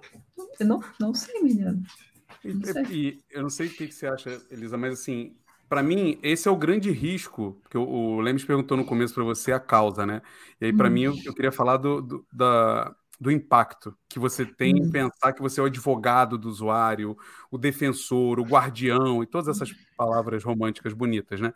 eu 0.60 0.68
não, 0.68 0.84
não 1.00 1.16
sei, 1.16 1.42
menina. 1.42 1.82
Não 2.44 2.64
sei. 2.64 2.84
E, 2.92 3.24
eu 3.32 3.42
não 3.42 3.50
sei 3.50 3.68
o 3.68 3.70
que, 3.70 3.88
que 3.88 3.94
você 3.94 4.08
acha, 4.08 4.42
Elisa, 4.50 4.78
mas 4.78 4.94
assim, 4.94 5.36
para 5.70 5.82
mim, 5.82 6.20
esse 6.22 6.48
é 6.48 6.52
o 6.52 6.56
grande 6.58 6.92
risco, 6.92 7.62
que 7.70 7.78
o, 7.78 7.88
o 7.88 8.22
Lemes 8.22 8.44
perguntou 8.44 8.76
no 8.76 8.84
começo 8.84 9.14
para 9.14 9.24
você 9.24 9.52
a 9.52 9.60
causa, 9.60 10.06
né? 10.06 10.22
E 10.60 10.66
aí, 10.66 10.74
para 10.74 10.90
hum. 10.90 10.92
mim, 10.92 11.04
eu, 11.04 11.16
eu, 11.26 11.34
queria 11.34 11.52
falar 11.52 11.78
do, 11.78 12.02
do, 12.02 12.26
da, 12.34 12.94
do 13.20 13.32
impacto 13.32 13.96
que 14.10 14.20
você 14.20 14.46
tem 14.46 14.78
em 14.78 14.82
uhum. 14.82 14.92
pensar 14.92 15.32
que 15.32 15.42
você 15.42 15.60
é 15.60 15.64
o 15.64 15.68
advogado 15.68 16.38
do 16.38 16.50
usuário, 16.50 17.18
o 17.50 17.58
defensor, 17.58 18.40
o 18.40 18.44
guardião 18.44 19.24
e 19.24 19.26
todas 19.26 19.48
essas 19.48 19.72
palavras 19.96 20.44
românticas 20.44 20.94
bonitas, 20.94 21.40
né? 21.40 21.54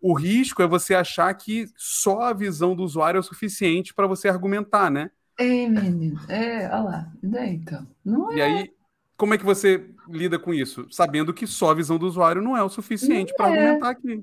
O 0.00 0.14
risco 0.14 0.60
é 0.60 0.66
você 0.66 0.94
achar 0.94 1.32
que 1.34 1.66
só 1.76 2.22
a 2.22 2.32
visão 2.32 2.74
do 2.74 2.82
usuário 2.82 3.18
é 3.18 3.20
o 3.20 3.22
suficiente 3.22 3.94
para 3.94 4.06
você 4.06 4.28
argumentar, 4.28 4.90
né? 4.90 5.10
É, 5.38 5.68
menino. 5.68 6.20
É, 6.28 6.66
olha 6.66 6.82
lá. 6.82 7.12
Então. 7.22 7.86
Não 8.04 8.32
é... 8.32 8.36
E 8.36 8.42
aí, 8.42 8.74
como 9.16 9.34
é 9.34 9.38
que 9.38 9.44
você 9.44 9.93
lida 10.08 10.38
com 10.38 10.52
isso? 10.52 10.86
Sabendo 10.90 11.32
que 11.32 11.46
só 11.46 11.70
a 11.70 11.74
visão 11.74 11.98
do 11.98 12.06
usuário 12.06 12.42
não 12.42 12.56
é 12.56 12.62
o 12.62 12.68
suficiente 12.68 13.34
para 13.36 13.48
é. 13.48 13.58
argumentar 13.58 13.90
aqui. 13.90 14.22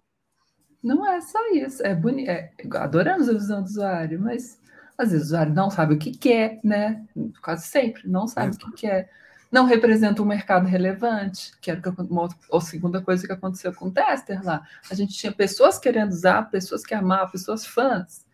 Não 0.83 1.05
é 1.07 1.21
só 1.21 1.39
isso. 1.51 1.85
É 1.85 1.93
bonito. 1.93 2.29
É, 2.29 2.51
adoramos 2.75 3.29
a 3.29 3.33
visão 3.33 3.61
do 3.61 3.67
usuário, 3.67 4.19
mas 4.19 4.59
às 4.97 5.11
vezes 5.11 5.27
o 5.27 5.29
usuário 5.29 5.53
não 5.53 5.69
sabe 5.69 5.93
o 5.93 5.97
que 5.97 6.11
quer, 6.11 6.59
né? 6.63 7.05
Quase 7.41 7.67
sempre, 7.67 8.07
não 8.07 8.27
sabe 8.27 8.47
é. 8.47 8.55
o 8.55 8.57
que 8.57 8.81
quer. 8.81 9.09
Não 9.51 9.65
representa 9.65 10.21
um 10.21 10.25
mercado 10.25 10.65
relevante, 10.65 11.51
que 11.59 11.69
era 11.69 11.81
uma, 12.09 12.29
a 12.51 12.61
segunda 12.61 13.01
coisa 13.01 13.27
que 13.27 13.33
aconteceu 13.33 13.73
com 13.73 13.87
o 13.87 13.91
tester 13.91 14.43
lá. 14.43 14.65
A 14.89 14.95
gente 14.95 15.13
tinha 15.13 15.31
pessoas 15.31 15.77
querendo 15.77 16.11
usar, 16.11 16.49
pessoas 16.49 16.85
que 16.85 16.93
amavam, 16.93 17.31
pessoas 17.31 17.65
fãs. 17.65 18.25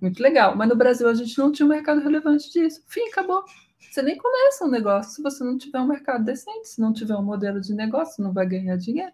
Muito 0.00 0.20
legal. 0.20 0.56
Mas 0.56 0.68
no 0.68 0.74
Brasil 0.74 1.08
a 1.08 1.14
gente 1.14 1.38
não 1.38 1.52
tinha 1.52 1.64
um 1.64 1.68
mercado 1.68 2.00
relevante 2.00 2.52
disso. 2.52 2.82
Fim, 2.88 3.08
acabou. 3.08 3.44
Você 3.90 4.02
nem 4.02 4.16
começa 4.16 4.64
um 4.64 4.70
negócio 4.70 5.12
se 5.12 5.22
você 5.22 5.44
não 5.44 5.56
tiver 5.56 5.80
um 5.80 5.86
mercado 5.86 6.24
decente, 6.24 6.68
se 6.68 6.80
não 6.80 6.92
tiver 6.92 7.16
um 7.16 7.22
modelo 7.22 7.60
de 7.60 7.74
negócio, 7.74 8.22
não 8.22 8.32
vai 8.32 8.46
ganhar 8.46 8.76
dinheiro. 8.76 9.12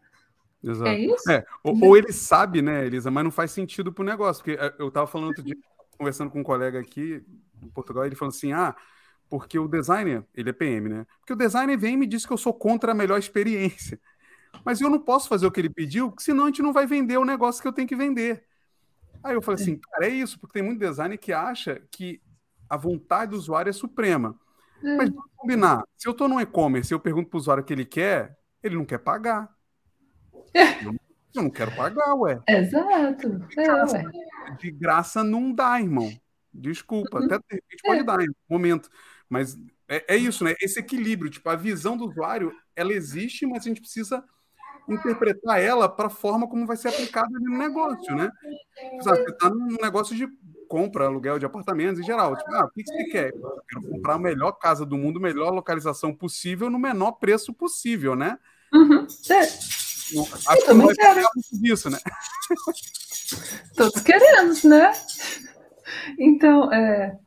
Exato. 0.63 0.91
É 0.91 0.99
isso? 0.99 1.31
É, 1.31 1.45
ou, 1.63 1.79
ou, 1.85 1.97
ele 1.97 2.13
sabe, 2.13 2.61
né, 2.61 2.87
Elisa, 2.87 3.11
mas 3.11 3.25
não 3.25 3.31
faz 3.31 3.51
sentido 3.51 3.93
para 3.93 4.03
o 4.03 4.07
negócio. 4.07 4.45
Porque 4.45 4.61
é, 4.61 4.75
eu 4.79 4.89
estava 4.89 5.07
falando 5.07 5.29
outro 5.29 5.43
dia 5.43 5.57
conversando 5.97 6.31
com 6.31 6.41
um 6.41 6.45
colega 6.45 6.81
aqui 6.81 7.23
em 7.63 7.69
Portugal, 7.69 8.05
ele 8.05 8.15
falou 8.15 8.31
assim: 8.31 8.53
ah, 8.53 8.75
porque 9.29 9.59
o 9.59 9.69
designer, 9.69 10.25
ele 10.35 10.51
é 10.51 10.53
PM, 10.53 10.89
né? 10.89 11.07
Porque 11.21 11.33
o 11.33 11.37
designer 11.37 11.79
vem 11.79 11.95
e 11.95 11.97
me 11.97 12.07
diz 12.07 12.27
que 12.27 12.33
eu 12.33 12.39
sou 12.39 12.53
contra 12.53 12.93
a 12.93 12.95
melhor 12.95 13.19
experiência. 13.19 13.99
mas 14.65 14.81
eu 14.81 14.91
não 14.91 14.99
posso 14.99 15.29
fazer 15.29 15.47
o 15.47 15.51
que 15.51 15.61
ele 15.61 15.71
pediu, 15.71 16.13
senão 16.19 16.45
a 16.45 16.47
gente 16.47 16.63
não 16.63 16.73
vai 16.73 16.87
vender 16.87 17.17
o 17.19 17.25
negócio 17.25 17.63
que 17.63 17.69
eu 17.69 17.73
tenho 17.73 17.89
que 17.89 17.97
vender. 17.97 18.45
Aí 19.23 19.35
eu 19.35 19.43
falei 19.43 19.63
assim, 19.63 19.77
cara, 19.77 20.07
é 20.07 20.09
isso, 20.09 20.39
porque 20.39 20.55
tem 20.55 20.63
muito 20.63 20.81
designer 20.81 21.19
que 21.19 21.33
acha 21.33 21.83
que 21.91 22.21
a 22.69 22.77
vontade 22.77 23.33
do 23.33 23.37
usuário 23.37 23.71
é 23.71 23.73
suprema. 23.73 24.39
É. 24.83 24.97
Mas 24.97 25.11
vamos 25.11 25.31
combinar, 25.37 25.85
se 25.97 26.09
eu 26.09 26.13
estou 26.13 26.29
no 26.29 26.41
e-commerce 26.41 26.93
e 26.93 26.95
eu 26.95 27.01
pergunto 27.01 27.29
para 27.29 27.37
o 27.37 27.41
usuário 27.41 27.63
o 27.63 27.67
que 27.67 27.73
ele 27.73 27.85
quer, 27.85 28.37
ele 28.63 28.77
não 28.77 28.85
quer 28.85 28.99
pagar. 28.99 29.49
É. 30.55 30.61
Eu, 31.33 31.43
eu, 31.43 31.43
não 31.45 31.51
quero 31.51 31.71
pagar, 31.77 32.13
ué. 32.15 32.43
Exato. 32.49 33.39
De 33.39 33.55
graça, 33.55 33.99
é, 33.99 34.51
de 34.57 34.71
graça 34.73 35.23
não 35.23 35.53
dá, 35.53 35.81
irmão. 35.81 36.11
Desculpa, 36.53 37.21
uhum. 37.21 37.25
até 37.25 37.39
de 37.39 37.45
repente 37.53 37.83
pode 37.85 38.01
é. 38.01 38.03
dar 38.03 38.21
em 38.21 38.29
um 38.29 38.35
momento. 38.49 38.91
Mas 39.29 39.57
é, 39.89 40.15
é, 40.15 40.17
isso, 40.17 40.43
né? 40.43 40.55
Esse 40.61 40.81
equilíbrio, 40.81 41.31
tipo, 41.31 41.49
a 41.49 41.55
visão 41.55 41.97
do 41.97 42.09
usuário, 42.09 42.53
ela 42.75 42.93
existe, 42.93 43.47
mas 43.47 43.65
a 43.65 43.69
gente 43.69 43.81
precisa 43.81 44.25
interpretar 44.89 45.61
ela 45.61 45.89
para 45.89 46.07
a 46.09 46.11
forma 46.11 46.49
como 46.49 46.67
vai 46.67 46.77
ser 46.77 46.89
aplicada 46.89 47.31
no 47.31 47.57
negócio, 47.57 48.15
né? 48.15 48.31
Você 49.01 49.23
está 49.23 49.51
num 49.51 49.77
negócio 49.81 50.17
de 50.17 50.29
compra, 50.71 51.07
aluguel 51.07 51.37
de 51.37 51.45
apartamentos 51.45 51.99
em 51.99 52.05
geral. 52.05 52.37
Tipo, 52.37 52.55
ah, 52.55 52.65
o 52.65 52.71
que 52.71 52.85
você 52.85 53.05
quer? 53.07 53.35
Eu 53.35 53.61
quero 53.69 53.83
comprar 53.91 54.15
a 54.15 54.19
melhor 54.19 54.53
casa 54.53 54.87
do 54.87 54.97
mundo, 54.97 55.21
melhor 55.21 55.53
localização 55.53 56.15
possível, 56.15 56.71
no 56.71 56.79
menor 56.79 57.13
preço 57.13 57.53
possível, 57.53 58.15
né? 58.15 58.39
Uhum. 58.73 59.05
É. 59.29 59.41
Acho 59.41 60.67
que 60.67 60.73
vai 60.73 60.95
quero. 60.95 61.29
muito 61.35 61.61
disso, 61.61 61.91
né? 61.91 61.99
Todos 63.77 64.01
queremos, 64.03 64.63
né? 64.63 64.93
Então, 66.17 66.73
é, 66.73 67.19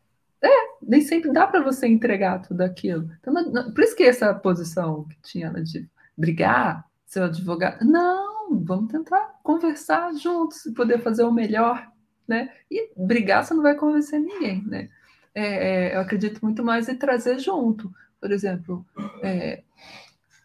é, 0.41 0.49
nem 0.81 1.01
sempre 1.01 1.31
dá 1.33 1.45
para 1.45 1.61
você 1.61 1.85
entregar 1.85 2.41
tudo 2.47 2.61
aquilo. 2.61 3.09
Então, 3.19 3.33
não, 3.33 3.73
por 3.73 3.83
isso 3.83 3.95
que 3.95 4.03
essa 4.03 4.33
posição 4.33 5.05
que 5.09 5.17
tinha 5.21 5.51
de 5.51 5.85
brigar, 6.17 6.85
seu 7.05 7.25
advogado, 7.25 7.83
não, 7.83 8.57
vamos 8.63 8.89
tentar 8.89 9.33
conversar 9.43 10.13
juntos 10.13 10.65
e 10.65 10.73
poder 10.73 11.01
fazer 11.01 11.23
o 11.23 11.31
melhor, 11.31 11.85
né? 12.27 12.51
E 12.69 12.89
brigar 12.95 13.43
você 13.43 13.53
não 13.53 13.63
vai 13.63 13.75
convencer 13.75 14.19
ninguém, 14.19 14.63
né? 14.65 14.89
É, 15.35 15.91
é, 15.91 15.95
eu 15.95 16.01
acredito 16.01 16.39
muito 16.43 16.63
mais 16.63 16.87
em 16.87 16.95
trazer 16.95 17.39
junto. 17.39 17.93
Por 18.19 18.31
exemplo, 18.31 18.85
é, 19.21 19.63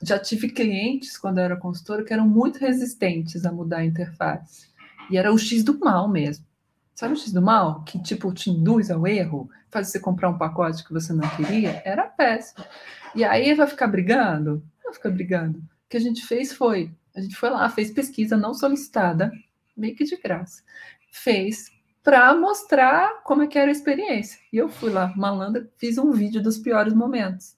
já 0.03 0.19
tive 0.19 0.49
clientes, 0.49 1.17
quando 1.17 1.39
eu 1.39 1.45
era 1.45 1.57
consultora, 1.57 2.05
que 2.05 2.13
eram 2.13 2.27
muito 2.27 2.59
resistentes 2.59 3.45
a 3.45 3.53
mudar 3.53 3.79
a 3.79 3.85
interface. 3.85 4.69
E 5.11 5.17
era 5.17 5.33
o 5.33 5.39
X 5.39 5.63
do 5.63 5.79
mal 5.79 6.09
mesmo. 6.09 6.45
Sabe 6.95 7.15
o 7.15 7.17
X 7.17 7.33
do 7.33 7.43
mal? 7.43 7.83
Que, 7.85 8.03
tipo, 8.03 8.33
te 8.33 8.51
induz 8.51 8.91
ao 8.91 9.07
erro, 9.07 9.49
faz 9.71 9.89
você 9.89 10.01
comprar 10.01 10.29
um 10.29 10.39
pacote 10.39 10.85
que 10.85 10.93
você 10.93 11.13
não 11.13 11.29
queria? 11.31 11.83
Era 11.85 12.05
péssimo. 12.05 12.65
E 13.15 13.25
aí 13.25 13.55
vai 13.55 13.67
ficar 13.67 13.87
brigando? 13.87 14.63
Não 14.85 14.93
fica 14.93 15.11
brigando. 15.11 15.59
O 15.59 15.89
que 15.89 15.97
a 15.97 16.01
gente 16.01 16.25
fez 16.27 16.53
foi, 16.53 16.91
a 17.15 17.21
gente 17.21 17.37
foi 17.37 17.51
lá, 17.51 17.69
fez 17.69 17.91
pesquisa 17.91 18.37
não 18.37 18.53
solicitada, 18.53 19.33
meio 19.77 19.95
que 19.95 20.05
de 20.05 20.17
graça. 20.17 20.63
Fez 21.11 21.71
para 22.03 22.35
mostrar 22.35 23.23
como 23.23 23.43
é 23.43 23.47
que 23.47 23.59
era 23.59 23.69
a 23.69 23.73
experiência. 23.73 24.39
E 24.53 24.57
eu 24.57 24.69
fui 24.69 24.91
lá, 24.91 25.13
malandra, 25.17 25.71
fiz 25.77 25.99
um 25.99 26.11
vídeo 26.13 26.43
dos 26.43 26.59
piores 26.59 26.95
momentos, 26.95 27.57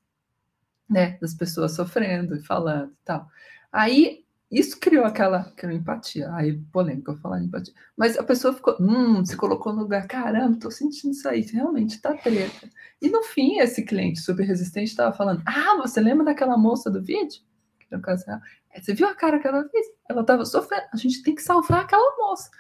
né? 0.89 1.19
Das 1.21 1.35
pessoas 1.35 1.73
sofrendo 1.73 2.37
e 2.37 2.43
falando 2.43 2.91
e 2.91 3.05
tal. 3.05 3.29
Aí 3.71 4.25
isso 4.51 4.81
criou 4.81 5.05
aquela, 5.05 5.43
aquela 5.43 5.73
empatia. 5.73 6.29
Aí, 6.35 6.59
polêmica, 6.73 7.13
eu 7.13 7.17
falar 7.19 7.41
empatia. 7.41 7.73
Mas 7.97 8.19
a 8.19 8.25
pessoa 8.25 8.53
ficou, 8.53 8.77
hum, 8.81 9.25
se 9.25 9.37
colocou 9.37 9.73
no 9.73 9.83
lugar, 9.83 10.09
caramba, 10.09 10.59
tô 10.59 10.71
sentindo 10.71 11.13
isso 11.13 11.29
aí, 11.29 11.43
realmente 11.43 12.01
tá 12.01 12.17
treta. 12.17 12.69
E 13.01 13.09
no 13.09 13.23
fim, 13.23 13.61
esse 13.61 13.85
cliente 13.85 14.19
super 14.19 14.43
resistente 14.43 14.91
estava 14.91 15.17
falando: 15.17 15.43
Ah, 15.47 15.77
você 15.77 16.01
lembra 16.01 16.25
daquela 16.25 16.59
moça 16.59 16.91
do 16.91 17.01
vídeo? 17.01 17.41
Que 17.79 17.95
no 17.95 18.03
caso, 18.03 18.25
é, 18.29 18.81
você 18.81 18.93
viu 18.93 19.07
a 19.07 19.15
cara 19.15 19.39
que 19.39 19.47
ela 19.47 19.69
fez? 19.69 19.87
Ela 20.09 20.25
tava 20.25 20.45
sofrendo, 20.45 20.83
a 20.93 20.97
gente 20.97 21.23
tem 21.23 21.37
que 21.37 21.43
salvar 21.43 21.83
aquela 21.83 22.17
moça. 22.17 22.51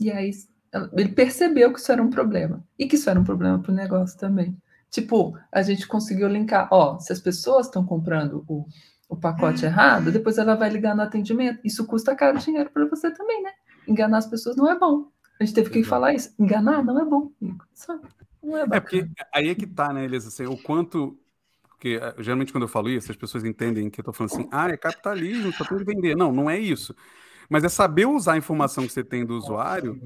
E 0.00 0.10
aí 0.10 0.30
ele 0.96 1.10
percebeu 1.10 1.72
que 1.72 1.78
isso 1.78 1.92
era 1.92 2.02
um 2.02 2.10
problema. 2.10 2.64
E 2.78 2.86
que 2.86 2.96
isso 2.96 3.10
era 3.10 3.20
um 3.20 3.24
problema 3.24 3.58
para 3.58 3.72
o 3.72 3.74
negócio 3.74 4.18
também. 4.18 4.56
Tipo, 4.90 5.38
a 5.52 5.62
gente 5.62 5.86
conseguiu 5.86 6.28
linkar, 6.28 6.68
ó, 6.72 6.98
se 6.98 7.12
as 7.12 7.20
pessoas 7.20 7.66
estão 7.66 7.84
comprando 7.84 8.44
o 8.48 8.66
o 9.10 9.16
pacote 9.16 9.64
errado, 9.64 10.12
depois 10.12 10.38
ela 10.38 10.54
vai 10.54 10.70
ligar 10.70 10.94
no 10.94 11.02
atendimento. 11.02 11.58
Isso 11.64 11.84
custa 11.84 12.14
caro 12.14 12.38
dinheiro 12.38 12.70
para 12.70 12.86
você 12.86 13.10
também, 13.10 13.42
né? 13.42 13.50
Enganar 13.86 14.18
as 14.18 14.26
pessoas 14.26 14.54
não 14.54 14.70
é 14.70 14.78
bom. 14.78 15.08
A 15.38 15.44
gente 15.44 15.54
teve 15.54 15.68
que 15.68 15.82
falar 15.82 16.14
isso. 16.14 16.32
Enganar 16.38 16.84
não 16.84 17.00
é 17.00 17.04
bom. 17.04 17.32
Sabe? 17.74 18.06
Não 18.40 18.56
é, 18.56 18.62
é 18.62 18.80
porque 18.80 19.08
aí 19.34 19.48
é 19.48 19.54
que 19.54 19.66
tá, 19.66 19.92
né, 19.92 20.04
Elisa? 20.04 20.28
Assim, 20.28 20.46
o 20.46 20.56
quanto. 20.56 21.18
Porque 21.70 21.98
eh, 22.00 22.14
geralmente 22.18 22.52
quando 22.52 22.64
eu 22.64 22.68
falo 22.68 22.88
isso, 22.88 23.10
as 23.10 23.16
pessoas 23.16 23.42
entendem 23.42 23.90
que 23.90 24.00
eu 24.00 24.04
tô 24.04 24.12
falando 24.12 24.32
assim, 24.32 24.48
ah, 24.52 24.68
é 24.68 24.76
capitalismo, 24.76 25.52
só 25.52 25.64
tem 25.64 25.78
que 25.78 25.84
vender. 25.84 26.14
Não, 26.14 26.30
não 26.30 26.48
é 26.48 26.58
isso. 26.58 26.94
Mas 27.50 27.64
é 27.64 27.68
saber 27.68 28.06
usar 28.06 28.34
a 28.34 28.38
informação 28.38 28.86
que 28.86 28.92
você 28.92 29.02
tem 29.02 29.26
do 29.26 29.36
usuário 29.36 30.00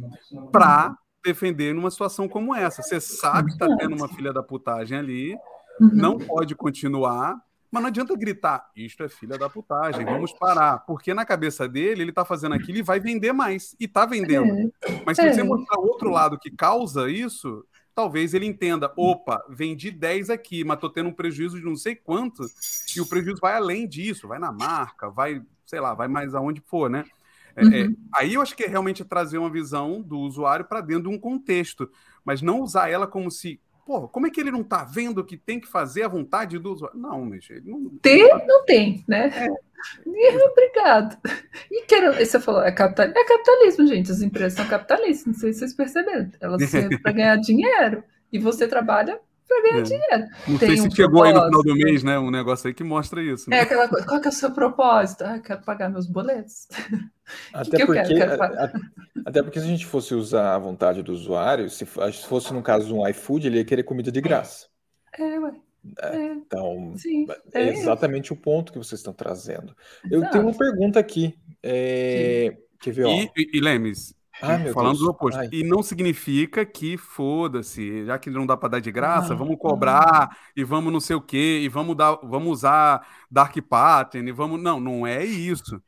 para 0.51 0.97
defender 1.23 1.75
numa 1.75 1.91
situação 1.91 2.27
como 2.27 2.55
essa. 2.55 2.83
Você 2.83 2.99
sabe 2.99 3.53
que 3.53 3.59
tá 3.59 3.67
tendo 3.77 3.95
uma 3.95 4.09
filha 4.09 4.33
da 4.33 4.43
putagem 4.43 4.97
ali, 4.97 5.35
uhum. 5.79 5.91
não 5.93 6.19
pode 6.19 6.55
continuar, 6.55 7.39
mas 7.71 7.83
não 7.83 7.89
adianta 7.89 8.17
gritar, 8.17 8.71
isto 8.77 9.03
é 9.03 9.09
filha 9.09 9.37
da 9.37 9.51
putagem, 9.51 10.05
vamos 10.05 10.33
parar. 10.33 10.79
Porque 10.87 11.13
na 11.13 11.25
cabeça 11.25 11.69
dele, 11.69 12.03
ele 12.03 12.11
está 12.11 12.25
fazendo 12.25 12.55
aquilo 12.55 12.79
e 12.79 12.83
vai 12.83 12.99
vender 12.99 13.33
mais. 13.33 13.77
E 13.79 13.85
está 13.85 14.07
vendendo. 14.07 14.73
É. 14.81 15.03
Mas 15.05 15.17
se 15.17 15.27
é. 15.27 15.33
você 15.33 15.43
mostrar 15.43 15.81
o 15.81 15.87
outro 15.87 16.09
lado 16.09 16.39
que 16.39 16.51
causa 16.51 17.11
isso, 17.11 17.67
talvez 17.95 18.33
ele 18.33 18.47
entenda: 18.47 18.91
opa, 18.97 19.45
vendi 19.51 19.91
10 19.91 20.31
aqui, 20.31 20.65
mas 20.65 20.77
estou 20.77 20.89
tendo 20.89 21.09
um 21.09 21.13
prejuízo 21.13 21.59
de 21.59 21.65
não 21.65 21.77
sei 21.77 21.95
quanto, 21.95 22.47
e 22.97 23.01
o 23.01 23.07
prejuízo 23.07 23.41
vai 23.41 23.57
além 23.57 23.87
disso, 23.87 24.29
vai 24.29 24.39
na 24.39 24.53
marca, 24.53 25.11
vai, 25.11 25.43
sei 25.67 25.81
lá, 25.81 25.95
vai 25.95 26.09
mais 26.09 26.35
aonde 26.35 26.63
for, 26.65 26.89
né? 26.89 27.05
É, 27.57 27.63
é 27.63 27.65
uhum. 27.65 27.73
é, 27.73 27.89
aí 28.15 28.35
eu 28.35 28.43
acho 28.43 28.57
que 28.57 28.65
é 28.65 28.69
realmente 28.69 29.05
trazer 29.05 29.39
uma 29.39 29.51
visão 29.51 30.03
do 30.03 30.19
usuário 30.19 30.65
para 30.65 30.81
dentro 30.81 31.05
de 31.05 31.09
um 31.09 31.19
contexto, 31.19 31.91
mas 32.25 32.43
não 32.43 32.61
usar 32.61 32.91
ela 32.91 33.07
como 33.07 33.31
se 33.31 33.61
Pô, 33.87 34.09
como 34.09 34.27
é 34.27 34.31
que 34.31 34.41
ele 34.41 34.51
não 34.51 34.63
está 34.63 34.83
vendo 34.83 35.23
que 35.23 35.37
tem 35.37 35.61
que 35.61 35.69
fazer 35.69 36.05
a 36.05 36.09
vontade 36.09 36.59
do 36.59 36.73
usuário? 36.73 36.99
Não, 36.99 37.23
mas 37.27 37.47
ele 37.51 37.71
não. 37.71 37.91
Tem, 38.01 38.27
não 38.47 38.65
tem, 38.65 39.05
né? 39.07 39.31
É. 39.35 39.49
Obrigado. 40.51 41.19
E 41.71 41.85
quero, 41.85 42.15
você 42.15 42.41
falou, 42.41 42.63
é, 42.63 42.73
capital, 42.73 43.07
é 43.07 43.25
capitalismo, 43.25 43.87
gente. 43.87 44.11
As 44.11 44.23
empresas 44.23 44.55
são 44.55 44.67
capitalistas, 44.67 45.27
não 45.27 45.35
sei 45.35 45.53
se 45.53 45.59
vocês 45.59 45.75
perceberam. 45.75 46.31
Elas 46.41 46.65
servem 46.71 46.99
para 46.99 47.13
ganhar 47.13 47.37
dinheiro. 47.37 48.03
E 48.33 48.39
você 48.39 48.67
trabalha 48.67 49.21
para 49.47 49.63
ganhar 49.63 49.79
é. 49.79 49.83
dinheiro. 49.83 50.29
Não 50.49 50.59
Tem 50.59 50.69
sei 50.69 50.77
se 50.79 50.89
um 50.89 50.91
chegou 50.91 51.23
aí 51.23 51.33
no 51.33 51.45
final 51.45 51.63
do 51.63 51.75
mês, 51.75 52.03
né? 52.03 52.19
Um 52.19 52.31
negócio 52.31 52.67
aí 52.69 52.75
que 52.75 52.85
mostra 52.85 53.23
isso. 53.23 53.51
Né? 53.51 53.59
É 53.59 53.61
aquela 53.61 53.89
coisa, 53.89 54.07
qual 54.07 54.21
que 54.21 54.29
é 54.29 54.31
o 54.31 54.35
seu 54.35 54.51
propósito? 54.53 55.25
Ah, 55.25 55.39
quero 55.39 55.63
pagar 55.63 55.89
meus 55.91 56.07
boletos. 56.07 56.69
Até, 57.53 57.79
que 57.79 57.87
porque, 57.87 58.03
que 58.03 58.15
quero? 58.17 58.39
Quero 58.39 58.73
até 59.25 59.43
porque 59.43 59.59
se 59.59 59.65
a 59.65 59.69
gente 59.69 59.87
fosse 59.87 60.15
usar 60.15 60.55
a 60.55 60.59
vontade 60.59 61.03
do 61.03 61.11
usuário, 61.11 61.71
se 61.71 61.87
fosse 61.87 62.53
no 62.53 62.63
caso 62.63 62.95
um 62.95 63.09
iFood, 63.09 63.47
ele 63.47 63.57
ia 63.57 63.65
querer 63.65 63.83
comida 63.83 64.13
de 64.13 64.21
graça. 64.21 64.67
É, 65.19 65.39
ué. 65.39 65.55
É, 66.01 66.17
é. 66.17 66.33
então, 66.33 66.95
Sim, 66.97 67.27
é, 67.53 67.63
é 67.63 67.69
exatamente 67.71 68.33
o 68.33 68.37
ponto 68.37 68.73
que 68.73 68.79
vocês 68.79 69.01
estão 69.01 69.13
trazendo. 69.13 69.75
Exato. 70.05 70.25
Eu 70.25 70.31
tenho 70.31 70.45
uma 70.45 70.57
pergunta 70.57 70.99
aqui. 70.99 71.35
É... 71.63 72.57
Quer 72.81 72.93
ver, 72.93 73.05
ó. 73.05 73.11
E, 73.11 73.31
e, 73.37 73.51
e 73.55 73.61
Lemes, 73.61 74.15
ah, 74.43 74.59
falando 74.73 74.95
Deus. 74.95 75.01
do 75.01 75.11
oposto. 75.11 75.39
Ai. 75.39 75.49
E 75.53 75.63
não 75.63 75.83
significa 75.83 76.65
que 76.65 76.97
foda-se, 76.97 78.05
já 78.07 78.19
que 78.19 78.31
não 78.31 78.47
dá 78.47 78.57
para 78.57 78.71
dar 78.71 78.81
de 78.81 78.91
graça, 78.91 79.33
ah, 79.33 79.37
vamos 79.37 79.57
cobrar 79.59 80.31
ah. 80.31 80.37
e 80.57 80.65
vamos 80.65 80.93
não 80.93 81.01
sei 81.01 81.17
o 81.17 81.21
quê, 81.21 81.61
e 81.63 81.69
vamos 81.69 81.97
dar, 81.97 82.19
vamos 82.23 82.51
usar 82.51 83.07
dark 83.31 83.57
pattern, 83.69 84.29
e 84.29 84.33
vamos, 84.33 84.61
não, 84.61 84.81
não 84.81 85.07
é 85.07 85.25
isso. 85.25 85.81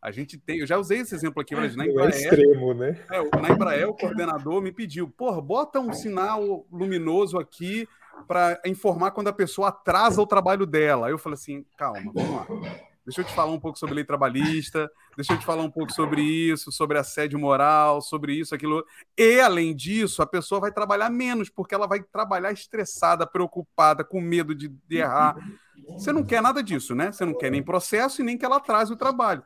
A 0.00 0.10
gente 0.10 0.36
tem, 0.36 0.58
eu 0.58 0.66
já 0.66 0.76
usei 0.76 0.98
esse 0.98 1.14
exemplo 1.14 1.40
aqui, 1.40 1.56
mas 1.56 1.74
na 1.74 1.86
é 1.86 1.88
Embraer, 1.88 2.12
é 2.12 2.16
extremo, 2.18 2.74
né? 2.74 3.00
É, 3.10 3.40
na 3.40 3.50
Embraer 3.50 3.88
o 3.88 3.94
coordenador 3.94 4.60
me 4.60 4.70
pediu, 4.70 5.08
porra, 5.08 5.40
bota 5.40 5.80
um 5.80 5.94
sinal 5.94 6.66
luminoso 6.70 7.38
aqui 7.38 7.88
para 8.28 8.60
informar 8.66 9.12
quando 9.12 9.28
a 9.28 9.32
pessoa 9.32 9.68
atrasa 9.68 10.20
o 10.20 10.26
trabalho 10.26 10.66
dela. 10.66 11.06
Aí 11.06 11.12
eu 11.12 11.18
falei 11.18 11.34
assim, 11.34 11.64
calma, 11.78 12.12
vamos 12.14 12.30
lá. 12.30 12.46
Deixa 13.04 13.20
eu 13.20 13.24
te 13.24 13.34
falar 13.34 13.52
um 13.52 13.60
pouco 13.60 13.78
sobre 13.78 13.96
lei 13.96 14.04
trabalhista, 14.04 14.90
deixa 15.14 15.34
eu 15.34 15.38
te 15.38 15.44
falar 15.44 15.62
um 15.62 15.70
pouco 15.70 15.92
sobre 15.92 16.22
isso, 16.22 16.72
sobre 16.72 16.98
assédio 16.98 17.38
moral, 17.38 18.00
sobre 18.00 18.32
isso, 18.32 18.54
aquilo. 18.54 18.82
E, 19.16 19.40
além 19.40 19.76
disso, 19.76 20.22
a 20.22 20.26
pessoa 20.26 20.58
vai 20.58 20.72
trabalhar 20.72 21.10
menos, 21.10 21.50
porque 21.50 21.74
ela 21.74 21.86
vai 21.86 22.02
trabalhar 22.02 22.50
estressada, 22.50 23.26
preocupada, 23.26 24.02
com 24.02 24.22
medo 24.22 24.54
de, 24.54 24.68
de 24.68 24.96
errar. 24.96 25.36
Você 25.88 26.12
não 26.12 26.24
quer 26.24 26.40
nada 26.40 26.62
disso, 26.62 26.94
né? 26.94 27.12
Você 27.12 27.26
não 27.26 27.36
quer 27.36 27.50
nem 27.50 27.62
processo 27.62 28.22
e 28.22 28.24
nem 28.24 28.38
que 28.38 28.44
ela 28.44 28.56
atrase 28.56 28.90
o 28.90 28.96
trabalho. 28.96 29.42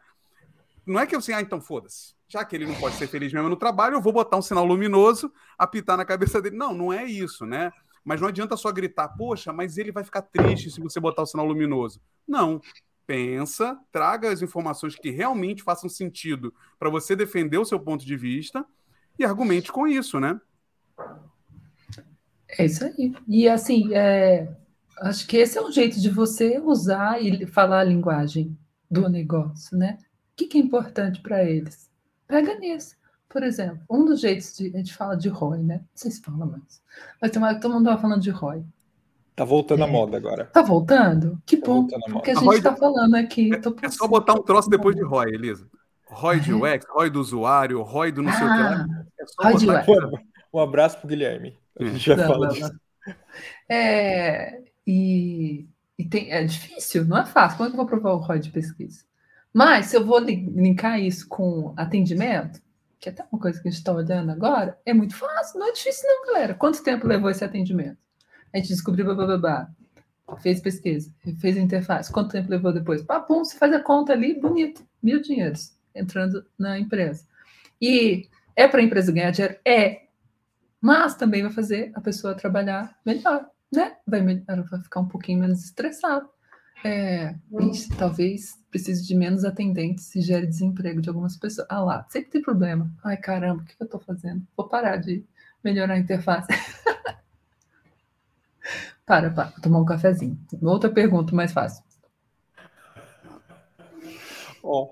Não 0.87 1.01
é 1.01 1.05
que 1.05 1.17
assim, 1.17 1.33
ah, 1.33 1.41
então 1.41 1.61
foda-se. 1.61 2.15
Já 2.29 2.45
que 2.45 2.55
ele 2.55 2.67
não 2.67 2.75
pode 2.77 2.95
ser 2.95 3.09
feliz 3.09 3.33
mesmo 3.33 3.49
no 3.49 3.57
trabalho, 3.57 3.97
eu 3.97 4.01
vou 4.01 4.13
botar 4.13 4.37
um 4.37 4.43
sinal 4.43 4.65
luminoso, 4.65 5.33
apitar 5.59 5.97
na 5.97 6.05
cabeça 6.05 6.41
dele. 6.41 6.57
Não, 6.57 6.73
não 6.73 6.93
é 6.93 7.05
isso, 7.05 7.45
né? 7.45 7.73
Mas 8.05 8.21
não 8.21 8.29
adianta 8.29 8.57
só 8.57 8.71
gritar, 8.71 9.09
poxa, 9.09 9.53
mas 9.53 9.77
ele 9.77 9.91
vai 9.91 10.05
ficar 10.05 10.23
triste 10.23 10.71
se 10.71 10.81
você 10.81 11.01
botar 11.01 11.23
o 11.23 11.27
sinal 11.27 11.45
luminoso. 11.45 12.01
Não 12.27 12.61
pensa, 13.09 13.77
traga 13.91 14.31
as 14.31 14.43
informações 14.43 14.95
que 14.95 15.11
realmente 15.11 15.65
façam 15.65 15.89
sentido 15.89 16.55
para 16.79 16.91
você 16.91 17.17
defender 17.17 17.59
o 17.59 17.65
seu 17.65 17.81
ponto 17.81 18.05
de 18.05 18.17
vista 18.17 18.65
e 19.19 19.25
argumente 19.25 19.73
com 19.73 19.89
isso, 19.89 20.21
né? 20.21 20.41
É 22.47 22.67
isso 22.67 22.85
aí. 22.85 23.15
E 23.27 23.49
assim, 23.49 23.93
é, 23.95 24.49
acho 25.01 25.27
que 25.27 25.39
esse 25.39 25.59
é 25.59 25.63
um 25.63 25.73
jeito 25.73 25.99
de 25.99 26.11
você 26.11 26.61
usar 26.61 27.21
e 27.21 27.47
falar 27.47 27.81
a 27.81 27.85
linguagem 27.85 28.57
do 28.91 29.09
negócio, 29.09 29.77
né? 29.77 29.99
que, 30.39 30.47
que 30.47 30.59
é 30.59 30.61
importante 30.61 31.21
para 31.21 31.43
eles? 31.43 31.91
Pega 32.29 32.57
nisso. 32.59 32.97
Por 33.29 33.43
exemplo, 33.43 33.81
um 33.91 34.05
dos 34.05 34.21
jeitos 34.21 34.57
de. 34.57 34.69
A 34.69 34.79
gente 34.79 34.95
fala 34.95 35.17
de 35.17 35.29
ROI, 35.29 35.59
né? 35.59 35.79
Não 35.79 35.89
sei 35.95 36.11
se 36.11 36.23
fala 36.23 36.47
mais. 36.47 36.81
Mas 37.21 37.31
tem 37.31 37.43
uma, 37.43 37.55
todo 37.57 37.73
mundo 37.73 37.83
estava 37.83 38.01
falando 38.01 38.23
de 38.23 38.31
ROI. 38.31 38.65
Tá 39.39 39.45
voltando 39.45 39.81
É. 39.81 39.85
à 39.85 39.87
moda 39.87 40.17
agora. 40.17 40.45
Tá 40.47 40.63
voltando? 40.63 41.41
Que 41.47 41.57
Tá 41.57 41.67
bom. 41.67 41.75
voltando. 41.83 42.03
Porque 42.13 42.31
a 42.31 42.33
A 42.33 42.37
gente 42.37 42.45
ROI 42.47 42.57
está 42.59 42.75
falando 42.77 43.15
aqui. 43.15 43.55
É, 43.55 43.59
tô 43.59 43.75
é 43.83 43.89
só 43.89 44.07
botar 44.09 44.35
um 44.35 44.43
troço 44.43 44.69
depois 44.69 44.97
de 44.97 45.03
ROI, 45.05 45.29
Elisa. 45.33 45.67
ROI 46.07 46.41
de 46.41 46.53
UX, 46.53 46.85
ROI 46.91 47.11
do 47.11 47.21
usuário, 47.21 47.81
ROI 47.83 48.11
do 48.13 48.23
não 48.23 48.33
sei 48.33 48.47
o 48.47 48.51
que. 48.51 48.63
Ah, 49.43 49.53
É. 49.53 50.29
Um 50.53 50.59
abraço 50.61 50.99
pro 50.99 51.07
Guilherme. 51.09 51.57
A 51.79 51.85
gente 51.85 52.09
Não, 52.17 52.27
falar 52.27 52.49
não, 52.49 52.55
disso. 52.55 52.73
não. 53.07 53.15
É, 53.69 54.61
e 54.87 55.67
e 55.99 56.05
tem, 56.05 56.31
é 56.33 56.45
difícil, 56.45 57.05
não 57.05 57.19
é 57.19 57.27
fácil. 57.27 57.57
Como 57.59 57.69
é 57.69 57.71
que 57.71 57.75
eu 57.77 57.79
vou 57.79 57.87
provar 57.87 58.13
o 58.13 58.19
ROI 58.19 58.39
de 58.39 58.51
pesquisa? 58.51 59.05
Mas 59.53 59.87
se 59.87 59.97
eu 59.97 60.05
vou 60.05 60.19
li- 60.19 60.49
linkar 60.55 61.01
isso 61.01 61.27
com 61.29 61.75
atendimento, 61.77 62.61
que 63.01 63.09
é 63.09 63.13
até 63.13 63.25
uma 63.33 63.41
coisa 63.41 63.61
que 63.61 63.67
a 63.69 63.71
gente 63.71 63.79
está 63.81 63.93
olhando 63.93 64.31
agora, 64.31 64.79
é 64.87 64.95
muito 64.95 65.15
fácil, 65.17 65.59
não 65.59 65.69
é 65.69 65.73
difícil 65.73 66.09
não, 66.09 66.27
galera. 66.33 66.55
Quanto 66.55 66.83
tempo 66.83 67.07
levou 67.07 67.31
esse 67.31 67.45
atendimento? 67.45 67.99
A 68.53 68.59
gente 68.59 68.69
descobriu, 68.69 69.05
blá, 69.05 69.15
blá, 69.15 69.39
blá, 69.39 69.71
fez 70.41 70.61
pesquisa, 70.61 71.13
fez 71.41 71.57
interface. 71.57 72.13
Quanto 72.13 72.33
tempo 72.33 72.51
levou 72.51 72.73
depois? 72.73 73.03
Papum, 73.03 73.45
você 73.45 73.57
faz 73.57 73.73
a 73.73 73.81
conta 73.81 74.13
ali, 74.13 74.39
bonito, 74.39 74.85
mil 75.03 75.21
dinheiros 75.21 75.77
entrando 75.95 76.45
na 76.59 76.79
empresa. 76.79 77.25
E 77.81 78.29
é 78.55 78.69
para 78.69 78.81
a 78.81 78.83
empresa 78.83 79.13
ganhar 79.13 79.31
dinheiro? 79.31 79.57
É. 79.65 80.03
Mas 80.81 81.15
também 81.15 81.43
vai 81.43 81.53
fazer 81.53 81.91
a 81.95 82.01
pessoa 82.01 82.35
trabalhar 82.35 82.97
melhor, 83.05 83.49
né? 83.73 83.97
Vai, 84.07 84.45
ela 84.47 84.63
vai 84.63 84.81
ficar 84.81 85.01
um 85.01 85.09
pouquinho 85.09 85.41
menos 85.41 85.65
estressada. 85.65 86.29
É, 86.85 87.35
talvez 87.99 88.57
precise 88.71 89.05
de 89.05 89.13
menos 89.13 89.45
atendentes 89.45 90.15
e 90.15 90.21
gere 90.21 90.47
desemprego 90.47 91.01
de 91.01 91.09
algumas 91.09 91.37
pessoas. 91.37 91.67
Ah 91.69 91.81
lá, 91.81 92.07
sempre 92.09 92.31
tem 92.31 92.43
problema. 92.43 92.89
Ai, 93.03 93.17
caramba, 93.17 93.63
o 93.63 93.65
que 93.65 93.75
eu 93.81 93.85
estou 93.85 93.99
fazendo? 93.99 94.47
Vou 94.57 94.69
parar 94.69 94.97
de 94.97 95.25
melhorar 95.65 95.95
a 95.95 95.99
interface. 95.99 96.47
para, 99.09 99.31
para, 99.31 99.49
vou 99.49 99.61
tomar 99.63 99.81
um 99.81 99.85
cafezinho. 99.87 100.39
Outra 100.63 100.91
pergunta 100.91 101.35
mais 101.35 101.51
fácil. 101.51 101.83
Ó, 104.63 104.91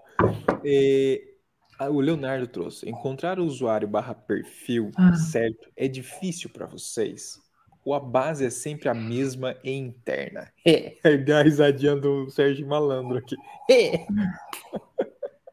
ah, 1.79 1.91
o 1.91 2.01
Leonardo 2.01 2.47
trouxe. 2.47 2.89
Encontrar 2.89 3.39
o 3.39 3.45
usuário 3.45 3.87
barra 3.87 4.15
perfil 4.15 4.91
Ah. 4.97 5.15
certo 5.15 5.69
é 5.77 5.87
difícil 5.87 6.49
para 6.49 6.67
vocês? 6.67 7.39
Ou 7.85 7.95
a 7.95 8.01
base 8.01 8.45
é 8.45 8.51
sempre 8.51 8.89
a 8.89 8.95
mesma 8.95 9.55
e 9.63 9.71
interna? 9.71 10.51
É. 10.67 10.97
Aí 11.05 11.19
deu 11.19 11.37
a 11.37 11.43
risadinha 11.43 11.95
do 11.95 12.29
Sérgio 12.31 12.67
Malandro 12.67 13.19
aqui. 13.19 13.37
É. 13.71 14.07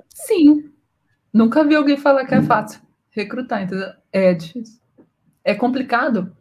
Sim. 0.09 0.72
Nunca 1.32 1.64
vi 1.64 1.76
alguém 1.76 1.97
falar 1.97 2.26
que 2.26 2.34
é 2.34 2.41
fácil 2.41 2.82
recrutar, 3.11 3.64
entendeu? 3.64 3.89
É 4.11 4.34
difícil. 4.34 4.80
É 5.43 5.53
complicado. 5.53 6.36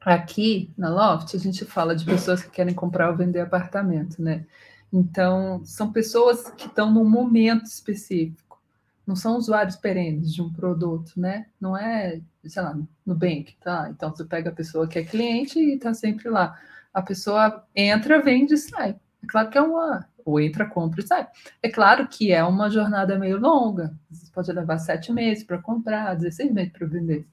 Aqui 0.00 0.72
na 0.78 0.88
Loft, 0.88 1.36
a 1.36 1.38
gente 1.38 1.64
fala 1.64 1.94
de 1.94 2.04
pessoas 2.06 2.42
que 2.42 2.50
querem 2.50 2.74
comprar 2.74 3.10
ou 3.10 3.16
vender 3.16 3.40
apartamento, 3.40 4.22
né? 4.22 4.46
Então, 4.92 5.62
são 5.64 5.92
pessoas 5.92 6.50
que 6.50 6.66
estão 6.66 6.90
num 6.90 7.08
momento 7.08 7.66
específico. 7.66 8.60
Não 9.06 9.14
são 9.14 9.36
usuários 9.36 9.76
perenes 9.76 10.32
de 10.32 10.40
um 10.40 10.52
produto, 10.52 11.12
né? 11.16 11.46
Não 11.60 11.76
é, 11.76 12.20
sei 12.44 12.62
lá, 12.62 12.78
no 13.04 13.14
bank, 13.14 13.56
tá? 13.60 13.88
Então, 13.90 14.10
você 14.10 14.24
pega 14.24 14.50
a 14.50 14.54
pessoa 14.54 14.88
que 14.88 14.98
é 14.98 15.04
cliente 15.04 15.58
e 15.58 15.74
está 15.74 15.92
sempre 15.92 16.28
lá. 16.28 16.58
A 16.92 17.02
pessoa 17.02 17.64
entra, 17.74 18.22
vende 18.22 18.54
e 18.54 18.58
sai. 18.58 18.96
É 19.22 19.26
claro 19.26 19.50
que 19.50 19.58
é 19.58 19.62
uma. 19.62 20.08
Ou 20.24 20.40
entra, 20.40 20.66
compra 20.66 21.00
e 21.00 21.06
sai. 21.06 21.28
É 21.62 21.68
claro 21.68 22.08
que 22.08 22.32
é 22.32 22.42
uma 22.42 22.70
jornada 22.70 23.18
meio 23.18 23.38
longa. 23.38 23.94
Vezes 24.10 24.30
pode 24.30 24.50
levar 24.52 24.78
sete 24.78 25.12
meses 25.12 25.44
para 25.44 25.58
comprar, 25.58 26.14
16 26.14 26.52
meses 26.52 26.72
para 26.72 26.86
vender. 26.86 27.26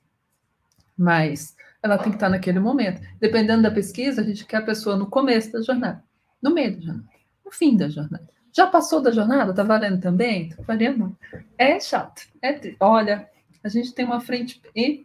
Mas 0.97 1.55
ela 1.87 1.97
tem 1.97 2.11
que 2.11 2.17
estar 2.17 2.29
naquele 2.29 2.59
momento. 2.59 3.01
Dependendo 3.19 3.63
da 3.63 3.71
pesquisa, 3.71 4.21
a 4.21 4.23
gente 4.23 4.45
quer 4.45 4.57
a 4.57 4.61
pessoa 4.61 4.95
no 4.95 5.07
começo 5.07 5.51
da 5.51 5.61
jornada, 5.61 6.03
no 6.41 6.53
meio 6.53 6.75
da 6.75 6.81
jornada, 6.81 7.09
no 7.45 7.51
fim 7.51 7.75
da 7.75 7.89
jornada. 7.89 8.27
Já 8.55 8.67
passou 8.67 9.01
da 9.01 9.11
jornada? 9.11 9.53
Tá 9.53 9.63
valendo 9.63 10.01
também? 10.01 10.49
Tá 10.49 10.63
valendo? 10.65 11.15
É 11.57 11.79
chato. 11.79 12.23
É 12.41 12.59
Olha, 12.79 13.29
a 13.63 13.69
gente 13.69 13.93
tem 13.93 14.05
uma 14.05 14.19
frente 14.19 14.61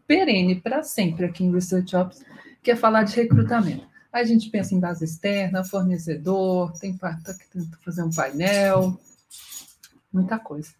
perene 0.06 0.60
para 0.60 0.82
sempre 0.82 1.26
aqui 1.26 1.44
em 1.44 1.52
Research 1.52 1.94
Ops, 1.94 2.24
que 2.62 2.70
é 2.70 2.76
falar 2.76 3.02
de 3.02 3.16
recrutamento. 3.16 3.86
Aí 4.12 4.22
a 4.22 4.26
gente 4.26 4.50
pensa 4.50 4.74
em 4.74 4.80
base 4.80 5.04
externa, 5.04 5.64
fornecedor, 5.64 6.72
tem 6.78 6.96
que 6.96 7.00
fazer 7.84 8.02
um 8.02 8.10
painel, 8.10 8.98
muita 10.12 10.38
coisa. 10.38 10.70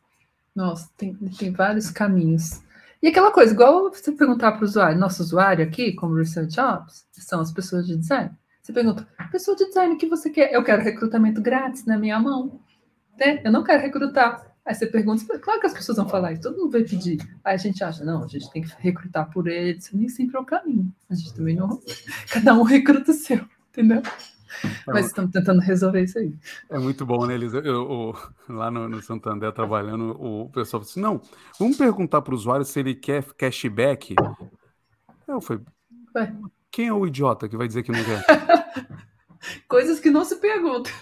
Nossa, 0.54 0.88
tem, 0.96 1.14
tem 1.14 1.50
vários 1.50 1.90
caminhos. 1.90 2.60
E 3.02 3.08
aquela 3.08 3.32
coisa, 3.32 3.52
igual 3.52 3.90
você 3.90 4.12
perguntar 4.12 4.52
para 4.52 4.62
o 4.62 4.64
usuário, 4.64 4.96
nosso 4.96 5.22
usuário 5.22 5.64
aqui, 5.64 5.92
como 5.92 6.14
Research 6.14 6.60
Ops, 6.60 7.04
são 7.10 7.40
as 7.40 7.50
pessoas 7.50 7.86
de 7.86 7.96
design. 7.96 8.30
Você 8.62 8.72
pergunta, 8.72 9.08
pessoa 9.32 9.56
de 9.56 9.66
design, 9.66 9.94
o 9.94 9.98
que 9.98 10.06
você 10.06 10.30
quer? 10.30 10.52
Eu 10.52 10.62
quero 10.62 10.82
recrutamento 10.82 11.42
grátis 11.42 11.84
na 11.84 11.98
minha 11.98 12.20
mão. 12.20 12.60
Né? 13.18 13.42
Eu 13.44 13.50
não 13.50 13.64
quero 13.64 13.82
recrutar. 13.82 14.54
Aí 14.64 14.72
você 14.72 14.86
pergunta, 14.86 15.36
claro 15.40 15.58
que 15.58 15.66
as 15.66 15.74
pessoas 15.74 15.98
vão 15.98 16.08
falar 16.08 16.32
isso, 16.32 16.42
todo 16.42 16.56
mundo 16.56 16.70
vai 16.70 16.84
pedir. 16.84 17.18
Aí 17.42 17.54
a 17.54 17.56
gente 17.56 17.82
acha, 17.82 18.04
não, 18.04 18.22
a 18.22 18.28
gente 18.28 18.48
tem 18.52 18.62
que 18.62 18.72
recrutar 18.78 19.28
por 19.28 19.48
eles, 19.48 19.90
nem 19.92 20.08
sempre 20.08 20.36
é 20.36 20.40
o 20.40 20.44
caminho. 20.44 20.94
A 21.10 21.14
gente 21.16 21.34
também 21.34 21.56
não. 21.56 21.80
Cada 22.30 22.54
um 22.54 22.62
recruta 22.62 23.10
o 23.10 23.14
seu, 23.14 23.40
entendeu? 23.70 24.00
Mas 24.86 25.06
estamos 25.06 25.30
tentando 25.30 25.60
resolver 25.60 26.02
isso 26.02 26.18
aí. 26.18 26.34
É 26.70 26.78
muito 26.78 27.04
bom, 27.06 27.26
né, 27.26 27.34
Elisa? 27.34 27.58
Eu, 27.58 28.14
eu- 28.48 28.54
lá 28.54 28.70
no, 28.70 28.88
no 28.88 29.02
Santander, 29.02 29.52
trabalhando, 29.52 30.10
o 30.20 30.48
pessoal 30.50 30.80
falou 30.82 30.90
assim: 30.90 31.00
não, 31.00 31.20
vamos 31.58 31.76
perguntar 31.76 32.22
para 32.22 32.32
o 32.32 32.36
usuário 32.36 32.64
se 32.64 32.78
ele 32.80 32.94
quer 32.94 33.24
cashback. 33.34 34.14
Eu 35.26 35.40
falei: 35.40 35.62
Ué. 36.14 36.34
quem 36.70 36.88
é 36.88 36.92
o 36.92 37.06
idiota 37.06 37.48
que 37.48 37.56
vai 37.56 37.66
dizer 37.66 37.82
que 37.82 37.92
não 37.92 38.02
quer? 38.04 38.24
Coisas 39.68 39.98
que 39.98 40.10
não 40.10 40.24
se 40.24 40.36
perguntam. 40.36 40.92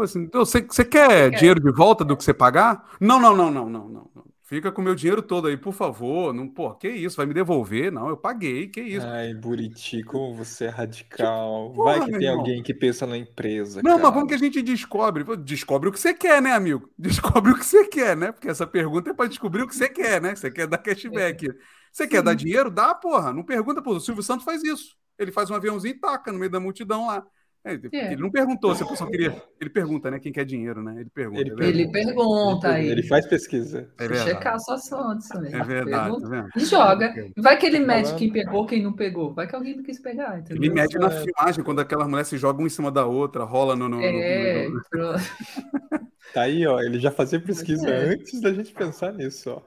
Assim, 0.00 0.22
"Então, 0.22 0.44
você, 0.44 0.62
você 0.62 0.84
quer 0.84 1.30
quer. 1.30 1.38
dinheiro 1.38 1.60
de 1.60 1.72
volta 1.72 2.04
do 2.04 2.16
que 2.16 2.22
você 2.22 2.32
pagar? 2.32 2.88
Não, 3.00 3.18
não, 3.20 3.34
não, 3.36 3.50
não, 3.50 3.68
não, 3.68 3.88
não. 3.88 4.10
Fica 4.50 4.72
com 4.72 4.80
o 4.82 4.84
meu 4.84 4.96
dinheiro 4.96 5.22
todo 5.22 5.46
aí, 5.46 5.56
por 5.56 5.72
favor. 5.72 6.34
Não, 6.34 6.48
pô, 6.48 6.74
que 6.74 6.88
isso? 6.88 7.16
Vai 7.16 7.24
me 7.26 7.32
devolver? 7.32 7.92
Não, 7.92 8.08
eu 8.08 8.16
paguei, 8.16 8.66
que 8.68 8.80
isso? 8.80 9.06
Ai, 9.06 9.32
Buriti, 9.32 10.02
como 10.02 10.34
você 10.34 10.64
é 10.64 10.68
radical. 10.68 11.72
Porra, 11.72 12.00
Vai 12.00 12.00
que 12.00 12.12
tem 12.18 12.26
irmão. 12.26 12.40
alguém 12.40 12.62
que 12.62 12.74
pensa 12.74 13.06
na 13.06 13.16
empresa. 13.16 13.80
Não, 13.82 13.98
mas 14.00 14.02
cara. 14.02 14.12
como 14.12 14.26
que 14.26 14.34
a 14.34 14.38
gente 14.38 14.60
descobre? 14.60 15.24
Pô, 15.24 15.36
Descobre 15.36 15.88
o 15.88 15.92
que 15.92 16.00
você 16.00 16.12
quer, 16.12 16.42
né, 16.42 16.52
amigo? 16.52 16.92
Descobre 16.98 17.52
o 17.52 17.58
que 17.58 17.64
você 17.64 17.86
quer, 17.88 18.16
né? 18.16 18.32
Porque 18.32 18.48
essa 18.48 18.66
pergunta 18.66 19.10
é 19.10 19.14
para 19.14 19.28
descobrir 19.28 19.62
o 19.62 19.68
que 19.68 19.74
você 19.76 19.88
quer, 19.88 20.20
né? 20.20 20.34
Você 20.34 20.50
quer 20.50 20.66
dar 20.66 20.78
cashback. 20.78 21.48
Você 21.92 22.06
quer 22.08 22.22
dar 22.22 22.34
dinheiro? 22.34 22.70
Dá, 22.70 22.94
porra. 22.94 23.32
Não 23.32 23.44
pergunta, 23.44 23.80
pô. 23.82 23.92
O 23.94 24.00
Silvio 24.00 24.22
Santos 24.22 24.44
faz 24.44 24.62
isso. 24.64 24.96
Ele 25.18 25.32
faz 25.32 25.50
um 25.50 25.54
aviãozinho 25.54 25.94
e 25.94 26.00
taca 26.00 26.32
no 26.32 26.38
meio 26.38 26.50
da 26.50 26.60
multidão 26.60 27.06
lá. 27.06 27.24
É, 27.62 27.72
É. 27.92 28.12
Ele 28.12 28.22
não 28.22 28.30
perguntou 28.30 28.74
se 28.74 28.82
a 28.82 28.86
pessoa 28.86 29.10
queria. 29.10 29.42
Ele 29.60 29.68
pergunta, 29.70 30.10
né? 30.10 30.18
Quem 30.18 30.32
quer 30.32 30.44
dinheiro, 30.46 30.82
né? 30.82 31.00
Ele 31.00 31.10
pergunta. 31.10 31.40
Ele 31.40 31.62
é. 31.64 31.68
Ele 31.68 31.90
pergunta 31.92 32.68
ele, 32.68 32.76
aí. 32.76 32.88
ele 32.88 33.02
faz 33.02 33.26
pesquisa. 33.26 33.90
É 33.98 34.08
verdade. 34.08 34.30
checar 34.30 34.58
suas 34.60 34.88
fontes 34.88 35.28
também. 35.28 35.54
É 35.54 35.62
verdade, 35.62 36.10
Pergunta 36.12 36.42
tá? 36.42 36.48
E 36.56 36.64
joga. 36.64 37.14
Vai 37.36 37.58
que 37.58 37.66
ele 37.66 37.80
Tô 37.80 37.86
mede 37.86 38.14
quem 38.14 38.32
pegou, 38.32 38.66
quem 38.66 38.82
não 38.82 38.92
pegou. 38.94 39.34
Vai 39.34 39.46
que 39.46 39.54
alguém 39.54 39.76
não 39.76 39.82
quis 39.82 39.98
pegar, 40.00 40.38
entendeu? 40.38 40.62
Ele 40.62 40.72
mede 40.72 40.98
na 40.98 41.08
É. 41.08 41.22
filmagem 41.22 41.62
quando 41.62 41.80
aquelas 41.80 42.08
mulheres 42.08 42.28
se 42.28 42.38
jogam 42.38 42.64
um 42.64 42.66
em 42.66 42.70
cima 42.70 42.90
da 42.90 43.04
outra, 43.04 43.44
rola 43.44 43.76
no. 43.76 43.88
no- 43.88 43.96
no- 43.98 44.02
É, 44.02 44.66
no-. 44.68 44.80
Tá 46.32 46.42
aí, 46.42 46.66
ó. 46.66 46.80
Ele 46.80 46.98
já 46.98 47.10
fazia 47.10 47.40
pesquisa 47.40 47.88
É. 47.90 48.10
antes 48.14 48.40
da 48.40 48.52
gente 48.54 48.72
pensar 48.72 49.12
nisso, 49.12 49.50
ó. 49.50 49.62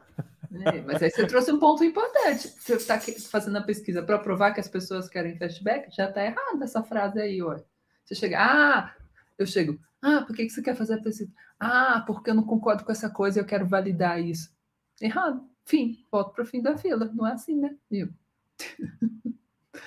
É, 0.65 0.81
mas 0.81 1.01
aí 1.01 1.09
você 1.09 1.25
trouxe 1.27 1.51
um 1.51 1.59
ponto 1.59 1.83
importante. 1.83 2.47
Você 2.59 2.73
está 2.75 2.99
fazendo 3.29 3.57
a 3.57 3.61
pesquisa 3.61 4.01
para 4.03 4.17
provar 4.19 4.51
que 4.53 4.59
as 4.59 4.67
pessoas 4.67 5.09
querem 5.09 5.37
cashback, 5.37 5.93
já 5.95 6.07
está 6.09 6.23
errada 6.23 6.63
essa 6.63 6.81
frase 6.83 7.19
aí, 7.19 7.41
ó. 7.41 7.57
Você 8.05 8.15
chega, 8.15 8.37
ah, 8.39 8.95
eu 9.37 9.45
chego, 9.45 9.79
ah, 10.01 10.23
por 10.25 10.35
que 10.35 10.43
que 10.45 10.49
você 10.51 10.61
quer 10.61 10.75
fazer 10.75 10.95
a 10.95 11.01
pesquisa? 11.01 11.31
Ah, 11.59 12.03
porque 12.05 12.29
eu 12.29 12.35
não 12.35 12.45
concordo 12.45 12.83
com 12.83 12.91
essa 12.91 13.09
coisa 13.09 13.39
e 13.39 13.41
eu 13.41 13.45
quero 13.45 13.67
validar 13.67 14.21
isso. 14.21 14.53
Errado. 15.01 15.47
Fim, 15.65 16.05
volto 16.11 16.33
para 16.33 16.43
o 16.43 16.47
fim 16.47 16.61
da 16.61 16.77
fila. 16.77 17.05
Não 17.13 17.25
é 17.27 17.33
assim, 17.33 17.55
né? 17.59 17.75
Viu? 17.89 18.09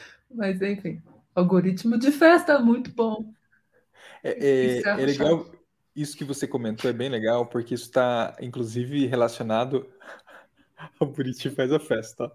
Mas 0.31 0.61
enfim, 0.63 1.03
algoritmo 1.35 1.99
de 1.99 2.11
festa, 2.13 2.59
muito 2.59 2.91
bom. 2.93 3.33
É, 4.23 4.31
é- 4.31 4.81
é 4.81 5.03
é 5.03 5.07
legal. 5.07 5.51
Isso 5.95 6.17
que 6.17 6.25
você 6.25 6.47
comentou 6.47 6.91
é 6.91 6.93
bem 6.93 7.09
legal, 7.09 7.47
porque 7.49 7.75
isso 7.75 7.85
está, 7.85 8.37
inclusive, 8.41 9.07
relacionado 9.07 9.91
ao 11.01 11.07
Buriti 11.07 11.51
faz 11.51 11.73
a 11.73 11.81
festa. 11.81 12.33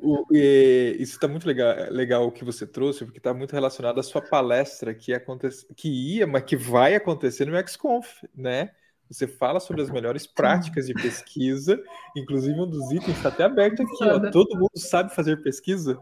O- 0.00 0.24
é, 0.32 0.90
isso 0.98 1.14
está 1.14 1.26
muito 1.26 1.46
legal, 1.46 1.74
legal 1.90 2.26
o 2.26 2.32
que 2.32 2.44
você 2.44 2.66
trouxe, 2.66 3.04
porque 3.04 3.18
está 3.18 3.34
muito 3.34 3.52
relacionado 3.52 3.98
à 3.98 4.02
sua 4.02 4.22
palestra 4.22 4.94
que, 4.94 5.12
acontece, 5.12 5.66
que 5.74 5.88
ia, 5.88 6.26
mas 6.26 6.44
que 6.44 6.56
vai 6.56 6.94
acontecer 6.94 7.44
no 7.46 7.56
XConf, 7.56 8.22
né? 8.34 8.70
Você 9.10 9.26
fala 9.26 9.58
sobre 9.58 9.82
as 9.82 9.90
melhores 9.90 10.26
práticas 10.26 10.86
de 10.86 10.94
pesquisa, 10.94 11.82
inclusive 12.16 12.60
um 12.60 12.68
dos 12.68 12.92
itens 12.92 13.16
está 13.16 13.30
até 13.30 13.44
aberto 13.44 13.82
aqui, 13.82 14.04
ó. 14.04 14.30
Todo 14.30 14.56
mundo 14.56 14.70
sabe 14.76 15.14
fazer 15.14 15.42
pesquisa? 15.42 15.98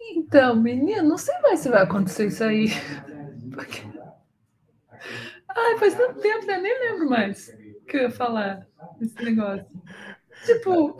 Então, 0.00 0.56
menino, 0.56 1.02
não 1.08 1.18
sei 1.18 1.38
mais 1.40 1.60
se 1.60 1.68
vai 1.68 1.82
acontecer 1.82 2.26
isso 2.26 2.42
aí. 2.42 2.68
Porque 3.52 3.82
Ai, 5.48 5.78
faz 5.78 5.94
tanto 5.94 6.20
tempo, 6.20 6.46
né? 6.46 6.58
Nem 6.60 6.78
lembro 6.80 7.08
mais 7.08 7.54
que 7.88 7.96
eu 7.96 8.02
ia 8.02 8.10
falar 8.10 8.66
esse 9.00 9.22
negócio. 9.22 9.66
Tipo. 10.44 10.96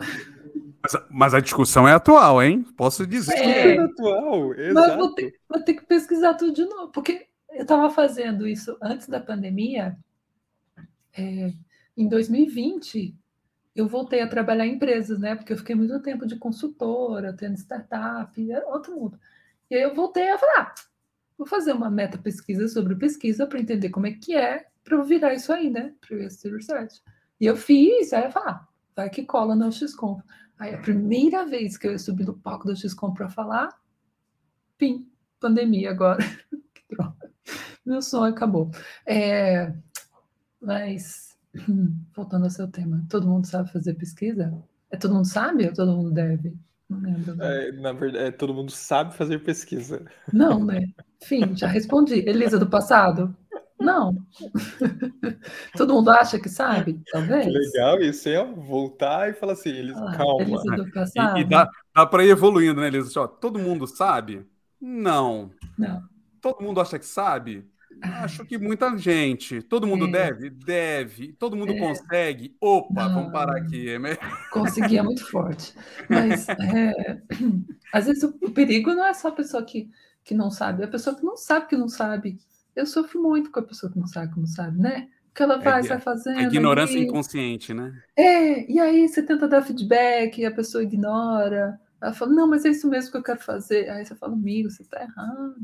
Mas, 0.81 1.05
mas, 1.09 1.33
a 1.33 1.39
discussão 1.39 1.87
é 1.87 1.93
atual, 1.93 2.41
hein? 2.41 2.63
Posso 2.75 3.05
dizer. 3.05 3.37
É, 3.37 3.75
é 3.75 3.79
atual, 3.79 4.53
exato. 4.53 4.73
Mas 4.73 4.95
vou 4.95 5.13
ter, 5.13 5.39
vou 5.47 5.61
ter 5.63 5.73
que 5.75 5.85
pesquisar 5.85 6.33
tudo 6.33 6.53
de 6.53 6.65
novo, 6.65 6.91
porque 6.91 7.27
eu 7.51 7.61
estava 7.61 7.89
fazendo 7.89 8.47
isso 8.47 8.77
antes 8.81 9.07
da 9.07 9.19
pandemia. 9.19 9.97
É, 11.15 11.53
em 11.95 12.07
2020, 12.07 13.15
eu 13.75 13.87
voltei 13.87 14.21
a 14.21 14.27
trabalhar 14.27 14.65
em 14.65 14.75
empresas, 14.75 15.19
né? 15.19 15.35
Porque 15.35 15.53
eu 15.53 15.57
fiquei 15.57 15.75
muito 15.75 15.99
tempo 16.01 16.25
de 16.25 16.35
consultora, 16.35 17.33
tendo 17.33 17.57
startup, 17.57 18.51
era 18.51 18.67
outro 18.67 18.95
mundo. 18.95 19.19
E 19.69 19.75
aí 19.75 19.81
eu 19.81 19.93
voltei 19.95 20.29
a 20.29 20.37
falar, 20.37 20.59
ah, 20.59 20.73
vou 21.37 21.47
fazer 21.47 21.71
uma 21.73 21.89
meta 21.89 22.17
pesquisa 22.17 22.67
sobre 22.67 22.95
pesquisa 22.95 23.47
para 23.47 23.59
entender 23.59 23.89
como 23.89 24.07
é 24.07 24.11
que 24.11 24.35
é, 24.35 24.65
para 24.83 24.97
eu 24.97 25.03
virar 25.03 25.33
isso 25.33 25.53
aí, 25.53 25.69
né? 25.69 25.93
Privacy 26.01 26.49
Research. 26.49 27.01
E 27.39 27.45
eu 27.45 27.55
fiz, 27.55 28.13
aí 28.13 28.25
eu 28.25 28.31
falei, 28.31 28.49
ah, 28.49 28.67
vai 28.95 29.09
que 29.09 29.23
cola 29.23 29.55
no 29.55 29.71
XCOM. 29.71 30.21
Aí 30.61 30.75
a 30.75 30.77
primeira 30.77 31.43
vez 31.43 31.75
que 31.75 31.87
eu 31.87 31.97
subi 31.97 32.23
no 32.23 32.35
palco 32.35 32.67
do 32.67 32.75
XCOM 32.75 33.15
para 33.15 33.27
falar, 33.27 33.81
pim, 34.77 35.09
pandemia 35.39 35.89
agora. 35.89 36.23
que 36.71 36.83
droga. 36.87 37.31
Meu 37.83 37.99
sonho 37.99 38.31
acabou. 38.31 38.69
É, 39.03 39.73
mas, 40.61 41.35
voltando 42.15 42.43
ao 42.43 42.51
seu 42.51 42.67
tema, 42.67 43.03
todo 43.09 43.27
mundo 43.27 43.47
sabe 43.47 43.71
fazer 43.71 43.95
pesquisa? 43.95 44.53
É 44.91 44.97
todo 44.97 45.15
mundo 45.15 45.25
sabe 45.25 45.65
ou 45.65 45.73
todo 45.73 45.97
mundo 45.97 46.11
deve? 46.11 46.55
Não 46.87 46.99
lembro. 46.99 47.41
É, 47.41 47.71
na 47.71 47.91
verdade, 47.91 48.25
é, 48.25 48.29
todo 48.31 48.53
mundo 48.53 48.69
sabe 48.69 49.15
fazer 49.15 49.39
pesquisa. 49.39 50.05
Não, 50.31 50.63
né? 50.63 50.93
Enfim, 51.23 51.57
já 51.57 51.65
respondi. 51.65 52.19
Elisa 52.19 52.59
do 52.59 52.69
passado? 52.69 53.35
Não. 53.81 54.15
Todo 55.75 55.93
mundo 55.93 56.09
acha 56.11 56.39
que 56.39 56.49
sabe, 56.49 57.01
talvez. 57.11 57.45
Que 57.45 57.51
legal 57.51 57.99
isso, 58.01 58.29
é 58.29 58.43
voltar 58.43 59.29
e 59.29 59.33
falar 59.33 59.53
assim, 59.53 59.69
eles, 59.69 59.97
ah, 59.97 60.15
calma. 60.15 60.61
Passado. 60.93 61.37
E, 61.37 61.41
e 61.41 61.43
dá, 61.43 61.69
dá 61.95 62.05
para 62.05 62.23
ir 62.23 62.29
evoluindo, 62.29 62.79
né, 62.79 62.87
Elisa? 62.87 63.27
Todo 63.27 63.59
mundo 63.59 63.87
sabe? 63.87 64.45
Não. 64.79 65.51
Não. 65.77 66.01
Todo 66.39 66.63
mundo 66.63 66.81
acha 66.81 66.97
que 66.97 67.05
sabe? 67.05 67.69
Acho 68.01 68.43
que 68.45 68.57
muita 68.57 68.97
gente. 68.97 69.61
Todo 69.61 69.85
mundo 69.85 70.07
é. 70.07 70.11
deve? 70.11 70.49
Deve. 70.49 71.33
Todo 71.33 71.55
mundo 71.55 71.73
é. 71.73 71.79
consegue? 71.79 72.55
Opa, 72.59 73.07
Não. 73.07 73.13
vamos 73.13 73.31
parar 73.31 73.57
aqui. 73.57 73.89
É 73.89 73.99
Conseguir 74.51 74.97
é 74.97 75.03
muito 75.03 75.23
forte. 75.29 75.75
Mas 76.09 76.49
é, 76.49 77.21
às 77.93 78.07
vezes 78.07 78.23
o, 78.23 78.35
o, 78.41 78.51
perigo 78.51 78.93
não 78.93 79.05
é 79.05 79.13
só 79.13 79.27
a 79.27 79.33
pessoa 79.33 79.63
que, 79.63 79.89
que 80.23 80.33
não 80.33 80.49
sabe, 80.49 80.81
é 80.81 80.85
a 80.85 80.89
pessoa 80.89 81.15
que 81.15 81.23
não 81.23 81.37
sabe 81.37 81.67
que 81.67 81.77
não 81.77 81.87
sabe. 81.87 82.39
Eu 82.75 82.85
sofro 82.85 83.21
muito 83.21 83.51
com 83.51 83.59
a 83.59 83.63
pessoa 83.63 83.91
que 83.91 83.99
não 83.99 84.07
sabe 84.07 84.33
que 84.33 84.39
não 84.39 84.47
sabe, 84.47 84.79
né? 84.79 85.09
Porque 85.25 85.43
ela 85.43 85.57
vai, 85.57 85.81
é, 85.81 85.87
vai 85.87 85.99
fazendo. 85.99 86.39
É 86.39 86.43
ignorância 86.43 86.97
aí, 86.97 87.03
inconsciente, 87.05 87.73
né? 87.73 87.93
É, 88.15 88.71
e 88.71 88.79
aí 88.79 89.07
você 89.07 89.23
tenta 89.23 89.47
dar 89.47 89.61
feedback 89.61 90.39
e 90.39 90.45
a 90.45 90.51
pessoa 90.51 90.83
ignora. 90.83 91.79
Ela 92.01 92.13
fala, 92.13 92.33
não, 92.33 92.47
mas 92.47 92.65
é 92.65 92.69
isso 92.69 92.89
mesmo 92.89 93.11
que 93.11 93.17
eu 93.17 93.23
quero 93.23 93.39
fazer. 93.39 93.89
Aí 93.89 94.05
você 94.05 94.15
fala, 94.15 94.33
amigo, 94.33 94.69
você 94.69 94.81
está 94.81 95.01
errado 95.01 95.55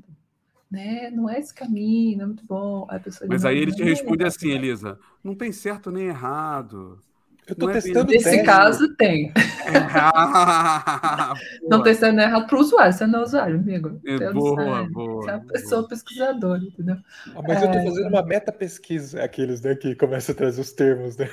né? 0.69 1.09
Não 1.11 1.29
é 1.29 1.39
esse 1.39 1.53
caminho, 1.53 2.17
não 2.17 2.23
é 2.25 2.27
muito 2.27 2.45
bom. 2.45 2.85
Aí 2.89 2.99
Mas 3.27 3.45
aí 3.45 3.57
ele 3.57 3.71
te 3.71 3.83
responde 3.83 4.23
assim, 4.25 4.51
Elisa: 4.51 4.99
não 5.23 5.33
tem 5.33 5.51
certo 5.51 5.89
nem 5.89 6.07
errado. 6.07 7.01
Eu 7.47 7.55
tô 7.55 7.65
não 7.65 7.71
é 7.71 7.75
testando. 7.75 8.11
Nesse 8.11 8.25
teste. 8.25 8.43
caso, 8.43 8.93
tem. 8.95 9.31
não 11.63 11.81
tem 11.81 11.93
certo 11.93 12.15
nem 12.15 12.25
errado 12.25 12.45
para 12.45 12.57
o 12.57 12.59
usuário, 12.59 12.91
você 12.91 13.07
não 13.07 13.19
é 13.19 13.23
usuário, 13.23 13.55
amigo. 13.55 14.01
É, 14.05 14.33
boa, 14.33 14.83
boa. 14.89 15.23
Você 15.23 15.29
é 15.29 15.35
uma 15.35 15.45
pessoa 15.45 15.81
boa. 15.81 15.89
pesquisadora, 15.89 16.61
entendeu? 16.61 16.97
Ah, 17.33 17.41
mas 17.47 17.61
é... 17.61 17.65
eu 17.65 17.71
tô 17.71 17.89
fazendo 17.89 18.09
uma 18.09 18.21
meta 18.21 18.51
pesquisa, 18.51 19.23
aqueles 19.23 19.61
né, 19.61 19.75
que 19.75 19.95
começam 19.95 20.33
a 20.33 20.37
trazer 20.37 20.59
os 20.59 20.73
termos, 20.73 21.15
né? 21.15 21.29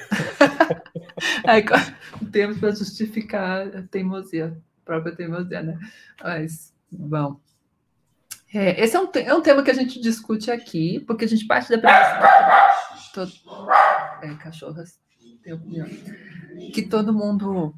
Aí, 1.44 1.64
termos 2.30 2.58
para 2.58 2.70
justificar 2.70 3.66
a 3.66 3.82
teimosia, 3.82 4.56
a 4.82 4.84
própria 4.84 5.16
teimosia, 5.16 5.62
né? 5.62 5.76
Mas, 6.22 6.72
bom. 6.92 7.40
É, 8.54 8.80
esse 8.80 8.94
é 8.94 9.00
um, 9.00 9.10
é 9.16 9.34
um 9.34 9.40
tema 9.40 9.64
que 9.64 9.70
a 9.72 9.74
gente 9.74 10.00
discute 10.00 10.48
aqui, 10.48 11.00
porque 11.00 11.24
a 11.24 11.28
gente 11.28 11.44
parte 11.44 11.70
da 11.70 11.78
premissa. 11.78 13.10
Todo, 13.12 13.32
é, 14.22 14.32
cachorras. 14.36 15.03
Que 16.72 16.82
todo 16.82 17.12
mundo 17.12 17.74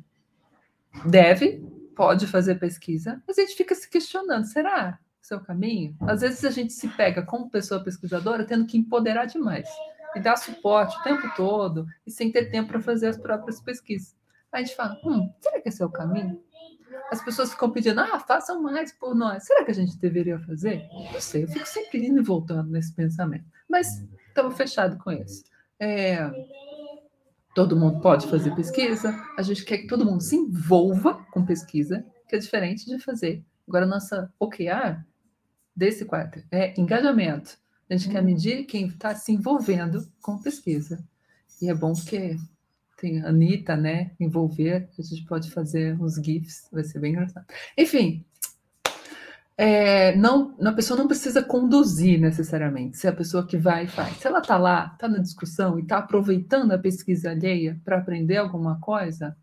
deve, 1.04 1.64
pode 1.94 2.26
fazer 2.26 2.56
pesquisa, 2.56 3.22
mas 3.26 3.38
a 3.38 3.42
gente 3.42 3.56
fica 3.56 3.74
se 3.74 3.88
questionando: 3.88 4.44
será 4.44 4.98
seu 5.20 5.40
caminho? 5.40 5.96
Às 6.02 6.20
vezes 6.20 6.44
a 6.44 6.50
gente 6.50 6.72
se 6.72 6.88
pega 6.88 7.22
como 7.22 7.50
pessoa 7.50 7.82
pesquisadora 7.82 8.44
tendo 8.44 8.66
que 8.66 8.78
empoderar 8.78 9.26
demais 9.26 9.68
e 10.14 10.20
dar 10.20 10.36
suporte 10.36 10.96
o 10.98 11.02
tempo 11.02 11.28
todo 11.34 11.86
e 12.06 12.10
sem 12.10 12.30
ter 12.30 12.50
tempo 12.50 12.68
para 12.68 12.80
fazer 12.80 13.08
as 13.08 13.18
próprias 13.18 13.60
pesquisas. 13.60 14.14
Aí 14.52 14.62
a 14.62 14.64
gente 14.64 14.76
fala: 14.76 14.96
hum, 15.04 15.32
será 15.40 15.60
que 15.60 15.68
esse 15.68 15.82
é 15.82 15.86
o 15.86 15.90
caminho? 15.90 16.40
as 17.10 17.22
pessoas 17.24 17.50
ficam 17.50 17.70
pedindo, 17.70 18.00
ah, 18.00 18.18
façam 18.20 18.60
mais 18.62 18.92
por 18.92 19.14
nós. 19.14 19.44
Será 19.44 19.64
que 19.64 19.70
a 19.70 19.74
gente 19.74 19.96
deveria 19.98 20.38
fazer? 20.40 20.88
Não 21.12 21.20
sei, 21.20 21.44
eu 21.44 21.48
fico 21.48 21.66
sempre 21.66 22.04
indo 22.04 22.20
e 22.20 22.24
voltando 22.24 22.70
nesse 22.70 22.94
pensamento. 22.94 23.44
Mas 23.68 24.04
estamos 24.28 24.56
fechados 24.56 24.98
com 25.02 25.12
isso. 25.12 25.44
É, 25.78 26.18
todo 27.56 27.74
mundo 27.74 28.00
pode 28.02 28.26
fazer 28.26 28.54
pesquisa, 28.54 29.18
a 29.34 29.40
gente 29.40 29.64
quer 29.64 29.78
que 29.78 29.86
todo 29.86 30.04
mundo 30.04 30.22
se 30.22 30.36
envolva 30.36 31.26
com 31.32 31.42
pesquisa, 31.42 32.04
que 32.28 32.36
é 32.36 32.38
diferente 32.38 32.84
de 32.84 32.98
fazer. 32.98 33.42
Agora, 33.66 33.86
nossa 33.86 34.30
OKR 34.38 35.02
desse 35.74 36.04
quarto 36.04 36.44
é 36.52 36.78
engajamento. 36.78 37.56
A 37.88 37.96
gente 37.96 38.10
quer 38.10 38.18
uhum. 38.18 38.26
medir 38.26 38.64
quem 38.66 38.88
está 38.88 39.14
se 39.14 39.32
envolvendo 39.32 40.06
com 40.20 40.36
pesquisa. 40.36 41.02
E 41.62 41.70
é 41.70 41.74
bom 41.74 41.94
porque 41.94 42.36
tem 42.98 43.22
a 43.22 43.28
Anitta, 43.28 43.74
né? 43.74 44.10
Envolver, 44.20 44.90
a 44.98 45.02
gente 45.02 45.24
pode 45.24 45.50
fazer 45.50 45.98
uns 45.98 46.16
GIFs, 46.16 46.68
vai 46.70 46.84
ser 46.84 46.98
bem 46.98 47.12
engraçado. 47.12 47.46
Enfim, 47.78 48.22
é, 49.58 50.14
não, 50.16 50.54
a 50.60 50.72
pessoa 50.72 50.98
não 50.98 51.08
precisa 51.08 51.42
conduzir 51.42 52.20
necessariamente, 52.20 52.98
se 52.98 53.06
é 53.06 53.10
a 53.10 53.16
pessoa 53.16 53.46
que 53.46 53.56
vai 53.56 53.84
e 53.84 53.88
faz. 53.88 54.18
Se 54.18 54.26
ela 54.26 54.40
está 54.40 54.58
lá, 54.58 54.90
está 54.92 55.08
na 55.08 55.18
discussão 55.18 55.78
e 55.78 55.82
está 55.82 55.98
aproveitando 55.98 56.72
a 56.72 56.78
pesquisa 56.78 57.30
alheia 57.30 57.80
para 57.82 57.96
aprender 57.98 58.36
alguma 58.36 58.78
coisa, 58.78 59.36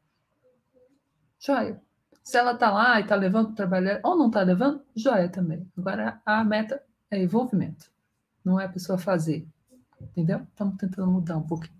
joia. 1.39 1.81
Se 2.23 2.37
ela 2.37 2.53
está 2.53 2.71
lá 2.71 2.99
e 2.99 3.03
está 3.03 3.15
levando 3.15 3.47
para 3.47 3.55
trabalhar 3.55 3.99
ou 4.03 4.15
não 4.15 4.27
está 4.27 4.41
levando, 4.41 4.81
joia 4.95 5.27
também. 5.27 5.67
Agora, 5.75 6.21
a 6.25 6.43
meta 6.43 6.81
é 7.09 7.21
envolvimento, 7.21 7.91
não 8.45 8.59
é 8.59 8.65
a 8.65 8.69
pessoa 8.69 8.97
fazer. 8.97 9.47
Entendeu? 9.99 10.45
Estamos 10.49 10.77
tentando 10.77 11.09
mudar 11.09 11.37
um 11.37 11.47
pouquinho. 11.47 11.73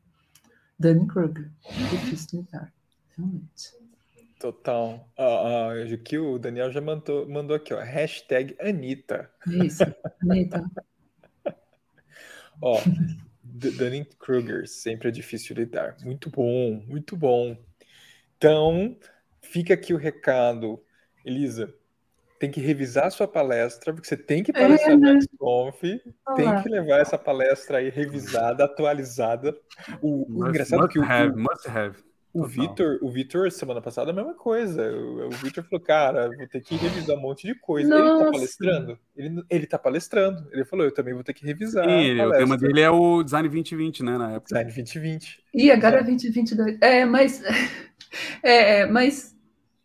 Danny 0.79 1.05
Kruger. 1.05 1.51
Difícil 1.91 2.41
lidar, 2.41 2.73
realmente. 3.15 3.82
Total. 4.43 5.09
Uh, 5.17 5.93
uh, 5.93 5.97
que 5.99 6.17
o 6.17 6.37
Daniel 6.37 6.69
já 6.69 6.81
mandou, 6.81 7.25
mandou 7.29 7.55
aqui, 7.55 7.73
ó. 7.73 7.79
Hashtag 7.79 8.53
Anitta. 8.59 9.31
Isso, 9.47 9.83
Anitta. 10.21 10.69
ó, 12.61 12.77
Danny 13.41 14.03
Kruger, 14.19 14.67
sempre 14.67 15.07
é 15.07 15.11
difícil 15.11 15.55
lidar. 15.55 15.95
Muito 16.03 16.29
bom, 16.29 16.83
muito 16.85 17.15
bom. 17.15 17.55
Então, 18.35 18.97
fica 19.41 19.75
aqui 19.75 19.93
o 19.93 19.97
recado. 19.97 20.83
Elisa, 21.23 21.73
tem 22.37 22.51
que 22.51 22.59
revisar 22.59 23.05
a 23.05 23.11
sua 23.11 23.29
palestra, 23.29 23.93
porque 23.93 24.09
você 24.09 24.17
tem 24.17 24.43
que 24.43 24.51
palestrar 24.51 24.91
é, 24.91 24.97
no 24.97 25.21
XConf, 25.21 25.81
tem 26.35 26.61
que 26.61 26.67
levar 26.67 26.99
essa 26.99 27.17
palestra 27.17 27.77
aí 27.77 27.89
revisada, 27.89 28.65
atualizada. 28.65 29.57
O, 30.01 30.25
must, 30.27 30.33
o 30.33 30.49
engraçado 30.49 30.81
must 30.81 30.91
que 30.91 30.99
o, 30.99 31.03
have, 31.03 31.33
must 31.33 31.69
have. 31.69 32.03
O 32.33 32.45
Vitor, 32.47 32.97
o 33.01 33.11
Vitor, 33.11 33.51
semana 33.51 33.79
passada, 33.79 34.09
a 34.09 34.13
mesma 34.13 34.33
coisa. 34.33 34.91
O, 34.91 35.27
o 35.27 35.29
Vitor 35.29 35.63
falou, 35.63 35.85
cara, 35.85 36.29
vou 36.35 36.47
ter 36.47 36.61
que 36.61 36.75
revisar 36.75 37.15
um 37.15 37.21
monte 37.21 37.45
de 37.45 37.53
coisa. 37.53 37.87
Nossa. 37.87 38.03
Ele 38.03 38.23
tá 38.23 38.31
palestrando? 38.31 38.99
Ele, 39.15 39.43
ele 39.49 39.67
tá 39.67 39.79
palestrando. 39.79 40.49
Ele 40.51 40.65
falou, 40.65 40.85
eu 40.85 40.93
também 40.93 41.13
vou 41.13 41.23
ter 41.23 41.33
que 41.33 41.45
revisar. 41.45 41.87
Sim, 41.87 42.19
o 42.19 42.31
tema 42.31 42.57
dele 42.57 42.81
é 42.81 42.89
o 42.89 43.21
Design 43.21 43.47
2020, 43.47 44.03
né, 44.03 44.17
na 44.17 44.31
época. 44.31 44.47
Design 44.47 44.65
2020. 44.65 45.43
E 45.53 45.71
agora 45.71 45.99
é 45.99 46.03
2022. 46.03 46.77
É, 46.81 47.05
mas... 47.05 47.41
É, 48.43 48.81
é, 48.81 48.85
mas 48.85 49.33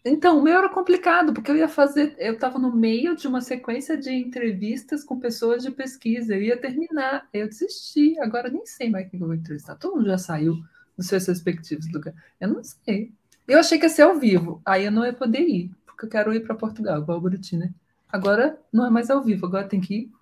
então, 0.04 0.38
o 0.38 0.42
meu 0.42 0.56
era 0.58 0.68
complicado, 0.68 1.34
porque 1.34 1.50
eu 1.50 1.56
ia 1.56 1.68
fazer, 1.68 2.14
eu 2.18 2.34
estava 2.34 2.58
no 2.58 2.74
meio 2.74 3.16
de 3.16 3.26
uma 3.26 3.40
sequência 3.40 3.96
de 3.96 4.10
entrevistas 4.10 5.04
com 5.04 5.18
pessoas 5.18 5.62
de 5.62 5.70
pesquisa, 5.70 6.34
eu 6.34 6.42
ia 6.42 6.56
terminar, 6.56 7.28
eu 7.32 7.48
desisti, 7.48 8.18
agora 8.20 8.48
nem 8.48 8.64
sei 8.64 8.88
mais 8.90 9.08
quem 9.10 9.20
eu 9.20 9.26
vou 9.26 9.34
entrevistar, 9.34 9.76
todo 9.76 9.96
mundo 9.96 10.06
já 10.06 10.18
saiu 10.18 10.54
dos 10.98 11.06
seus 11.06 11.26
respectivos 11.26 11.90
lugares, 11.90 12.20
eu 12.38 12.48
não 12.48 12.62
sei. 12.62 13.12
Eu 13.46 13.58
achei 13.58 13.78
que 13.78 13.86
ia 13.86 13.88
ser 13.88 14.02
ao 14.02 14.18
vivo, 14.18 14.60
aí 14.66 14.84
eu 14.84 14.92
não 14.92 15.06
ia 15.06 15.12
poder 15.14 15.40
ir, 15.40 15.70
porque 15.86 16.04
eu 16.04 16.10
quero 16.10 16.34
ir 16.34 16.40
para 16.40 16.54
Portugal, 16.54 17.00
igual 17.00 17.16
o 17.16 17.20
Buriti, 17.20 17.56
né? 17.56 17.72
Agora 18.10 18.58
não 18.70 18.84
é 18.84 18.90
mais 18.90 19.08
ao 19.08 19.22
vivo, 19.22 19.46
agora 19.46 19.66
tem 19.66 19.80
que 19.80 19.94
ir, 19.94 20.12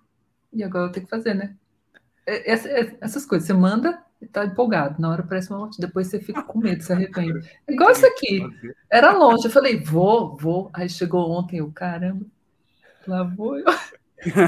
e 0.53 0.63
agora 0.63 0.85
eu 0.85 0.91
tenho 0.91 1.05
que 1.05 1.09
fazer, 1.09 1.33
né? 1.33 1.55
É, 2.25 2.53
é, 2.53 2.97
essas 3.01 3.25
coisas, 3.25 3.47
você 3.47 3.53
manda 3.53 4.01
tá 4.31 4.45
empolgado. 4.45 4.99
Na 4.99 5.09
hora 5.09 5.23
parece 5.23 5.49
uma 5.49 5.59
morte, 5.59 5.79
depois 5.79 6.07
você 6.07 6.19
fica 6.19 6.41
com 6.41 6.57
medo, 6.59 6.81
se 6.81 6.91
arrepende. 6.91 7.47
Igual 7.67 7.91
isso 7.91 8.05
aqui. 8.05 8.41
Era 8.89 9.11
longe. 9.11 9.45
Eu 9.45 9.51
falei, 9.51 9.79
vou, 9.79 10.35
vou. 10.35 10.69
Aí 10.73 10.89
chegou 10.89 11.29
ontem, 11.29 11.57
eu, 11.57 11.71
caramba, 11.71 12.25
lá 13.05 13.23
vou 13.23 13.59
eu. 13.59 13.65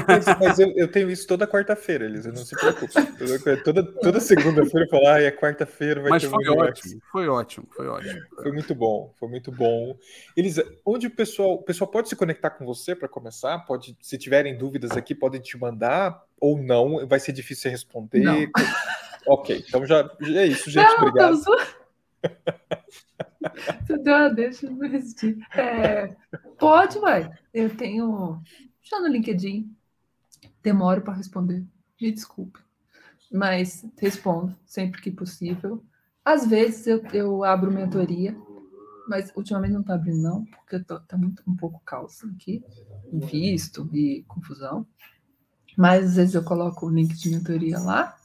Mas, 0.06 0.24
mas 0.38 0.58
eu, 0.58 0.72
eu, 0.76 0.88
tenho 0.88 1.10
isso 1.10 1.26
toda 1.26 1.46
quarta-feira, 1.46 2.04
Elisa, 2.04 2.30
não 2.30 2.44
se 2.44 2.56
preocupe. 2.56 2.92
Toda, 3.62 3.84
toda 3.84 4.20
segunda-feira 4.20 4.86
eu 4.86 4.90
falo, 4.90 5.06
ah, 5.06 5.20
é 5.20 5.30
quarta-feira, 5.30 6.00
vai 6.00 6.10
mas 6.10 6.22
ter 6.22 6.28
foi 6.28 6.48
ótimo, 6.48 7.02
foi 7.12 7.28
ótimo, 7.28 7.68
foi 7.76 7.86
ótimo. 7.86 8.20
Foi 8.42 8.52
muito 8.52 8.74
bom, 8.74 9.14
foi 9.18 9.28
muito 9.28 9.52
bom. 9.52 9.96
Elisa, 10.36 10.64
onde 10.84 11.06
o 11.06 11.10
pessoal, 11.10 11.54
o 11.54 11.62
pessoal 11.62 11.88
pode 11.88 12.08
se 12.08 12.16
conectar 12.16 12.50
com 12.50 12.66
você 12.66 12.96
para 12.96 13.08
começar? 13.08 13.60
Pode, 13.60 13.96
se 14.00 14.18
tiverem 14.18 14.58
dúvidas 14.58 14.90
aqui, 14.92 15.14
podem 15.14 15.40
te 15.40 15.56
mandar 15.56 16.20
ou 16.40 16.60
não, 16.60 17.06
vai 17.06 17.20
ser 17.20 17.32
difícil 17.32 17.70
responder. 17.70 18.20
Não. 18.20 18.46
Ok, 19.26 19.64
então 19.68 19.84
já, 19.84 20.10
já 20.20 20.40
é 20.40 20.46
isso, 20.46 20.70
gente. 20.70 20.86
Não, 20.86 21.06
obrigado. 21.06 21.40
Você 23.86 23.98
deu 23.98 24.14
uma 24.14 24.28
deixa, 24.28 24.70
não 24.70 24.88
resistir. 24.88 25.36
É, 25.54 26.14
pode, 26.58 26.98
vai. 26.98 27.30
Eu 27.52 27.74
tenho. 27.76 28.42
Já 28.82 29.00
no 29.00 29.08
LinkedIn. 29.08 29.74
Demoro 30.62 31.02
para 31.02 31.14
responder. 31.14 31.64
Me 32.00 32.12
desculpe. 32.12 32.58
Mas 33.32 33.86
respondo 33.98 34.56
sempre 34.64 35.00
que 35.00 35.10
possível. 35.10 35.84
Às 36.24 36.46
vezes 36.46 36.86
eu, 36.86 37.02
eu 37.12 37.44
abro 37.44 37.70
mentoria, 37.70 38.36
mas 39.08 39.32
ultimamente 39.34 39.72
não 39.72 39.80
está 39.80 39.94
abrindo, 39.94 40.22
não, 40.22 40.44
porque 40.44 40.76
está 40.76 41.16
muito 41.16 41.42
um 41.46 41.56
pouco 41.56 41.80
caos 41.84 42.22
aqui, 42.24 42.62
visto 43.12 43.88
e 43.92 44.24
confusão. 44.28 44.86
Mas 45.76 46.10
às 46.10 46.16
vezes 46.16 46.34
eu 46.34 46.44
coloco 46.44 46.86
o 46.86 46.90
link 46.90 47.14
de 47.14 47.30
mentoria 47.30 47.78
lá. 47.78 48.16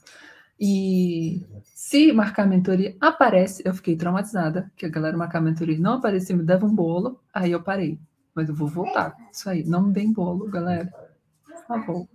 E 0.58 1.44
se 1.64 2.12
marcar 2.12 2.46
mentoria 2.46 2.96
aparece, 3.00 3.62
eu 3.64 3.74
fiquei 3.74 3.96
traumatizada, 3.96 4.70
que 4.76 4.86
a 4.86 4.88
galera 4.88 5.16
marcar 5.16 5.40
mentoria 5.40 5.78
não 5.78 5.94
aparecia, 5.94 6.36
me 6.36 6.42
dava 6.42 6.66
um 6.66 6.74
bolo, 6.74 7.20
aí 7.32 7.52
eu 7.52 7.62
parei. 7.62 7.98
Mas 8.36 8.50
eu 8.50 8.54
vou 8.54 8.68
voltar. 8.68 9.16
Isso 9.32 9.48
aí, 9.48 9.64
não 9.64 9.84
me 9.84 9.94
deem 9.94 10.12
bolo, 10.12 10.46
galera. 10.50 10.92
Por 11.46 11.66
favor. 11.66 12.08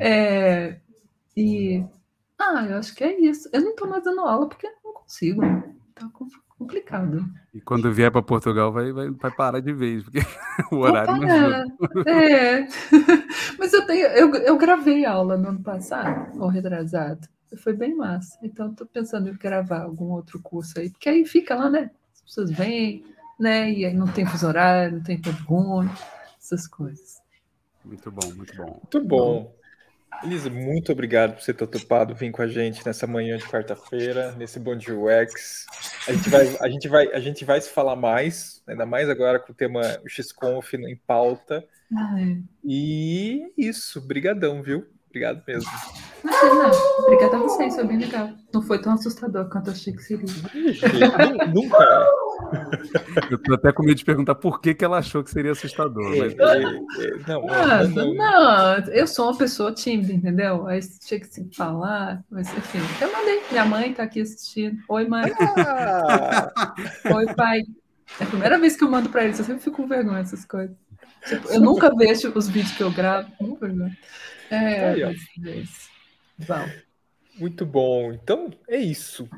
É, 0.00 0.80
e. 1.36 1.84
Ah, 2.36 2.66
eu 2.68 2.78
acho 2.78 2.92
que 2.94 3.04
é 3.04 3.20
isso. 3.20 3.48
Eu 3.52 3.60
não 3.60 3.70
estou 3.70 3.88
mais 3.88 4.02
dando 4.02 4.22
aula 4.22 4.48
porque 4.48 4.68
não 4.84 4.92
consigo. 4.92 5.40
Tá 5.94 6.10
complicado. 6.58 7.24
E 7.54 7.60
quando 7.60 7.92
vier 7.92 8.10
para 8.10 8.20
Portugal 8.20 8.72
vai, 8.72 8.92
vai, 8.92 9.10
vai 9.10 9.30
parar 9.30 9.60
de 9.60 9.72
vez, 9.72 10.02
porque 10.02 10.18
o 10.72 10.78
horário 10.78 11.16
não. 11.16 12.08
É. 12.10 12.66
Mas 13.56 13.72
eu 13.72 13.86
tenho, 13.86 14.06
eu, 14.08 14.34
eu 14.34 14.58
gravei 14.58 15.04
aula 15.04 15.36
no 15.36 15.50
ano 15.50 15.62
passado, 15.62 16.40
ou 16.40 16.48
retrasado. 16.48 17.28
Foi 17.58 17.72
bem 17.72 17.94
massa. 17.94 18.36
Então 18.42 18.72
estou 18.72 18.86
pensando 18.88 19.28
em 19.28 19.34
gravar 19.34 19.82
algum 19.82 20.10
outro 20.10 20.40
curso 20.42 20.80
aí, 20.80 20.90
porque 20.90 21.08
aí 21.08 21.24
fica 21.24 21.54
lá, 21.54 21.70
né? 21.70 21.92
As 22.12 22.22
pessoas 22.22 22.50
vêm, 22.50 23.04
né? 23.38 23.70
E 23.70 23.84
aí 23.84 23.94
não 23.94 24.06
tem 24.06 24.26
fuso 24.26 24.46
horário, 24.46 24.96
não 24.96 25.02
tem 25.02 25.20
tempo 25.20 25.44
essas 26.38 26.66
coisas. 26.66 27.22
Muito 27.84 28.10
bom, 28.10 28.32
muito 28.34 28.56
bom. 28.56 28.64
Muito 28.64 29.04
bom. 29.04 29.54
Elisa, 30.22 30.48
muito 30.48 30.92
obrigado 30.92 31.34
por 31.34 31.42
você 31.42 31.52
ter 31.52 31.66
topado 31.66 32.14
vir 32.14 32.30
com 32.30 32.40
a 32.40 32.46
gente 32.46 32.84
nessa 32.86 33.06
manhã 33.06 33.36
de 33.36 33.44
quarta-feira, 33.44 34.32
nesse 34.32 34.58
Bom 34.60 34.76
Dia 34.76 34.96
UX. 34.96 35.66
A 36.06 36.12
gente 36.12 36.30
vai, 36.30 36.56
a 36.60 36.68
gente 36.68 36.88
vai, 36.88 37.06
a 37.12 37.20
gente 37.20 37.44
vai 37.44 37.60
se 37.60 37.70
falar 37.70 37.96
mais, 37.96 38.62
ainda 38.66 38.86
mais 38.86 39.08
agora 39.08 39.38
com 39.38 39.52
o 39.52 39.54
tema 39.54 39.80
o 40.04 40.08
XConf 40.08 40.72
em 40.74 40.96
pauta. 40.96 41.64
Ai. 41.96 42.42
E 42.64 43.52
isso, 43.56 44.00
brigadão, 44.00 44.62
viu? 44.62 44.86
Obrigado 45.10 45.42
mesmo. 45.46 45.70
Imagina, 46.24 46.70
obrigada 47.00 47.36
a 47.36 47.40
vocês, 47.40 47.74
foi 47.74 47.86
bem 47.86 47.98
legal. 47.98 48.30
Não 48.52 48.62
foi 48.62 48.80
tão 48.80 48.94
assustador 48.94 49.48
quanto 49.48 49.68
eu 49.68 49.72
achei 49.72 49.92
que 49.92 50.02
seria. 50.02 50.26
Nunca. 51.52 52.06
Eu 53.30 53.38
tô 53.38 53.54
até 53.54 53.72
com 53.72 53.82
medo 53.82 53.96
de 53.96 54.04
perguntar 54.04 54.34
por 54.34 54.60
que, 54.60 54.74
que 54.74 54.84
ela 54.84 54.98
achou 54.98 55.22
que 55.22 55.30
seria 55.30 55.52
assustador. 55.52 56.10
Mas... 56.16 56.34
É, 56.34 56.44
é, 56.44 56.62
é 56.62 57.18
não, 57.26 57.46
não, 57.46 57.88
não, 57.88 58.14
não, 58.14 58.92
eu 58.92 59.06
sou 59.06 59.26
uma 59.26 59.38
pessoa 59.38 59.72
tímida, 59.72 60.12
entendeu? 60.12 60.66
Aí 60.66 60.80
tinha 61.00 61.20
que 61.20 61.26
se 61.26 61.48
falar, 61.54 62.24
mas 62.30 62.48
enfim, 62.56 62.78
eu 63.00 63.12
mandei. 63.12 63.42
Minha 63.50 63.64
mãe 63.64 63.92
tá 63.92 64.02
aqui 64.04 64.20
assistindo. 64.20 64.78
Oi, 64.88 65.06
mãe. 65.08 65.32
Ah. 65.58 66.74
Oi, 67.14 67.34
pai. 67.34 67.62
É 68.20 68.24
a 68.24 68.26
primeira 68.26 68.58
vez 68.58 68.76
que 68.76 68.84
eu 68.84 68.90
mando 68.90 69.08
para 69.08 69.24
eles, 69.24 69.38
eu 69.38 69.44
sempre 69.44 69.62
fico 69.62 69.76
com 69.76 69.88
vergonha 69.88 70.18
dessas 70.18 70.44
coisas. 70.44 70.76
Tipo, 71.26 71.48
eu 71.48 71.60
nunca 71.60 71.94
vejo 71.94 72.32
os 72.34 72.48
vídeos 72.48 72.76
que 72.76 72.82
eu 72.82 72.90
gravo, 72.90 73.30
nunca 73.40 73.66
vergonha. 73.66 73.96
É, 74.50 74.92
Aí, 74.92 75.64
Bom. 76.46 76.68
Muito 77.38 77.66
bom. 77.66 78.12
Então, 78.12 78.50
é 78.68 78.78
isso. 78.78 79.28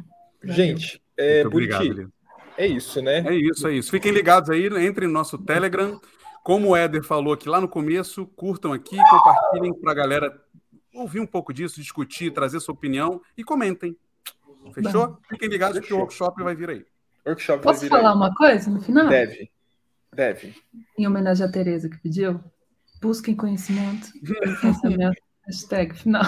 Gente, 0.45 1.01
é, 1.17 1.43
Muito 1.43 1.55
obrigado, 1.55 2.13
é 2.57 2.67
isso, 2.67 3.01
né? 3.03 3.19
É 3.27 3.35
isso, 3.35 3.67
é 3.67 3.75
isso. 3.75 3.91
Fiquem 3.91 4.13
ligados 4.13 4.51
aí, 4.51 4.67
entrem 4.67 5.09
no 5.09 5.15
nosso 5.15 5.39
Telegram. 5.39 6.01
Como 6.43 6.69
o 6.69 6.77
Éder 6.77 7.03
falou 7.03 7.33
aqui 7.33 7.49
lá 7.49 7.61
no 7.61 7.69
começo, 7.69 8.27
curtam 8.29 8.73
aqui, 8.73 8.97
compartilhem 8.97 9.75
para 9.75 9.91
a 9.91 9.95
galera 9.95 10.41
ouvir 10.95 11.21
um 11.21 11.27
pouco 11.27 11.53
disso, 11.53 11.81
discutir, 11.81 12.33
trazer 12.33 12.61
sua 12.61 12.75
opinião 12.75 13.21
e 13.37 13.43
comentem. 13.45 13.97
Fechou? 14.73 15.19
Fiquem 15.29 15.49
ligados 15.49 15.77
Fechou. 15.79 15.89
que 15.89 15.95
o 15.95 15.99
workshop 15.99 16.43
vai 16.43 16.55
vir 16.55 16.71
aí. 16.71 16.87
Workshop 17.27 17.63
Posso 17.63 17.81
vir 17.81 17.89
falar 17.89 18.11
aí. 18.11 18.17
uma 18.17 18.35
coisa 18.35 18.71
no 18.71 18.81
final? 18.81 19.09
Deve. 19.09 19.51
Deve. 20.13 20.55
Em 20.99 21.07
homenagem 21.07 21.47
à 21.47 21.51
Tereza 21.51 21.89
que 21.89 21.99
pediu. 21.99 22.41
Busquem 23.03 23.35
conhecimento. 23.35 24.09
conhecimento. 24.61 25.21
Hashtag 25.47 25.95
final. 25.95 26.25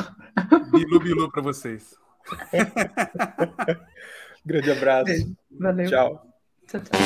Bilu, 0.70 1.00
bilu 1.00 1.30
para 1.30 1.42
vocês. 1.42 1.96
Grande 4.44 4.70
abraço. 4.70 5.04
Beijo. 5.04 5.36
Valeu. 5.58 5.88
Tchau. 5.88 6.22
Tchau, 6.68 6.80
tchau. 6.80 6.98